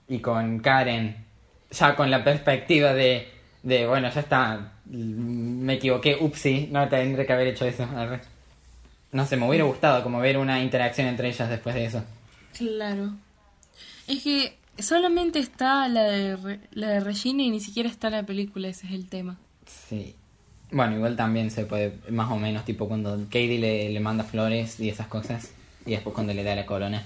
[0.09, 1.17] y con Karen.
[1.71, 3.29] Ya con la perspectiva de.
[3.67, 4.73] De bueno, ya está.
[4.87, 7.87] Me equivoqué, upsi, no tendré que haber hecho eso.
[9.13, 12.05] No sé, me hubiera gustado como ver una interacción entre ellas después de eso.
[12.57, 13.13] Claro.
[14.07, 18.23] Es que solamente está la de, Re- la de Regina y ni siquiera está la
[18.23, 18.69] película.
[18.69, 19.37] Ese es el tema.
[19.89, 20.15] Sí.
[20.71, 24.79] Bueno, igual también se puede, más o menos, tipo cuando Katie le, le manda flores
[24.79, 25.53] y esas cosas.
[25.85, 27.03] Y después cuando le da la corona.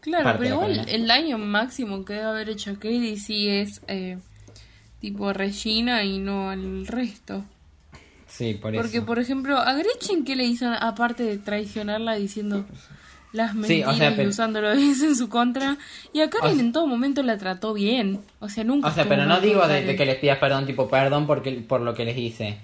[0.00, 0.90] Claro, Parte pero igual corona.
[0.92, 4.18] el daño máximo que debe haber hecho Katie sí es eh,
[5.00, 7.44] tipo Regina y no al resto.
[8.28, 8.82] Sí, por eso.
[8.82, 12.64] Porque, por ejemplo, a Gretchen, ¿qué le hizo aparte de traicionarla diciendo
[13.32, 15.76] las Sí, o mentiras sea, y pero- usándolo en su contra?
[16.12, 18.20] Y a Karen O sea- en todo momento la trató bien.
[18.40, 18.88] O sea, nunca.
[18.88, 21.94] O sea, pero no digo de, que les pidas perdón, tipo, perdón porque, por lo
[21.94, 22.56] que les hice.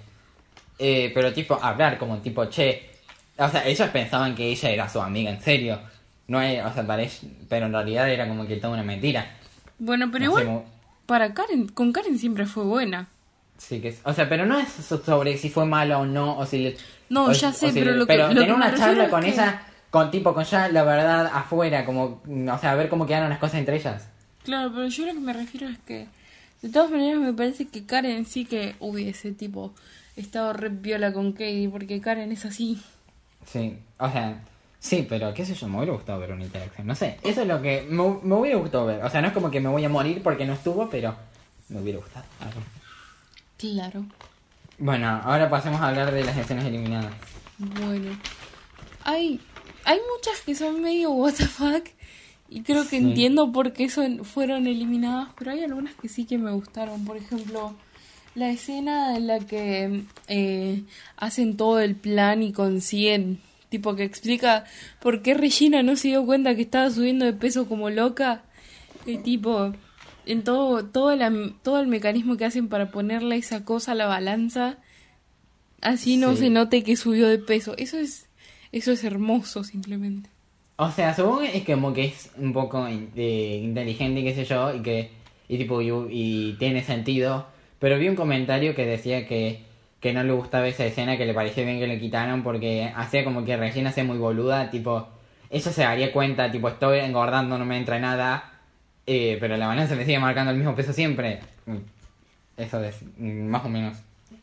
[0.79, 2.89] Eh, pero tipo, hablar como tipo, che.
[3.37, 5.79] O sea, ellos pensaban que ella era su amiga, en serio.
[6.27, 9.35] No es, o sea, parece, pero en realidad era como que toda una mentira.
[9.79, 10.63] Bueno, pero No igual,
[11.05, 13.09] para Karen, con Karen siempre fue buena.
[13.57, 16.37] Sí, que es, o sea, pero no es so- sobre si fue malo o no,
[16.37, 16.77] o si le...
[17.09, 19.09] No, o- ya sé, si pero le- lo que- lo tener que me una charla
[19.09, 23.05] con que- esa, con tipo, con ya la verdad afuera, como, o sea, ver cómo
[23.05, 24.07] quedaron las cosas entre ellas.
[24.43, 26.07] Claro, pero yo lo que me refiero es que,
[26.61, 29.73] de todas maneras, me parece que Karen sí que hubiese, tipo,
[30.17, 32.81] estado re viola con Katie, porque Karen es así.
[33.45, 34.41] Sí, o sea,
[34.83, 37.47] sí, pero qué sé yo, me hubiera gustado ver una interacción, no sé, eso es
[37.47, 39.85] lo que me, me hubiera gustado ver, o sea, no es como que me voy
[39.85, 41.15] a morir porque no estuvo, pero
[41.69, 42.25] me hubiera gustado.
[42.41, 42.59] algo.
[43.57, 44.05] Claro.
[44.77, 47.13] Bueno, ahora pasemos a hablar de las escenas eliminadas.
[47.57, 48.11] Bueno.
[49.05, 49.39] Hay,
[49.85, 51.85] hay muchas que son medio what the fuck.
[52.49, 52.97] Y creo que Sí.
[52.97, 57.05] entiendo por qué son, fueron eliminadas, pero hay algunas que sí que me gustaron.
[57.05, 57.73] Por ejemplo,
[58.35, 60.83] la escena en la que eh,
[61.17, 63.39] hacen todo el plan y consiguen,
[63.73, 64.65] tipo que explica
[65.01, 68.43] por qué Regina no se dio cuenta que estaba subiendo de peso como loca.
[69.05, 69.73] Y tipo,
[70.25, 71.31] en todo, todo, la,
[71.63, 74.77] todo el mecanismo que hacen para ponerle esa cosa a la balanza,
[75.81, 76.37] así no Sí.
[76.43, 77.73] se note que subió de peso.
[77.77, 78.27] Eso es,
[78.71, 80.29] eso es hermoso simplemente.
[80.77, 84.73] O sea, supongo que es como que es un poco in- inteligente, qué sé yo,
[84.75, 85.09] y que
[85.49, 87.45] y tipo y, y tiene sentido.
[87.79, 89.59] Pero vi un comentario que decía que,
[90.03, 93.23] que no le gustaba esa escena, que le parecía bien que le quitaron porque hacía
[93.23, 95.07] como que Regina sea muy boluda, tipo,
[95.49, 98.51] ella se daría cuenta, tipo, estoy engordando, no me entra nada,
[99.07, 101.39] eh, pero la balanza me sigue marcando el mismo peso siempre.
[101.67, 101.77] Mm,
[102.57, 103.97] Eso es, más o menos.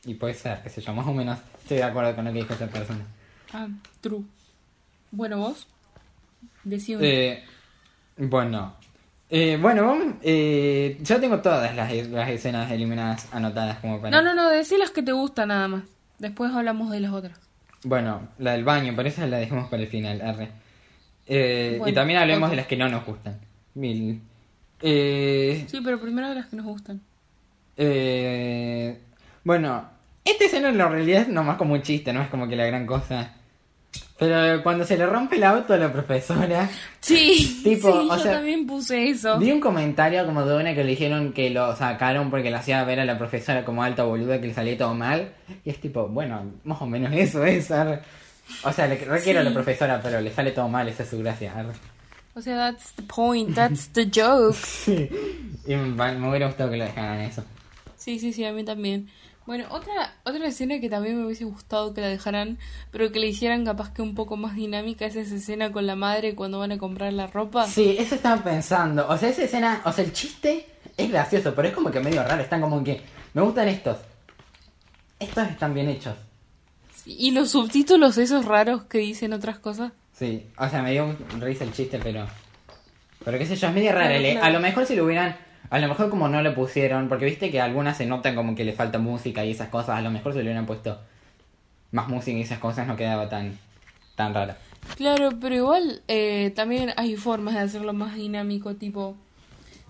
[0.07, 2.39] Y puede ser, qué sé yo, más o menos estoy de acuerdo con lo que
[2.39, 3.05] dijo esa persona.
[3.53, 3.69] Ah,
[4.01, 4.23] true.
[5.11, 5.67] Bueno, vos.
[6.65, 7.45] Decí un- Eh,
[8.17, 8.77] bueno.
[9.33, 14.11] Eh, bueno, eh, yo tengo todas las, las escenas eliminadas anotadas como para...
[14.11, 15.85] No, no, no, decí las que te gustan nada más.
[16.19, 17.39] Después hablamos de las otras.
[17.85, 20.49] Bueno, la del baño, pero esa la dejamos para el final, arre.
[21.27, 23.39] Eh, y también hablemos de las que no nos gustan.
[23.75, 24.21] Mil.
[24.83, 27.01] Eh, Sí, pero primero de las que nos gustan.
[27.77, 28.99] eh,
[29.45, 29.89] bueno,
[30.25, 32.67] esta escena en la realidad es nomás como un chiste, no es como que la
[32.67, 33.33] gran cosa.
[34.21, 36.69] Pero cuando se le rompe el auto a la profesora...
[37.01, 39.39] Sí, Tipo, sí, o yo sea, también puse eso.
[39.39, 42.85] Vi un comentario como de una que le dijeron que lo sacaron porque le hacía
[42.85, 45.33] ver a la profesora como alta boluda que le salía todo mal.
[45.65, 47.71] Y es tipo, bueno, más o menos eso es.
[47.71, 48.03] arre.
[48.65, 51.19] O sea, le requiero a la profesora, pero le sale todo mal, esa es su
[51.21, 51.55] gracia.
[52.35, 54.55] O sea, that's the point, that's the joke.
[54.85, 55.09] Sí.
[55.67, 57.43] Y me, me hubiera gustado que lo dejaran eso.
[57.97, 59.09] Sí, sí, sí, a mí también.
[59.47, 62.59] Bueno, otra, otra escena que también me hubiese gustado que la dejaran,
[62.93, 65.97] pero que le hicieran capaz que un poco más dinámica, es esa escena con la
[65.97, 67.67] madre cuando van a comprar la ropa.
[67.67, 69.09] Sí, eso estaba pensando.
[69.09, 72.23] O sea, esa escena, o sea, el chiste es gracioso, pero es como que medio
[72.23, 72.43] raro.
[72.43, 73.01] Están como que,
[73.35, 73.97] me gustan estos.
[75.19, 76.15] Estos están bien hechos.
[77.07, 79.93] Y los subtítulos esos raros que dicen otras cosas.
[80.13, 82.27] Sí, o sea, me dio risa el chiste, pero.
[83.25, 84.07] Pero qué sé yo, es medio raro.
[84.07, 84.47] Claro, le- claro.
[84.47, 85.37] A lo mejor si lo hubieran.
[85.69, 88.65] A lo mejor como no lo pusieron, porque viste que algunas se notan como que
[88.65, 89.99] le falta música y esas cosas.
[89.99, 90.99] A lo mejor si le hubieran puesto
[91.93, 93.59] más música y esas cosas no quedaba tan.
[94.17, 94.55] tan raro.
[94.97, 99.15] Claro, pero igual eh, también hay formas de hacerlo más dinámico, tipo,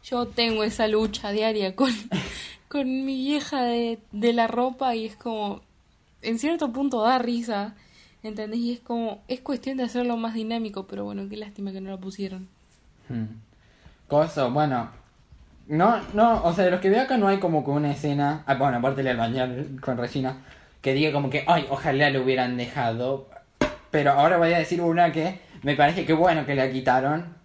[0.05, 1.93] yo tengo esa lucha diaria con,
[2.69, 5.63] con mi vieja de, de la ropa y es como,
[6.23, 7.75] en cierto punto da risa,
[8.23, 8.61] ¿entendés?
[8.61, 11.91] Y es como, es cuestión de hacerlo más dinámico, pero bueno, qué lástima que no
[11.91, 12.49] lo pusieron.
[13.09, 13.27] Hmm.
[14.09, 15.00] Coso, bueno.
[15.71, 18.43] No, no, o sea, de los que veo acá no hay como que una escena.
[18.45, 20.39] ah, bueno, aparte del bañar con Regina.
[20.83, 23.29] Que diga como que, ay, ojalá lo hubieran dejado.
[23.93, 27.37] Pero ahora voy a decir una que me parece que bueno que la quitaron.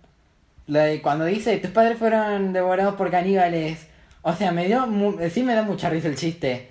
[0.66, 3.90] La de cuando dice, tus padres fueron devorados por caníbales.
[4.24, 4.88] O sea, me dio.
[5.30, 6.70] Sí me da mucha risa el chiste.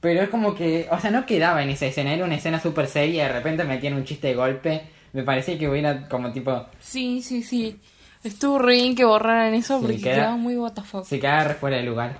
[0.00, 0.88] Pero es como que.
[0.90, 2.12] O sea, no quedaba en esa escena.
[2.14, 4.82] Era una escena súper seria de repente metían un chiste de golpe.
[5.12, 6.66] Me parecía que hubiera como tipo.
[6.80, 7.78] Sí, sí, sí.
[8.22, 11.04] Estuvo re bien que borraran eso Sí, porque queda- quedaba muy what the fuck.
[11.04, 12.18] Se quedaba re fuera de lugar.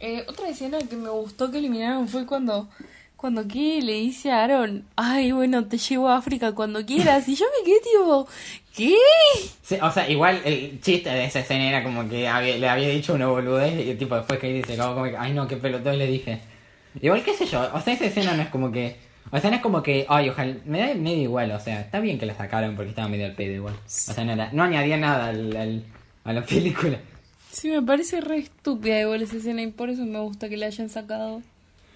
[0.00, 2.68] Eh, otra escena que me gustó que eliminaron fue cuando
[3.16, 7.28] cuando Kay le dice a Aaron, ay, bueno, te llevo a África cuando quieras.
[7.28, 8.28] Y yo me quedé tipo,
[8.76, 8.94] ¿qué?
[9.60, 12.88] Sí, o sea, igual el chiste de esa escena era como que había- le había
[12.90, 16.06] dicho una boludez y tipo después que dice como que, ay no, qué pelotudo le
[16.06, 16.38] dije.
[17.00, 18.96] Igual qué sé yo, o sea, esa escena no es como que,
[19.30, 22.00] o sea, no es como que, ay, ojalá, me da medio igual, o sea, está
[22.00, 23.74] bien que la sacaron porque estaba medio al pedo igual.
[23.74, 25.84] O sea, no, era- no añadía nada al, al-
[26.24, 26.98] a la película.
[27.50, 30.66] Sí, me parece re estúpida igual esa escena y por eso me gusta que la
[30.66, 31.42] hayan sacado.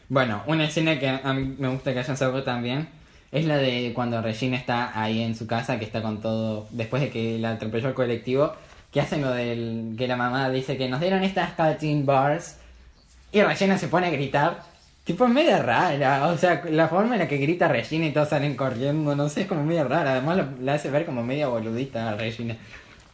[0.08, 2.88] Bueno, una escena que a mí me gusta que hayan sacado también
[3.30, 7.00] es la de cuando Regina está ahí en su casa, que está con todo, después
[7.02, 8.52] de que la atropelló el colectivo,
[8.92, 12.58] que hacen lo del que la mamá dice que nos dieron estas canteen bars
[13.32, 14.64] y Regina se pone a gritar.
[15.04, 18.28] Tipo, es media rara, o sea, la forma en la que grita Regina y todos
[18.28, 20.12] salen corriendo, no sé, es como media rara.
[20.12, 22.56] Además, la hace ver como media boludita a Regina.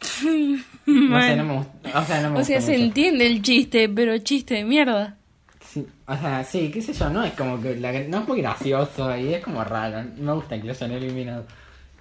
[0.85, 1.99] No sé, no me gusta.
[1.99, 2.83] O sea, no me O sea, gusta se mucho.
[2.85, 5.17] entiende el chiste, pero chiste de mierda.
[5.63, 8.41] Sí, o sea, sí, qué sé yo, no es como que la- no es muy
[8.41, 10.03] gracioso y es como raro.
[10.17, 11.45] No me gusta que lo hayan eliminado.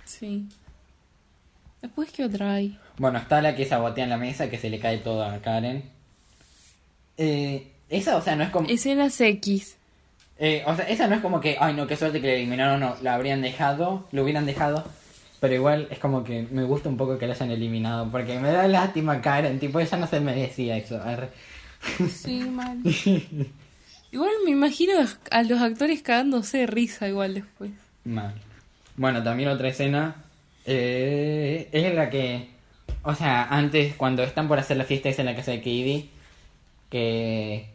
[0.04, 0.46] Sí.
[1.82, 2.78] Después, ¿qué otra hay?
[2.98, 5.82] Bueno, está la que sabotea en la mesa, que se le cae todo a Karen.
[7.16, 8.68] Eh, esa, o sea, no es como.
[8.68, 9.76] Escenas X.
[10.38, 12.80] eh, o sea, esa no es como que, ay no, qué suerte que la eliminaron,
[12.80, 14.84] no, la habrían dejado, lo hubieran dejado.
[15.40, 18.50] Pero igual es como que me gusta un poco que la hayan eliminado, porque me
[18.50, 21.00] da lástima Karen, tipo, ella no se merecía eso.
[21.00, 21.28] arre.
[22.10, 22.78] Sí, mal.
[24.10, 24.94] Igual me imagino
[25.30, 27.70] a los actores cagándose de risa igual después.
[28.04, 28.34] Mal.
[28.96, 30.16] Bueno, también otra escena
[30.64, 32.48] eh, es la que,
[33.02, 36.08] o sea, antes cuando están por hacer la fiesta es en la casa de Katie,
[36.88, 37.68] que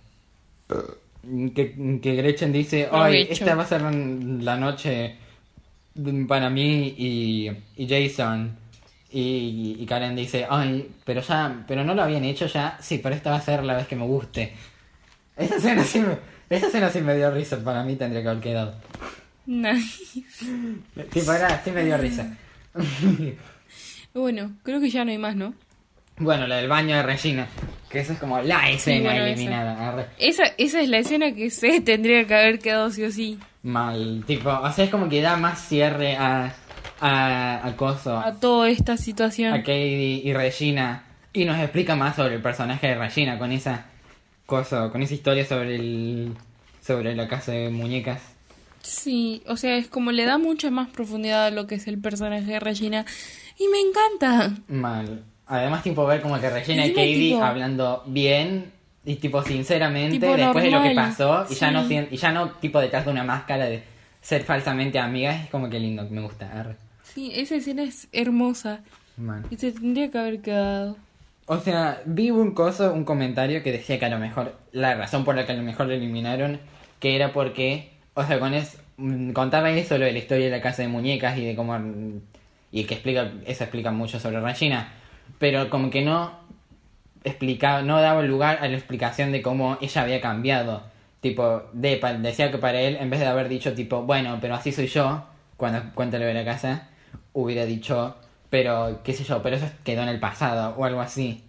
[1.56, 3.28] que, que Gretchen dice, Gretchen.
[3.32, 5.16] esta va a ser la noche
[6.28, 8.58] para mí y, y Jason.
[9.12, 13.14] Y, y Karen dice, ay, pero ya, pero no lo habían hecho ya, sí, pero
[13.14, 14.54] esta va a ser la vez que me guste.
[15.38, 16.18] Esa escena sí me,
[16.50, 18.76] esa escena sí me dio risa, para mí tendría que haber quedado.
[19.46, 20.24] Nice.
[21.12, 22.36] Tipo, era, sí me dio risa.
[24.16, 25.56] Bueno, creo que ya no hay más, ¿no?
[26.18, 27.48] Bueno, la del baño de Regina,
[27.90, 30.08] que esa es como la escena bueno, eliminada.
[30.20, 33.40] Esa, esa es la escena que se tendría que haber quedado sí o sí.
[33.64, 36.54] Mal, tipo, o sea, es como que da más cierre a,
[37.00, 39.54] a, al coso, A toda esta situación.
[39.54, 41.04] a Katie y Regina,
[41.34, 43.86] y nos explica más sobre el personaje de Regina con esa
[44.46, 46.34] cosa, con esa historia sobre el,
[46.82, 48.22] sobre la casa de muñecas.
[48.82, 52.00] Sí, o sea, es como le da mucha más profundidad a lo que es el
[52.00, 53.06] personaje de Regina.
[53.58, 54.62] Y me encanta.
[54.68, 55.24] Mal.
[55.54, 58.72] Además, tipo, ver como que Regina y Encima, Katie tipo- hablando bien
[59.06, 62.50] y tipo sinceramente Tipo después de lo que pasó y ya no y ya no
[62.54, 63.84] tipo detrás de una máscara de
[64.22, 66.50] ser falsamente amigas, es como que lindo, me gusta.
[66.58, 66.76] arre.
[67.04, 68.80] Sí, esa escena es hermosa.
[69.52, 70.98] Y se tendría que haber quedado.
[71.46, 75.24] O sea, vi un coso, un comentario que decía que a lo mejor, la razón
[75.24, 76.60] por la que a lo mejor lo eliminaron,
[77.00, 80.52] que era porque, o sea, con es, mm, contaba eso, lo de la historia de
[80.52, 82.22] la casa de muñecas y de cómo, mm,
[82.72, 84.94] y que explica, eso explica mucho sobre Regina,
[85.40, 86.32] pero como que no
[87.24, 90.84] explicaba, no daba lugar a la explicación de cómo ella había cambiado.
[91.22, 94.88] Tipo, decía que para él, en vez de haber dicho tipo, bueno, pero así soy
[94.88, 95.24] yo,
[95.56, 96.90] cuando cuenta lo de la casa,
[97.32, 98.18] hubiera dicho,
[98.50, 101.44] pero qué sé yo, pero eso quedó en el pasado o algo así.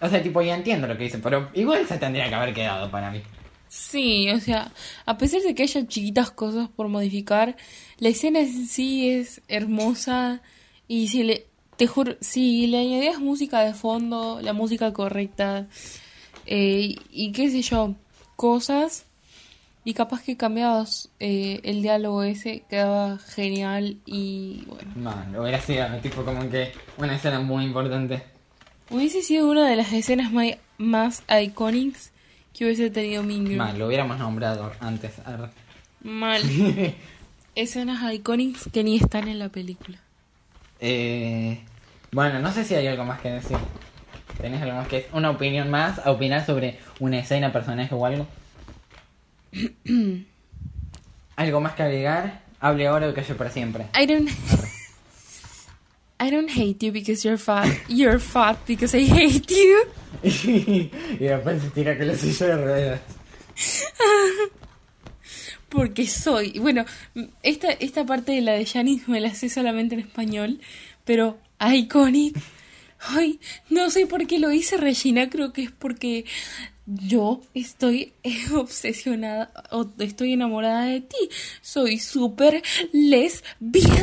[0.00, 2.90] O sea, tipo, ya entiendo lo que dice, pero igual se tendría que haber quedado
[2.90, 3.22] para mí.
[3.68, 4.70] Sí, o sea,
[5.04, 7.56] a pesar de que haya chiquitas cosas por modificar,
[7.98, 10.42] la escena en sí es hermosa
[10.86, 11.46] y si le,
[11.76, 15.66] te juro, si le añadías música de fondo, la música correcta
[16.46, 17.94] eh, y qué sé yo,
[18.36, 19.04] cosas
[19.84, 25.86] y capaz que cambiabas eh, el diálogo ese, quedaba genial y bueno, Man, hubiera sido
[26.02, 28.22] tipo como que una escena muy importante.
[28.90, 32.10] hubiese sido una de las escenas mai- más icónicas
[32.52, 33.56] que hubiese tenido Girls.
[33.56, 35.12] Man, lo hubiéramos nombrado antes.
[36.02, 36.42] Mal.
[37.54, 39.98] Escenas icónicas que ni están en la película.
[40.80, 41.60] Eh,
[42.12, 43.56] bueno, no sé si hay algo más que decir.
[44.40, 45.10] ¿Tenés algo más que decir?
[45.14, 45.98] ¿Una opinión más?
[46.04, 48.26] ¿A opinar sobre una escena, personaje o algo?
[51.36, 52.42] ¿Algo más que agregar?
[52.60, 53.86] Hable ahora o calle para siempre.
[53.94, 54.30] I don't
[56.18, 57.68] I don't hate you because you're fat.
[57.88, 59.84] You're fat because I hate you.
[60.22, 63.00] y después se tira que la silla de ruedas.
[65.76, 66.58] Porque soy.
[66.58, 66.86] Bueno,
[67.42, 70.60] esta, esta parte de la de Janice me la sé solamente en español.
[71.04, 72.36] Pero iconic.
[72.98, 73.38] Ay,
[73.68, 75.28] no sé por qué lo hice Regina.
[75.28, 76.24] Creo que es porque
[76.86, 78.14] yo estoy
[78.54, 81.28] obsesionada o estoy enamorada de ti.
[81.60, 82.62] Soy súper
[82.92, 84.02] lesbiana.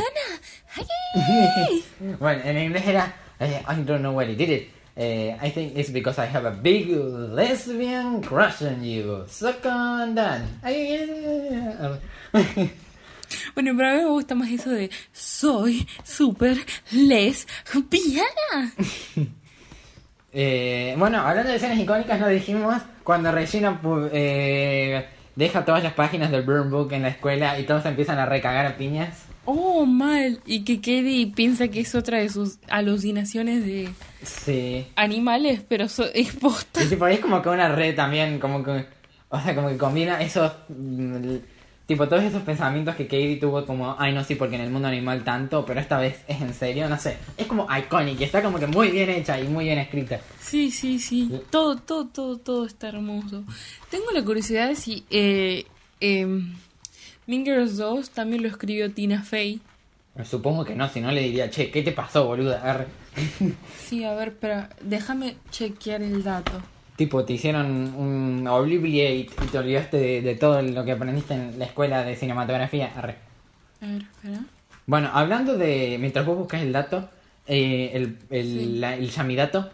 [2.18, 4.68] Bueno, en inglés era eh, I don't know why they did it.
[4.96, 9.24] Eh, I think it's because I have a big lesbian crush on you.
[9.26, 10.42] Suck on that.
[13.54, 16.58] Bueno, pero a mí me gusta más eso de soy súper
[16.92, 18.72] lesbiana.
[20.36, 23.80] Eh, bueno, hablando de escenas icónicas, nos dijimos cuando Regina
[24.10, 25.06] eh,
[25.36, 28.66] deja todas las páginas del Burn Book en la escuela y todos empiezan a recagar
[28.66, 29.26] a piñas.
[29.44, 30.40] Oh, mal.
[30.44, 33.90] Y que Katie piensa que es otra de sus alucinaciones de
[34.24, 34.86] Sí.
[34.96, 36.82] animales, pero so- es posta.
[36.82, 38.84] Y tipo, es como que una red también, como que.
[39.28, 40.52] O sea, como que combina esos.
[40.68, 41.36] mm,
[41.86, 44.88] Tipo, todos esos pensamientos que Katie tuvo, como, ay, no, sí, porque en el mundo
[44.88, 47.18] animal tanto, pero esta vez es en serio, no sé.
[47.36, 50.18] Es como iconic, está como que muy bien hecha y muy bien escrita.
[50.40, 51.30] Sí, sí, sí.
[51.50, 53.44] Todo, todo, todo, todo está hermoso.
[53.90, 55.66] Tengo la curiosidad de si eh,
[56.00, 56.24] eh,
[57.26, 59.60] Mean Girls 2 también lo escribió Tina Fey.
[60.24, 62.62] Supongo que no, si no le diría, che, ¿qué te pasó, boluda?
[62.62, 62.86] Arre.
[63.86, 66.52] Sí, a ver, espera, déjame chequear el dato.
[66.96, 71.58] Tipo, te hicieron un Obliviate y te olvidaste de, de todo lo que aprendiste en
[71.58, 72.92] la escuela de cinematografía.
[72.96, 73.16] Arre.
[73.80, 74.40] A ver, espera.
[74.86, 75.96] Bueno, hablando de.
[75.98, 77.08] Mientras vos buscas el dato,
[77.46, 78.76] eh, el, el, Sí.
[78.78, 79.70] la- el Yamidato.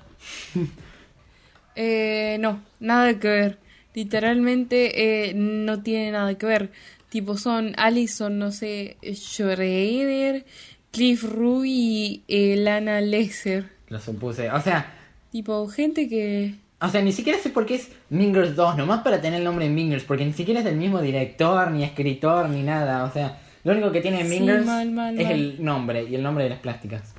[1.76, 3.58] Eh, no, nada que ver.
[3.94, 6.70] Literalmente eh, no tiene nada que ver.
[7.08, 10.44] Tipo, son Alison, no sé, Schroeder,
[10.92, 13.68] Cliff Ruby y eh, Lana Lesser.
[13.88, 14.50] Lo supuse.
[14.50, 14.94] O sea,
[15.30, 16.54] Tipo, gente que...
[16.80, 19.68] o sea, ni siquiera sé por qué es Mingers 2, nomás para tener el nombre
[19.68, 23.04] Mingers, porque ni siquiera es del mismo director, ni escritor, ni nada.
[23.04, 25.32] O sea, lo único que tiene Sí, Mingers mal, mal, es mal.
[25.34, 27.14] el nombre y el nombre de las plásticas.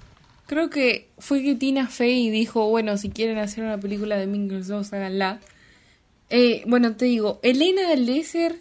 [0.47, 4.67] Creo que fue que Tina Fey dijo, bueno, si quieren hacer una película de Mingers
[4.67, 5.39] 2, háganla.
[6.29, 8.55] Eh, bueno, te digo, Elena Lesser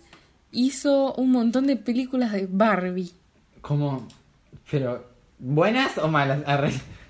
[0.53, 3.11] hizo un montón de películas de Barbie.
[3.61, 4.07] Como.
[4.71, 5.09] Pero.
[5.39, 6.41] ¿Buenas o malas?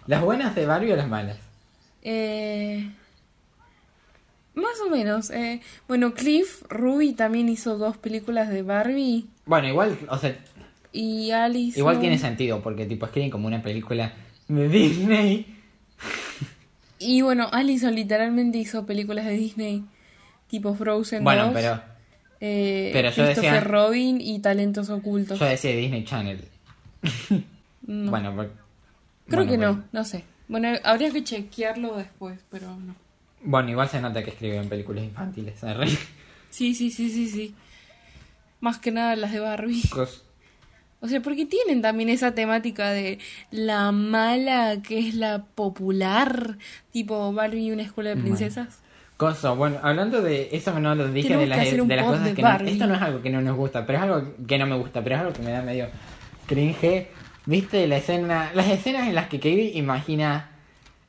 [0.07, 1.37] ¿Las buenas de Barbie o las malas?
[2.03, 2.89] Eh,
[4.55, 5.31] más o menos.
[5.31, 9.27] eh, bueno, Cliff Ruby también hizo dos películas de Barbie.
[9.47, 10.37] Bueno, igual, o sea,
[10.93, 11.79] Y Alice.
[11.79, 14.13] igual tiene sentido, porque tipo escriben como una película
[14.49, 15.57] de Disney.
[16.99, 19.85] Y bueno, Alison literalmente hizo películas de Disney.
[20.49, 21.81] Tipo Frozen Bueno, 2, pero
[22.41, 25.39] eh, pero yo Christopher decía- Robin y Talentos Ocultos.
[25.39, 26.45] yo decía Disney Channel.
[27.87, 28.11] No.
[28.11, 29.73] Bueno, Creo bueno, que bueno.
[29.73, 30.25] no, no sé.
[30.49, 32.95] Bueno, habría que chequearlo después, pero no.
[33.43, 35.63] Bueno, igual se nota que escriben películas infantiles.
[35.65, 35.89] arre.
[36.51, 37.55] Sí, sí, sí, sí, sí.
[38.61, 39.83] Más que nada las de Barbie.
[39.89, 40.25] Cos-
[41.01, 43.21] O sea, porque tienen también esa temática de
[43.53, 46.59] la mala que es la popular,
[46.91, 48.81] tipo Barbie y una escuela de princesas.
[49.17, 52.43] Coso, bueno, hablando de eso no lo dije de las, de las cosas de que
[52.43, 54.77] no, esto no es algo que no nos gusta, pero es algo que no me
[54.77, 55.87] gusta, pero es algo que me da medio
[56.51, 57.07] cringe.
[57.47, 60.51] ¿Viste la escena, las escenas en las que Katie imagina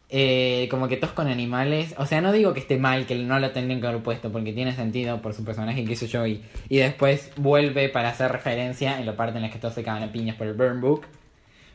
[0.09, 1.93] eh, como que todos con animales?
[1.97, 4.53] O sea, no digo que esté mal, que no lo tendrían que haber puesto, porque
[4.53, 8.99] tiene sentido por su personaje, qué sé yo, y, y después vuelve para hacer referencia
[8.99, 11.01] en la parte en la que todos se cagan a piñas por el Burn Book.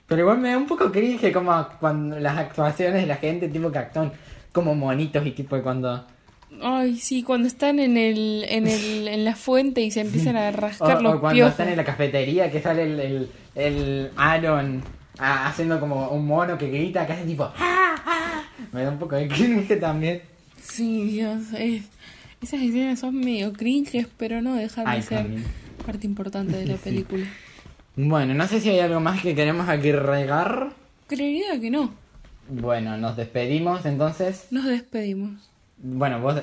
[0.06, 3.70] Pero igual me da un poco cringe como cuando las actuaciones de la gente, tipo
[3.72, 4.12] que actúan
[4.52, 6.06] como monitos y tipo cuando...
[6.62, 10.48] Ay, sí, cuando están en el, en el, en la fuente y se empiezan a
[10.80, 11.50] O, rascar los o cuando piojos.
[11.52, 14.82] están en la cafetería que sale el, el, el Aaron
[15.18, 17.44] ah, haciendo como un mono que grita, que hace tipo...
[17.58, 18.42] "Ah, ah".
[18.72, 20.22] Me da un poco de cringe también.
[20.62, 21.82] Sí, Dios, eh,
[22.42, 25.44] esas escenas son medio cringes, pero no dejan de ser también.
[25.84, 27.24] parte importante de la película.
[27.96, 30.70] Bueno, no sé si hay algo más que queremos aquí regar.
[31.06, 31.94] Creería que no.
[32.48, 34.48] Bueno, nos despedimos entonces.
[34.50, 35.48] Nos despedimos.
[35.78, 36.42] Bueno, vos...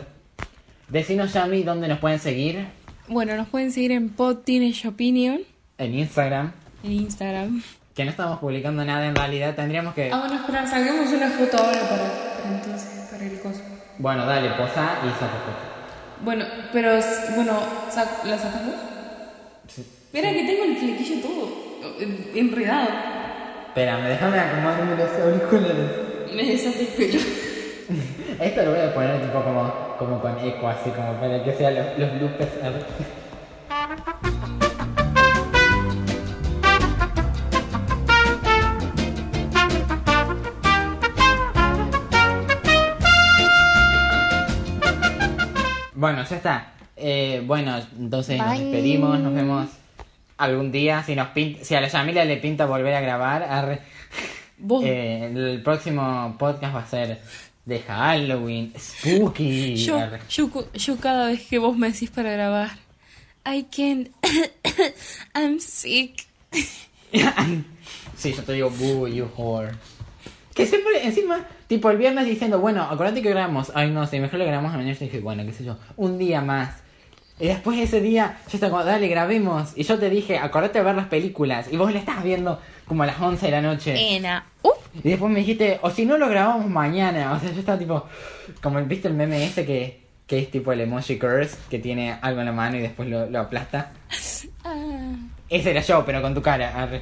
[0.89, 2.65] Decinos, Yami, dónde nos pueden seguir.
[3.07, 5.41] Bueno, nos pueden seguir en Pod Teenage Opinion
[5.77, 6.51] En Instagram.
[6.83, 7.63] En Instagram.
[7.95, 9.55] Que no estamos publicando nada en realidad.
[9.55, 10.11] Tendríamos que...
[10.11, 12.03] Ah, bueno, espera, saquemos una foto ahora para,
[12.41, 13.61] para entonces, para el coso.
[13.99, 15.73] Bueno, dale, posa y saca foto.
[16.23, 16.89] Bueno, pero,
[17.35, 17.53] bueno,
[17.91, 18.75] sac- ¿la sacamos?
[19.67, 19.81] Sí.
[19.81, 21.49] Espera que tengo el flequillo todo
[21.99, 22.89] eh, enredado.
[23.67, 25.91] Espérame, déjame acomodarme los auriculares.
[26.33, 27.19] Me el pelo.
[28.39, 31.75] Esto lo voy a poner tipo como, como con eco, así como para que sean
[31.75, 32.51] los, los bloopers.
[46.03, 46.73] Bueno, ya está.
[46.97, 49.69] Eh, bueno, entonces nos despedimos, nos vemos
[50.37, 51.01] algún día.
[51.01, 53.79] Si nos pinta, si a la familia le pinta volver a grabar, arre.
[54.83, 57.21] Eh, el próximo podcast va a ser
[57.63, 59.77] de Halloween, Spooky.
[59.77, 59.97] yo,
[60.27, 62.71] yo, yo cada vez que vos me decís para grabar,
[63.45, 64.09] I can't,
[65.33, 66.27] I'm sick.
[68.17, 69.71] sí, yo te digo, boo, you whore.
[70.53, 73.71] Que siempre, encima, tipo el viernes diciendo, bueno, acordate que grabamos.
[73.75, 74.93] Ay, no sé, mejor lo grabamos a mañana.
[74.93, 76.81] Yo dije, bueno, qué sé yo, un día más.
[77.39, 79.73] Y después ese día, yo estaba como, dale, grabemos.
[79.75, 81.67] Y yo te dije, acordate de ver las películas.
[81.71, 84.15] Y vos la estabas viendo como a las 11 de la noche.
[84.15, 84.45] Ena.
[84.61, 84.69] Uh,
[85.03, 87.33] Y después me dijiste, o si no lo grabamos mañana.
[87.33, 88.05] O sea, yo estaba tipo,
[88.61, 92.39] como viste el meme ese que, que es tipo el emoji curse, que tiene algo
[92.41, 93.91] en la mano y después lo, lo aplasta.
[94.63, 95.15] ah,
[95.49, 96.81] Ese era yo, pero con tu cara.
[96.83, 97.01] arre.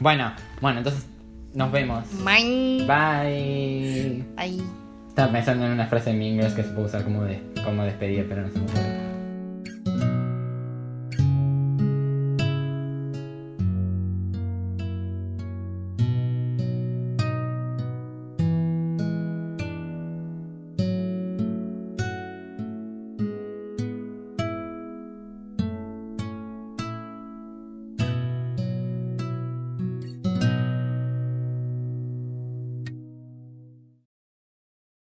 [0.00, 1.06] Bueno, bueno, entonces
[1.58, 2.04] nos vemos.
[2.24, 2.86] Bye.
[2.86, 4.24] Bye.
[4.36, 4.62] Bye.
[5.08, 7.82] Estaba pensando en una frase en mi inglés que se puede usar como, de, como
[7.82, 9.07] despedida, pero no se me ocurre.